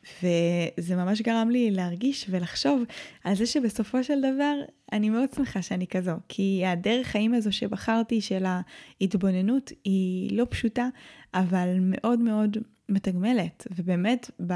וזה 0.04 0.96
ממש 0.96 1.22
גרם 1.22 1.50
לי 1.50 1.72
להרגיש 1.72 2.26
ולחשוב 2.30 2.84
על 3.24 3.36
זה 3.36 3.46
שבסופו 3.46 4.04
של 4.04 4.20
דבר 4.20 4.54
אני 4.92 5.10
מאוד 5.10 5.30
שמחה 5.36 5.62
שאני 5.62 5.88
כזו, 5.88 6.12
כי 6.30 6.64
הדרך 6.66 7.08
חיים 7.08 7.34
הזו 7.34 7.52
שבחרתי 7.52 8.22
של 8.22 8.46
ההתבוננות 8.46 9.72
היא 9.84 10.38
לא 10.38 10.46
פשוטה, 10.50 10.88
אבל 11.34 11.78
מאוד 11.82 12.20
מאוד 12.20 12.58
מתגמלת, 12.90 13.68
ובאמת 13.76 14.32
ב... 14.48 14.54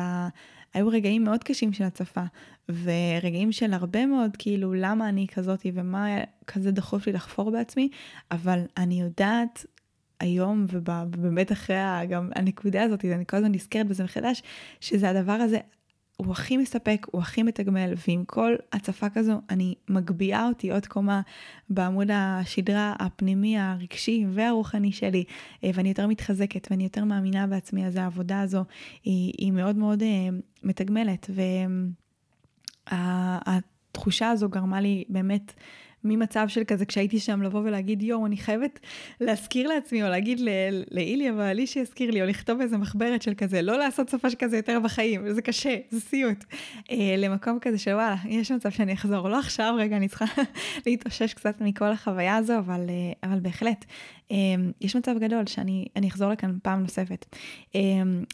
היו 0.74 0.88
רגעים 0.88 1.24
מאוד 1.24 1.44
קשים 1.44 1.74
של 1.74 1.84
הצפה, 1.84 2.24
ורגעים 2.70 3.52
של 3.52 3.74
הרבה 3.74 4.06
מאוד 4.06 4.38
כאילו 4.38 4.74
למה 4.74 5.10
אני 5.10 5.28
כזאתי 5.28 5.72
ומה 5.76 6.08
כזה 6.48 6.72
דחוף 6.72 7.08
לי 7.08 7.14
לחפור 7.14 7.52
בעצמי, 7.52 7.90
אבל 8.32 8.60
אני 8.78 9.02
יודעת 9.02 9.66
היום 10.20 10.66
ובאמת 10.72 11.52
אחרי 11.52 11.76
גם 12.10 12.30
הנקודה 12.36 12.84
הזאת, 12.84 13.06
אני 13.06 13.26
כל 13.26 13.38
הזמן 13.38 13.52
נזכרת 13.52 13.88
בזה 13.88 14.04
מחדש, 14.04 14.44
שזה 14.80 15.10
הדבר 15.10 15.32
הזה, 15.32 15.58
הוא 16.18 16.32
הכי 16.32 16.58
מספק, 16.58 17.08
הוא 17.12 17.22
הכי 17.22 17.44
מתגמל, 17.44 17.94
ועם 18.08 18.24
כל 18.26 18.56
הצפה 18.74 19.10
כזו, 19.10 19.42
אני 19.50 19.76
מגביהה 19.90 20.48
אותי 20.48 20.72
עוד 20.72 20.86
קומה 20.86 21.22
בעמוד 21.70 22.08
השדרה 22.14 22.94
הפנימי, 23.00 23.60
הרגשי 23.60 24.26
והרוחני 24.30 24.92
שלי, 24.92 25.24
אה, 25.64 25.70
ואני 25.74 25.90
יותר 25.90 26.08
מתחזקת 26.08 26.68
ואני 26.72 26.84
יותר 26.84 27.04
מאמינה 27.04 27.48
בעצמי, 27.48 27.86
אז 27.88 27.96
העבודה 27.96 28.42
הזו 28.42 28.64
היא, 29.04 29.34
היא 29.38 29.52
מאוד 29.52 29.76
מאוד 29.76 30.02
uh, 30.02 30.06
מתגמלת, 30.64 31.30
והתחושה 32.92 34.30
הזו 34.30 34.50
גרמה 34.50 34.82
לי 34.82 35.04
באמת 35.10 35.54
ממצב 36.04 36.46
של 36.48 36.64
כזה 36.64 36.86
כשהייתי 36.86 37.20
שם 37.20 37.42
לבוא 37.42 37.60
ולהגיד 37.60 38.04
יואו 38.04 38.26
אני 38.26 38.38
חייבת 38.38 38.80
להזכיר 39.22 39.68
לעצמי 39.68 40.04
או 40.04 40.10
להגיד 40.10 40.40
לאיליה 40.92 41.34
בעלי 41.34 41.68
שיזכיר 41.68 42.12
לי 42.12 42.22
או 42.22 42.28
לכתוב 42.28 42.62
איזה 42.62 42.78
מחברת 42.78 43.22
של 43.22 43.34
כזה 43.34 43.62
לא 43.62 43.78
לעשות 43.78 44.10
סופה 44.10 44.30
שכזה 44.30 44.58
יותר 44.58 44.80
בחיים 44.84 45.34
זה 45.34 45.42
קשה 45.42 45.76
זה 45.90 46.00
סיוט. 46.00 46.46
אה, 46.92 47.16
למקום 47.18 47.58
כזה 47.62 47.78
של 47.78 47.92
וואלה 47.92 48.16
יש 48.26 48.52
מצב 48.52 48.70
שאני 48.70 48.94
אחזור. 48.94 49.30
לא 49.30 49.40
עכשיו 49.40 49.76
רגע 49.78 49.98
אני 49.98 50.08
צריכה 50.08 50.26
להתאושש 50.86 51.34
קצת 51.34 51.62
מכל 51.62 51.92
החוויה 51.92 52.36
הזו 52.36 52.58
אבל 52.58 52.86
אה, 52.90 53.30
אבל 53.30 53.40
בהחלט. 53.40 53.86
אה, 54.32 54.38
יש 54.82 54.96
מצב 54.96 55.16
גדול 55.20 55.46
שאני 55.46 56.08
אחזור 56.08 56.32
לכאן 56.32 56.58
פעם 56.64 56.82
נוספת. 56.82 57.26
אה, 57.76 57.82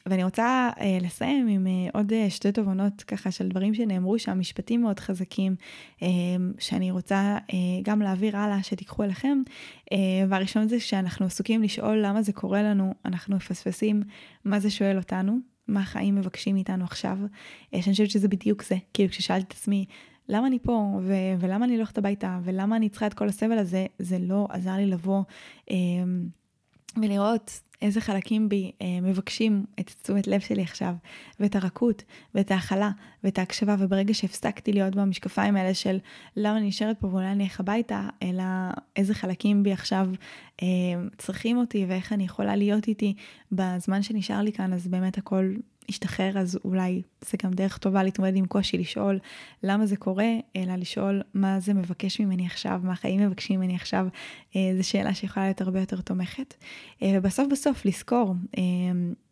ואני 0.05 0.23
רוצה 0.23 0.69
אה, 0.79 0.97
לסיים 1.01 1.47
עם 1.47 1.67
אה, 1.67 1.89
עוד 1.93 2.13
אה, 2.13 2.29
שתי 2.29 2.51
תובנות 2.51 3.01
ככה 3.01 3.31
של 3.31 3.47
דברים 3.47 3.73
שנאמרו 3.73 4.19
שם 4.19 4.39
משפטים 4.39 4.81
מאוד 4.81 4.99
חזקים 4.99 5.55
אה, 6.03 6.07
שאני 6.59 6.91
רוצה 6.91 7.37
אה, 7.53 7.57
גם 7.83 8.01
להעביר 8.01 8.37
הלאה, 8.37 8.63
שתיקחו 8.63 9.03
אליכם. 9.03 9.41
אה, 9.91 9.97
והראשון 10.29 10.67
זה 10.67 10.79
שאנחנו 10.79 11.25
עסוקים 11.25 11.63
לשאול 11.63 11.97
למה 11.97 12.21
זה 12.21 12.33
קורה 12.33 12.63
לנו, 12.63 12.93
אנחנו 13.05 13.35
מפספסים 13.35 14.03
מה 14.45 14.59
זה 14.59 14.69
שואל 14.69 14.97
אותנו, 14.97 15.37
מה 15.67 15.79
החיים 15.79 16.15
מבקשים 16.15 16.55
מאיתנו 16.55 16.83
עכשיו. 16.83 17.17
אה, 17.73 17.81
שאני 17.81 17.91
חושבת 17.91 18.09
שזה 18.09 18.27
בדיוק 18.27 18.63
זה, 18.63 18.75
כאילו 18.93 19.09
כששאלתי 19.09 19.45
את 19.47 19.51
עצמי, 19.51 19.85
למה 20.29 20.47
אני 20.47 20.59
פה, 20.59 20.99
ו- 21.01 21.33
ולמה 21.39 21.65
אני 21.65 21.75
הולכת 21.75 21.97
הביתה, 21.97 22.39
ולמה 22.43 22.75
אני 22.75 22.89
צריכה 22.89 23.07
את 23.07 23.13
כל 23.13 23.27
הסבל 23.27 23.57
הזה, 23.57 23.85
זה 23.99 24.19
לא 24.19 24.47
עזר 24.49 24.75
לי 24.75 24.85
לבוא 24.85 25.23
ולראות 26.97 27.61
איזה 27.81 28.01
חלקים 28.01 28.49
בי 28.49 28.71
אה, 28.81 29.01
מבקשים 29.01 29.65
את 29.79 29.91
תשומת 30.01 30.27
לב 30.27 30.39
שלי 30.39 30.61
עכשיו, 30.61 30.93
ואת 31.39 31.55
הרכות, 31.55 32.03
ואת 32.35 32.51
ההכלה, 32.51 32.91
ואת 33.23 33.39
ההקשבה, 33.39 33.75
וברגע 33.79 34.13
שהפסקתי 34.13 34.73
להיות 34.73 34.95
במשקפיים 34.95 35.55
האלה 35.55 35.73
של 35.73 35.97
למה 36.37 36.57
אני 36.57 36.67
נשארת 36.67 36.99
פה 36.99 37.07
ואולי 37.07 37.31
אני 37.31 37.43
אלך 37.43 37.59
הביתה, 37.59 38.09
אלא 38.23 38.43
איזה 38.95 39.13
חלקים 39.13 39.63
בי 39.63 39.71
עכשיו 39.71 40.07
אה, 40.61 40.67
צריכים 41.17 41.57
אותי, 41.57 41.85
ואיך 41.85 42.13
אני 42.13 42.23
יכולה 42.23 42.55
להיות 42.55 42.87
איתי 42.87 43.13
בזמן 43.51 44.01
שנשאר 44.01 44.41
לי 44.41 44.51
כאן, 44.51 44.73
אז 44.73 44.87
באמת 44.87 45.17
הכל 45.17 45.53
השתחרר, 45.89 46.37
אז 46.37 46.59
אולי 46.65 47.01
זה 47.21 47.37
גם 47.43 47.51
דרך 47.51 47.77
טובה 47.77 48.03
להתמודד 48.03 48.35
עם 48.35 48.45
קושי, 48.45 48.77
לשאול 48.77 49.19
למה 49.63 49.85
זה 49.85 49.97
קורה, 49.97 50.29
אלא 50.55 50.75
לשאול 50.75 51.21
מה 51.33 51.59
זה 51.59 51.73
מבקש 51.73 52.19
ממני 52.19 52.45
עכשיו, 52.45 52.81
מה 52.83 52.91
החיים 52.91 53.19
מבקשים 53.19 53.59
ממני 53.59 53.75
עכשיו, 53.75 54.07
אה, 54.55 54.71
זו 54.77 54.87
שאלה 54.89 55.13
שיכולה 55.13 55.45
להיות 55.45 55.61
הרבה 55.61 55.79
יותר 55.79 56.01
תומכת. 56.01 56.53
אה, 57.03 57.11
ובסוף 57.17 57.47
בסוף 57.51 57.85
לזכור, 57.85 58.35
אה, 58.57 58.63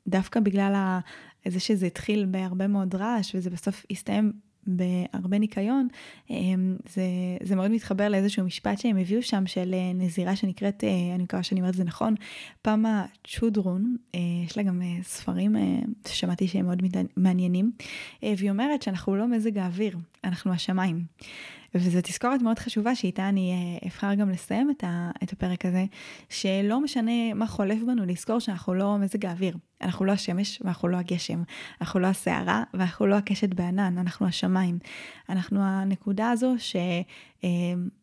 דווקא 0.07 0.39
בגלל 0.39 0.99
זה 1.47 1.59
שזה 1.59 1.85
התחיל 1.85 2.25
בהרבה 2.25 2.67
מאוד 2.67 2.95
רעש 2.95 3.35
וזה 3.35 3.49
בסוף 3.49 3.85
הסתיים 3.91 4.31
בהרבה 4.77 5.39
ניקיון, 5.39 5.87
אמ, 6.29 6.75
זה, 6.89 7.01
זה 7.43 7.55
מאוד 7.55 7.71
מתחבר 7.71 8.09
לאיזשהו 8.09 8.45
משפט 8.45 8.79
שהם 8.79 8.97
הביאו 8.97 9.21
שם 9.21 9.47
של 9.47 9.73
אה, 9.73 9.93
נזירה 9.93 10.35
שנקראת, 10.35 10.83
אה, 10.83 11.15
אני 11.15 11.23
מקווה 11.23 11.43
שאני 11.43 11.59
אומרת 11.59 11.73
את 11.73 11.77
זה 11.77 11.83
נכון, 11.83 12.15
פמה 12.61 13.05
צ'ודרון, 13.27 13.95
אה, 14.15 14.19
יש 14.45 14.57
לה 14.57 14.63
גם 14.63 14.81
ספרים 15.01 15.55
ששמעתי 16.07 16.47
שהם 16.47 16.65
מאוד 16.65 16.83
מעניינים, 17.17 17.71
והיא 18.23 18.51
אומרת 18.51 18.81
שאנחנו 18.81 19.15
לא 19.15 19.27
מזג 19.27 19.57
האוויר, 19.57 19.97
אנחנו 20.23 20.53
השמיים. 20.53 21.03
וזו 21.75 21.99
תזכורת 22.03 22.41
מאוד 22.41 22.59
חשובה 22.59 22.95
שאיתה 22.95 23.29
אני 23.29 23.79
אבחר 23.85 24.13
גם 24.13 24.29
לסיים 24.29 24.71
את, 24.71 24.83
ה, 24.83 25.11
את 25.23 25.33
הפרק 25.33 25.65
הזה, 25.65 25.85
שלא 26.29 26.81
משנה 26.81 27.33
מה 27.33 27.47
חולף 27.47 27.79
בנו, 27.87 28.05
לזכור 28.05 28.39
שאנחנו 28.39 28.73
לא 28.73 28.97
מזג 28.97 29.25
האוויר. 29.25 29.57
אנחנו 29.81 30.05
לא 30.05 30.11
השמש 30.11 30.61
ואנחנו 30.61 30.87
לא 30.87 30.97
הגשם, 30.97 31.43
אנחנו 31.81 31.99
לא 31.99 32.07
הסערה 32.07 32.63
ואנחנו 32.73 33.07
לא 33.07 33.15
הקשת 33.15 33.53
בענן, 33.53 33.97
אנחנו 33.97 34.27
השמיים. 34.27 34.79
אנחנו 35.29 35.59
הנקודה 35.63 36.29
הזו 36.29 36.55
ש... 36.57 36.75
אה, 37.43 37.49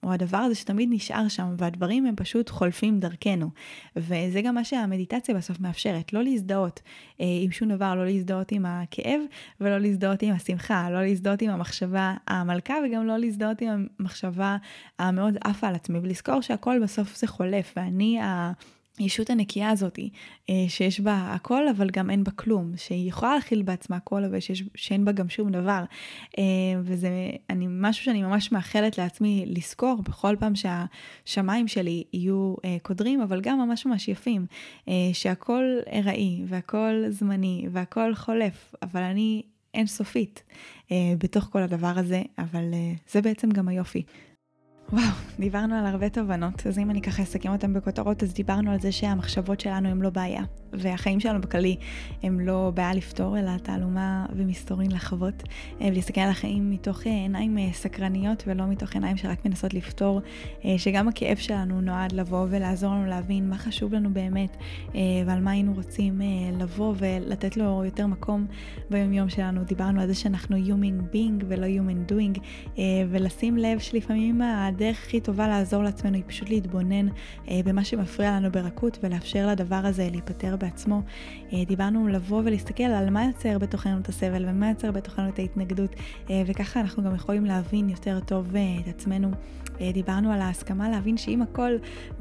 או 0.03 0.13
הדבר 0.13 0.39
הזה 0.39 0.55
שתמיד 0.55 0.89
נשאר 0.93 1.29
שם, 1.29 1.55
והדברים 1.59 2.07
הם 2.07 2.17
פשוט 2.17 2.51
חולפים 2.51 3.01
דרכנו. 3.01 3.51
וזה 3.97 4.41
גם 4.43 4.55
מה 4.55 4.65
שהמדיטציה 4.65 5.35
בסוף 5.35 5.61
מאפשרת, 5.61 6.13
לא 6.13 6.23
להזדהות 6.23 6.81
אה, 7.21 7.27
עם 7.43 7.51
שום 7.51 7.69
דבר, 7.69 7.95
לא 7.95 8.05
להזדהות 8.05 8.53
עם 8.53 8.67
הכאב 8.67 9.21
ולא 9.61 9.79
להזדהות 9.79 10.23
עם 10.23 10.35
השמחה, 10.35 10.91
לא 10.91 11.03
להזדהות 11.03 11.43
עם 11.43 11.51
המחשבה 11.51 12.15
המלכה 12.27 12.75
וגם 12.87 13.07
לא 13.07 13.17
להזדהות 13.17 13.61
עם 13.61 13.87
המחשבה 13.99 14.57
המאוד 14.99 15.37
עפה 15.45 15.69
על 15.69 15.75
עצמי, 15.75 15.99
ולזכור 15.99 16.41
שהכל 16.41 16.79
בסוף 16.83 17.17
זה 17.17 17.27
חולף, 17.27 17.75
ואני 17.77 18.21
ה... 18.21 18.53
הישות 18.99 19.31
הנקייה 19.31 19.71
הזאתי, 19.71 20.11
אה, 20.51 20.65
שיש 20.69 21.01
בה 21.01 21.33
הכל 21.35 21.69
אבל 21.69 21.91
גם 21.91 22.11
אין 22.11 22.25
בה 22.25 22.31
כלום, 22.31 22.73
שהיא 22.77 23.09
יכולה 23.09 23.35
להכיל 23.35 23.63
בעצמה 23.63 23.97
הכל 23.97 24.25
אבל 24.25 24.41
שיש, 24.41 24.63
שאין 24.75 25.05
בה 25.05 25.13
גם 25.13 25.29
שום 25.29 25.51
דבר. 25.51 25.85
אה, 26.39 26.43
וזה 26.83 27.11
אני, 27.51 27.67
משהו 27.71 28.05
שאני 28.05 28.23
ממש 28.23 28.53
מאחלת 28.53 28.99
לעצמי 28.99 29.45
לזכור 29.47 30.03
בכל 30.03 30.37
פעם 30.39 30.53
שהשמיים 30.55 31.69
שלי 31.69 32.05
יהיו 32.13 32.55
אה, 32.65 32.77
קודרים, 32.83 33.21
אבל 33.21 33.41
גם 33.41 33.59
ממש 33.59 33.87
ממש 33.87 34.09
יפים, 34.09 34.47
שהכל 35.13 35.65
ארעי 35.93 36.43
והכל 36.47 37.05
זמני 37.09 37.67
והכל 37.71 38.15
חולף, 38.15 38.75
אבל 38.83 39.03
אני 39.03 39.43
אינסופית 39.75 40.43
בתוך 41.19 41.45
כל 41.45 41.63
הדבר 41.63 41.93
הזה, 41.97 42.23
אבל 42.39 42.65
זה 43.09 43.23
בעצם 43.23 43.51
גם 43.51 43.69
היופי. 43.69 44.03
וואו, 44.93 45.03
דיברנו 45.39 45.75
על 45.75 45.87
הרבה 45.87 46.09
תובנות, 46.09 46.67
אז 46.67 46.79
אם 46.79 46.91
אני 46.91 47.03
ככה 47.03 47.23
אסכם 47.23 47.53
אותם 47.53 47.75
בכותרות, 47.75 48.23
אז 48.23 48.35
דיברנו 48.35 48.71
על 48.71 48.81
זה 48.81 48.93
שהמחשבות 48.93 49.61
שלנו 49.61 49.89
הם 49.89 50.03
לא 50.03 50.11
בעיה, 50.11 50.43
והחיים 50.73 51.21
שלנו 51.21 51.41
בכללי 51.41 51.77
הם 52.23 52.41
לא 52.41 52.73
בעיה 52.75 52.95
לפתור, 52.95 53.39
אלא 53.39 53.51
תעלומה 53.63 54.27
ומסתורין 54.37 54.93
לחוות, 54.93 55.43
אה, 55.81 55.89
ולהסתכל 55.93 56.21
על 56.21 56.31
החיים 56.31 56.71
מתוך 56.71 57.07
אה, 57.07 57.13
עיניים 57.13 57.59
אה, 57.59 57.69
סקרניות 57.73 58.45
ולא 58.47 58.67
מתוך 58.67 58.95
עיניים 58.95 59.17
שרק 59.17 59.45
מנסות 59.45 59.75
לפתור, 59.75 60.21
שגם 60.77 61.09
הכאב 61.09 61.37
שלנו 61.37 61.81
נועד 61.81 62.13
לבוא 62.13 62.47
ולעזור 62.51 62.91
לנו 62.91 63.07
להבין 63.07 63.51
מה 63.51 63.59
חשוב 63.59 63.95
לנו 63.95 64.11
באמת, 64.15 64.57
ועל 65.27 65.41
מה 65.41 65.51
היינו 65.51 65.73
רוצים 65.75 66.21
לבוא 66.59 66.95
ולתת 66.99 67.57
לו 67.57 67.83
יותר 67.85 68.07
מקום 68.07 68.47
ביומיום 68.91 69.29
שלנו. 69.29 69.65
דיברנו 69.65 70.01
על 70.01 70.07
זה 70.07 70.15
שאנחנו 70.15 70.57
human 70.57 71.15
being 71.15 71.45
ולא 71.49 71.67
human 71.67 72.13
doing, 72.13 72.41
ולשים 73.11 73.57
לב 73.57 73.79
שלפעמים 73.79 74.43
הדרך 74.43 74.99
הכי 75.07 75.21
טובה 75.21 75.49
לעזור 75.49 75.83
לעצמנו 75.83 76.15
היא 76.15 76.25
פשוט 76.27 76.49
להתבונן 76.49 77.07
במה 77.65 77.85
שמפריע 77.85 78.31
לנו 78.31 78.53
ברכות 78.53 78.99
ולאפשר 79.03 79.47
לדבר 79.47 79.81
הזה 79.85 80.09
להיפטר 80.11 80.57
בעצמו. 80.67 81.03
אה, 81.53 81.65
דיברנו 81.67 82.09
לבוא 82.09 82.43
ולהסתכל 82.45 82.83
על 82.83 83.11
מה 83.11 83.25
יוצר 83.25 83.59
בתוכנו 83.59 83.99
את 83.99 84.09
הסבל 84.09 84.45
ומה 84.49 84.69
יוצר 84.69 84.91
בתוכנו 84.91 85.29
את 85.29 85.39
ההתנגדות, 85.39 85.91
אה, 86.31 86.43
וככה 86.47 86.81
אנחנו 86.81 87.03
גם 87.03 87.15
יכולים 87.15 87.45
להבין 87.45 87.89
יותר 87.89 88.21
טוב 88.21 88.57
אה, 88.57 88.77
את 88.81 88.89
עצמנו. 88.89 89.31
דיברנו 89.93 90.33
על 90.33 90.41
ההסכמה 90.41 90.89
להבין 90.89 91.17
שאם 91.17 91.43
הכל 91.43 91.71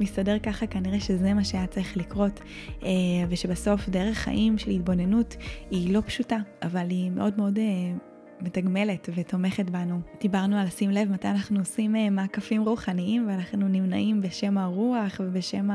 מסתדר 0.00 0.38
ככה, 0.38 0.66
כנראה 0.66 1.00
שזה 1.00 1.34
מה 1.34 1.44
שהיה 1.44 1.66
צריך 1.66 1.96
לקרות, 1.96 2.40
ושבסוף 3.28 3.88
דרך 3.88 4.16
חיים 4.16 4.58
של 4.58 4.70
התבוננות 4.70 5.36
היא 5.70 5.94
לא 5.94 6.00
פשוטה, 6.06 6.36
אבל 6.62 6.90
היא 6.90 7.10
מאוד 7.10 7.34
מאוד... 7.36 7.58
מתגמלת 8.40 9.08
ותומכת 9.14 9.70
בנו. 9.70 10.00
דיברנו 10.20 10.56
על 10.56 10.66
לשים 10.66 10.90
לב 10.90 11.12
מתי 11.12 11.28
אנחנו 11.28 11.58
עושים 11.58 11.94
מעקפים 12.10 12.62
רוחניים 12.62 13.28
ואנחנו 13.28 13.68
נמנעים 13.68 14.20
בשם 14.20 14.58
הרוח 14.58 15.20
ובשם 15.20 15.68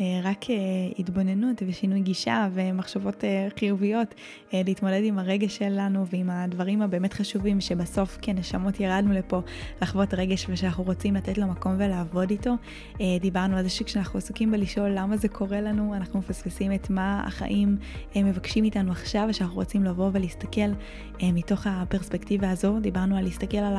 רק 0.00 0.50
אה, 0.50 0.56
התבוננות 0.98 1.62
ושינוי 1.66 2.00
גישה 2.00 2.48
ומחשבות 2.52 3.24
אה, 3.24 3.48
חיוביות, 3.58 4.14
להתמודד 4.52 5.00
עם 5.04 5.18
הרגש 5.18 5.56
שלנו 5.56 6.06
ועם 6.06 6.30
הדברים 6.30 6.82
הבאמת 6.82 7.12
חשובים 7.12 7.60
שבסוף 7.60 8.18
כנשמות 8.22 8.80
ירדנו 8.80 9.12
לפה 9.12 9.40
לחוות 9.82 10.14
רגש 10.14 10.46
ושאנחנו 10.48 10.84
רוצים 10.84 11.14
לתת 11.14 11.38
לו 11.38 11.46
מקום 11.46 11.74
ולעבוד 11.78 12.30
איתו. 12.30 12.54
דיברנו 13.20 13.56
על 13.56 13.62
זה 13.62 13.68
שכשאנחנו 13.68 14.18
עסוקים 14.18 14.50
בלשאול 14.50 14.90
למה 14.94 15.16
זה 15.16 15.28
קורה 15.28 15.60
לנו, 15.60 15.94
אנחנו 15.94 16.18
מפספסים 16.18 16.72
את 16.72 16.90
מה 16.90 17.22
החיים 17.26 17.76
מבקשים 18.16 18.64
מאיתנו 18.64 18.92
עכשיו 18.92 19.26
ושאנחנו 19.30 19.56
רוצים 19.56 19.84
לבוא 19.84 20.10
ולהסתכל 20.12 20.70
מתוך 21.22 21.66
הפרספקטיבה 21.66 22.50
הזו. 22.50 22.80
דיברנו 22.80 23.16
על 23.16 23.24
להסתכל 23.24 23.56
על 23.56 23.76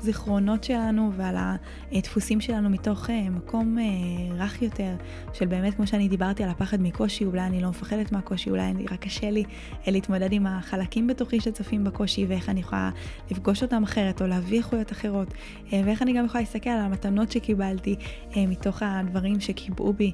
הזיכרונות 0.00 0.64
שלנו 0.64 1.12
ועל 1.16 1.36
הדפוסים 1.92 2.40
שלנו 2.40 2.70
מתוך 2.70 3.10
מקום 3.30 3.76
רך 4.38 4.62
יותר 4.62 4.96
של 5.32 5.46
באמת, 5.46 5.74
כמו 5.74 5.86
שאני 5.86 6.08
דיברתי 6.08 6.44
על 6.44 6.50
הפחד 6.50 6.82
מקושי, 6.82 7.24
אולי 7.24 7.40
אני 7.40 7.62
לא 7.62 7.68
מפחדת 7.68 8.12
מהקושי, 8.12 8.50
אולי 8.50 8.70
אני 8.70 8.86
רק 8.90 9.00
קשה 9.00 9.30
לי 9.30 9.44
אה, 9.86 9.92
להתמודד 9.92 10.32
עם 10.32 10.46
החלקים 10.46 11.06
בתוכי 11.06 11.40
שצופים 11.40 11.84
בקושי, 11.84 12.26
ואיך 12.26 12.48
אני 12.48 12.60
יכולה 12.60 12.90
לפגוש 13.30 13.62
אותם 13.62 13.82
אחרת, 13.82 14.22
או 14.22 14.26
להביא 14.26 14.58
איכויות 14.58 14.92
אחרות, 14.92 15.34
אה, 15.72 15.82
ואיך 15.84 16.02
אני 16.02 16.12
גם 16.12 16.24
יכולה 16.24 16.40
להסתכל 16.40 16.70
על 16.70 16.80
המתנות 16.80 17.32
שקיבלתי 17.32 17.96
אה, 18.36 18.46
מתוך 18.46 18.82
הדברים 18.82 19.40
שקיבעו 19.40 19.92
בי 19.92 20.12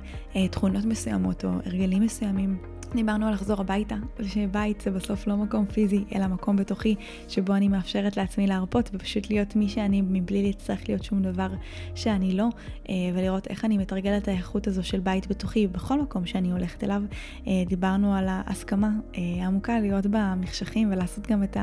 תכונות 0.51 0.85
מסוימות, 0.85 1.45
או 1.45 1.51
הרגלים 1.66 2.03
מסוימים. 2.03 2.78
דיברנו 2.95 3.26
על 3.26 3.34
לחזור 3.34 3.61
הביתה, 3.61 3.95
שבית 4.22 4.80
זה 4.80 4.91
בסוף 4.91 5.26
לא 5.26 5.36
מקום 5.36 5.66
פיזי, 5.66 6.05
אלא 6.14 6.26
מקום 6.26 6.57
בתוכי, 6.57 6.95
שבו 7.28 7.55
אני 7.55 7.68
מאפשרת 7.68 8.16
לעצמי 8.16 8.47
להרפות 8.47 8.91
ופשוט 8.93 9.30
להיות 9.30 9.57
מי 9.57 9.68
שאני 9.68 10.03
מבלי 10.03 10.43
להצטרך 10.43 10.89
להיות 10.89 11.05
שום 11.05 11.22
דבר 11.22 11.49
שאני 11.95 12.32
לא, 12.32 12.49
אה, 12.89 12.95
ולראות 13.14 13.47
איך 13.47 13.64
אני 13.64 13.78
מתרגלת 13.78 14.22
את 14.22 14.28
האיכות 14.28 14.66
הזו 14.66 14.84
של 14.84 15.01
בית 15.01 15.26
בתוכי 15.26 15.66
בכל 15.66 16.03
מקום 16.03 16.26
שאני 16.26 16.53
הולכת 16.53 16.84
אליו. 16.84 17.03
אה, 17.47 17.53
דיברנו 17.66 18.14
על 18.14 18.26
ההסכמה 18.28 18.91
אה, 19.16 19.47
עמוקה 19.47 19.80
להיות 19.80 20.07
במחשכים 20.11 20.93
ולעשות 20.93 21.26
גם 21.26 21.43
את 21.43 21.57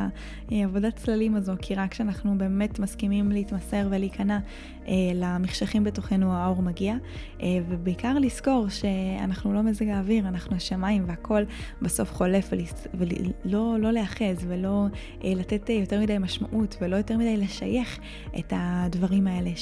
העבודת 0.51 0.95
צללים 0.95 1.35
הזו, 1.35 1.53
כי 1.61 1.75
רק 1.75 1.91
כשאנחנו 1.91 2.37
באמת 2.37 2.79
מסכימים 2.79 3.31
להתמסר 3.31 3.87
ולהיכנע 3.91 4.39
למחשכים 5.15 5.83
בתוכנו 5.83 6.33
האור 6.33 6.61
מגיע, 6.61 6.95
ובעיקר 7.69 8.19
לזכור 8.19 8.69
שאנחנו 8.69 9.53
לא 9.53 9.63
מזג 9.63 9.87
האוויר, 9.87 10.27
אנחנו 10.27 10.55
השמיים. 10.55 11.14
והכל 11.15 11.43
בסוף 11.81 12.13
חולף 12.13 12.53
ולא 12.93 13.75
לא 13.79 13.91
להאחז 13.91 14.45
ולא 14.47 14.85
אה, 15.23 15.33
לתת 15.35 15.69
אה, 15.69 15.75
יותר 15.75 15.99
מדי 15.99 16.17
משמעות 16.17 16.75
ולא 16.81 16.95
יותר 16.95 17.17
מדי 17.17 17.37
לשייך 17.37 17.99
את 18.39 18.53
הדברים 18.55 19.27
האלה 19.27 19.55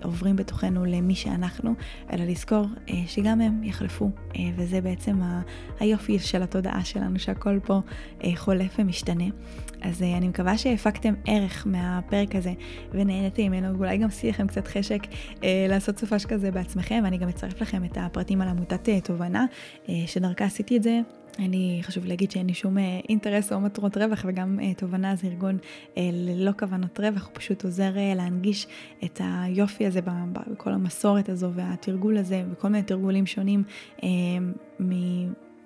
שעוברים 0.00 0.36
בתוכנו 0.36 0.84
למי 0.84 1.14
שאנחנו, 1.14 1.74
אלא 2.12 2.24
לזכור 2.24 2.66
אה, 2.90 2.94
שגם 3.06 3.40
הם 3.40 3.64
יחלפו, 3.64 4.10
אה, 4.36 4.40
וזה 4.56 4.80
בעצם 4.80 5.22
ה, 5.22 5.42
היופי 5.80 6.18
של 6.18 6.42
התודעה 6.42 6.84
שלנו 6.84 7.18
שהכל 7.18 7.58
פה 7.64 7.80
אה, 8.24 8.30
חולף 8.36 8.76
ומשתנה. 8.78 9.24
אז 9.82 10.02
אה, 10.02 10.16
אני 10.16 10.28
מקווה 10.28 10.58
שהפקתם 10.58 11.14
ערך 11.26 11.66
מהפרק 11.66 12.34
הזה 12.34 12.52
ונהניתם 12.92 13.42
ממנו, 13.42 13.78
ואולי 13.78 13.98
גם 13.98 14.08
עשיתי 14.08 14.28
לכם 14.28 14.46
קצת 14.46 14.68
חשק 14.68 15.00
אה, 15.44 15.66
לעשות 15.68 15.98
סופש 15.98 16.26
כזה 16.26 16.50
בעצמכם, 16.50 17.00
ואני 17.04 17.18
גם 17.18 17.28
אצרף 17.28 17.60
לכם 17.60 17.84
את 17.84 17.98
הפרטים 18.00 18.40
על 18.40 18.48
עמותת 18.48 18.88
אה, 18.88 19.00
תובנה, 19.00 19.44
אה, 19.88 19.94
שדרכה 20.06 20.44
עשיתי 20.44 20.76
את 20.76 20.82
זה. 20.82 21.00
אני 21.38 21.80
חשוב 21.82 22.04
להגיד 22.04 22.30
שאין 22.30 22.46
לי 22.46 22.54
שום 22.54 22.78
אה, 22.78 23.00
אינטרס 23.08 23.52
או 23.52 23.60
מטרות 23.60 23.96
רווח 23.96 24.24
וגם 24.28 24.60
אה, 24.62 24.74
תובנה 24.74 25.16
זה 25.16 25.26
ארגון 25.26 25.58
אה, 25.96 26.10
ללא 26.12 26.52
כוונות 26.58 27.00
רווח, 27.00 27.26
הוא 27.26 27.30
פשוט 27.34 27.64
עוזר 27.64 27.92
להנגיש 28.16 28.66
את 29.04 29.20
היופי 29.24 29.86
הזה 29.86 30.00
בכל 30.32 30.72
המסורת 30.72 31.28
הזו 31.28 31.50
והתרגול 31.54 32.16
הזה 32.16 32.42
וכל 32.52 32.68
מיני 32.68 32.82
תרגולים 32.82 33.26
שונים 33.26 33.62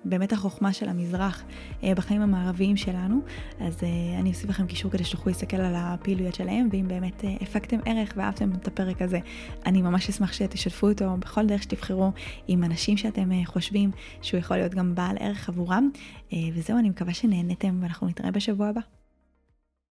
באמת 0.05 0.33
החוכמה 0.33 0.73
של 0.73 0.89
המזרח 0.89 1.43
אה, 1.83 1.95
בחיים 1.95 2.21
המערביים 2.21 2.77
שלנו. 2.77 3.19
אז 3.59 3.83
אה, 3.83 4.19
אני 4.19 4.29
אוסיף 4.29 4.49
לכם 4.49 4.67
קישור 4.67 4.91
כדי 4.91 5.03
שתוכלו 5.03 5.31
להסתכל 5.31 5.57
על 5.57 5.73
הפעילויות 5.77 6.35
שלהם, 6.35 6.69
ואם 6.71 6.87
באמת 6.87 7.25
אה, 7.25 7.35
הפקתם 7.41 7.79
ערך 7.85 8.13
ואהבתם 8.15 8.51
את 8.53 8.67
הפרק 8.67 9.01
הזה, 9.01 9.19
אני 9.65 9.81
ממש 9.81 10.09
אשמח 10.09 10.33
שתשתפו 10.33 10.89
אותו 10.89 11.17
בכל 11.19 11.45
דרך 11.45 11.63
שתבחרו 11.63 12.11
עם 12.47 12.63
אנשים 12.63 12.97
שאתם 12.97 13.45
חושבים 13.45 13.91
שהוא 14.21 14.39
יכול 14.39 14.57
להיות 14.57 14.73
גם 14.73 14.95
בעל 14.95 15.17
ערך 15.19 15.49
עבורם. 15.49 15.89
וזהו, 16.53 16.79
אני 16.79 16.89
מקווה 16.89 17.13
שנהנתם 17.13 17.77
ואנחנו 17.81 18.07
נתראה 18.07 18.31
בשבוע 18.31 18.67
הבא. 18.67 19.04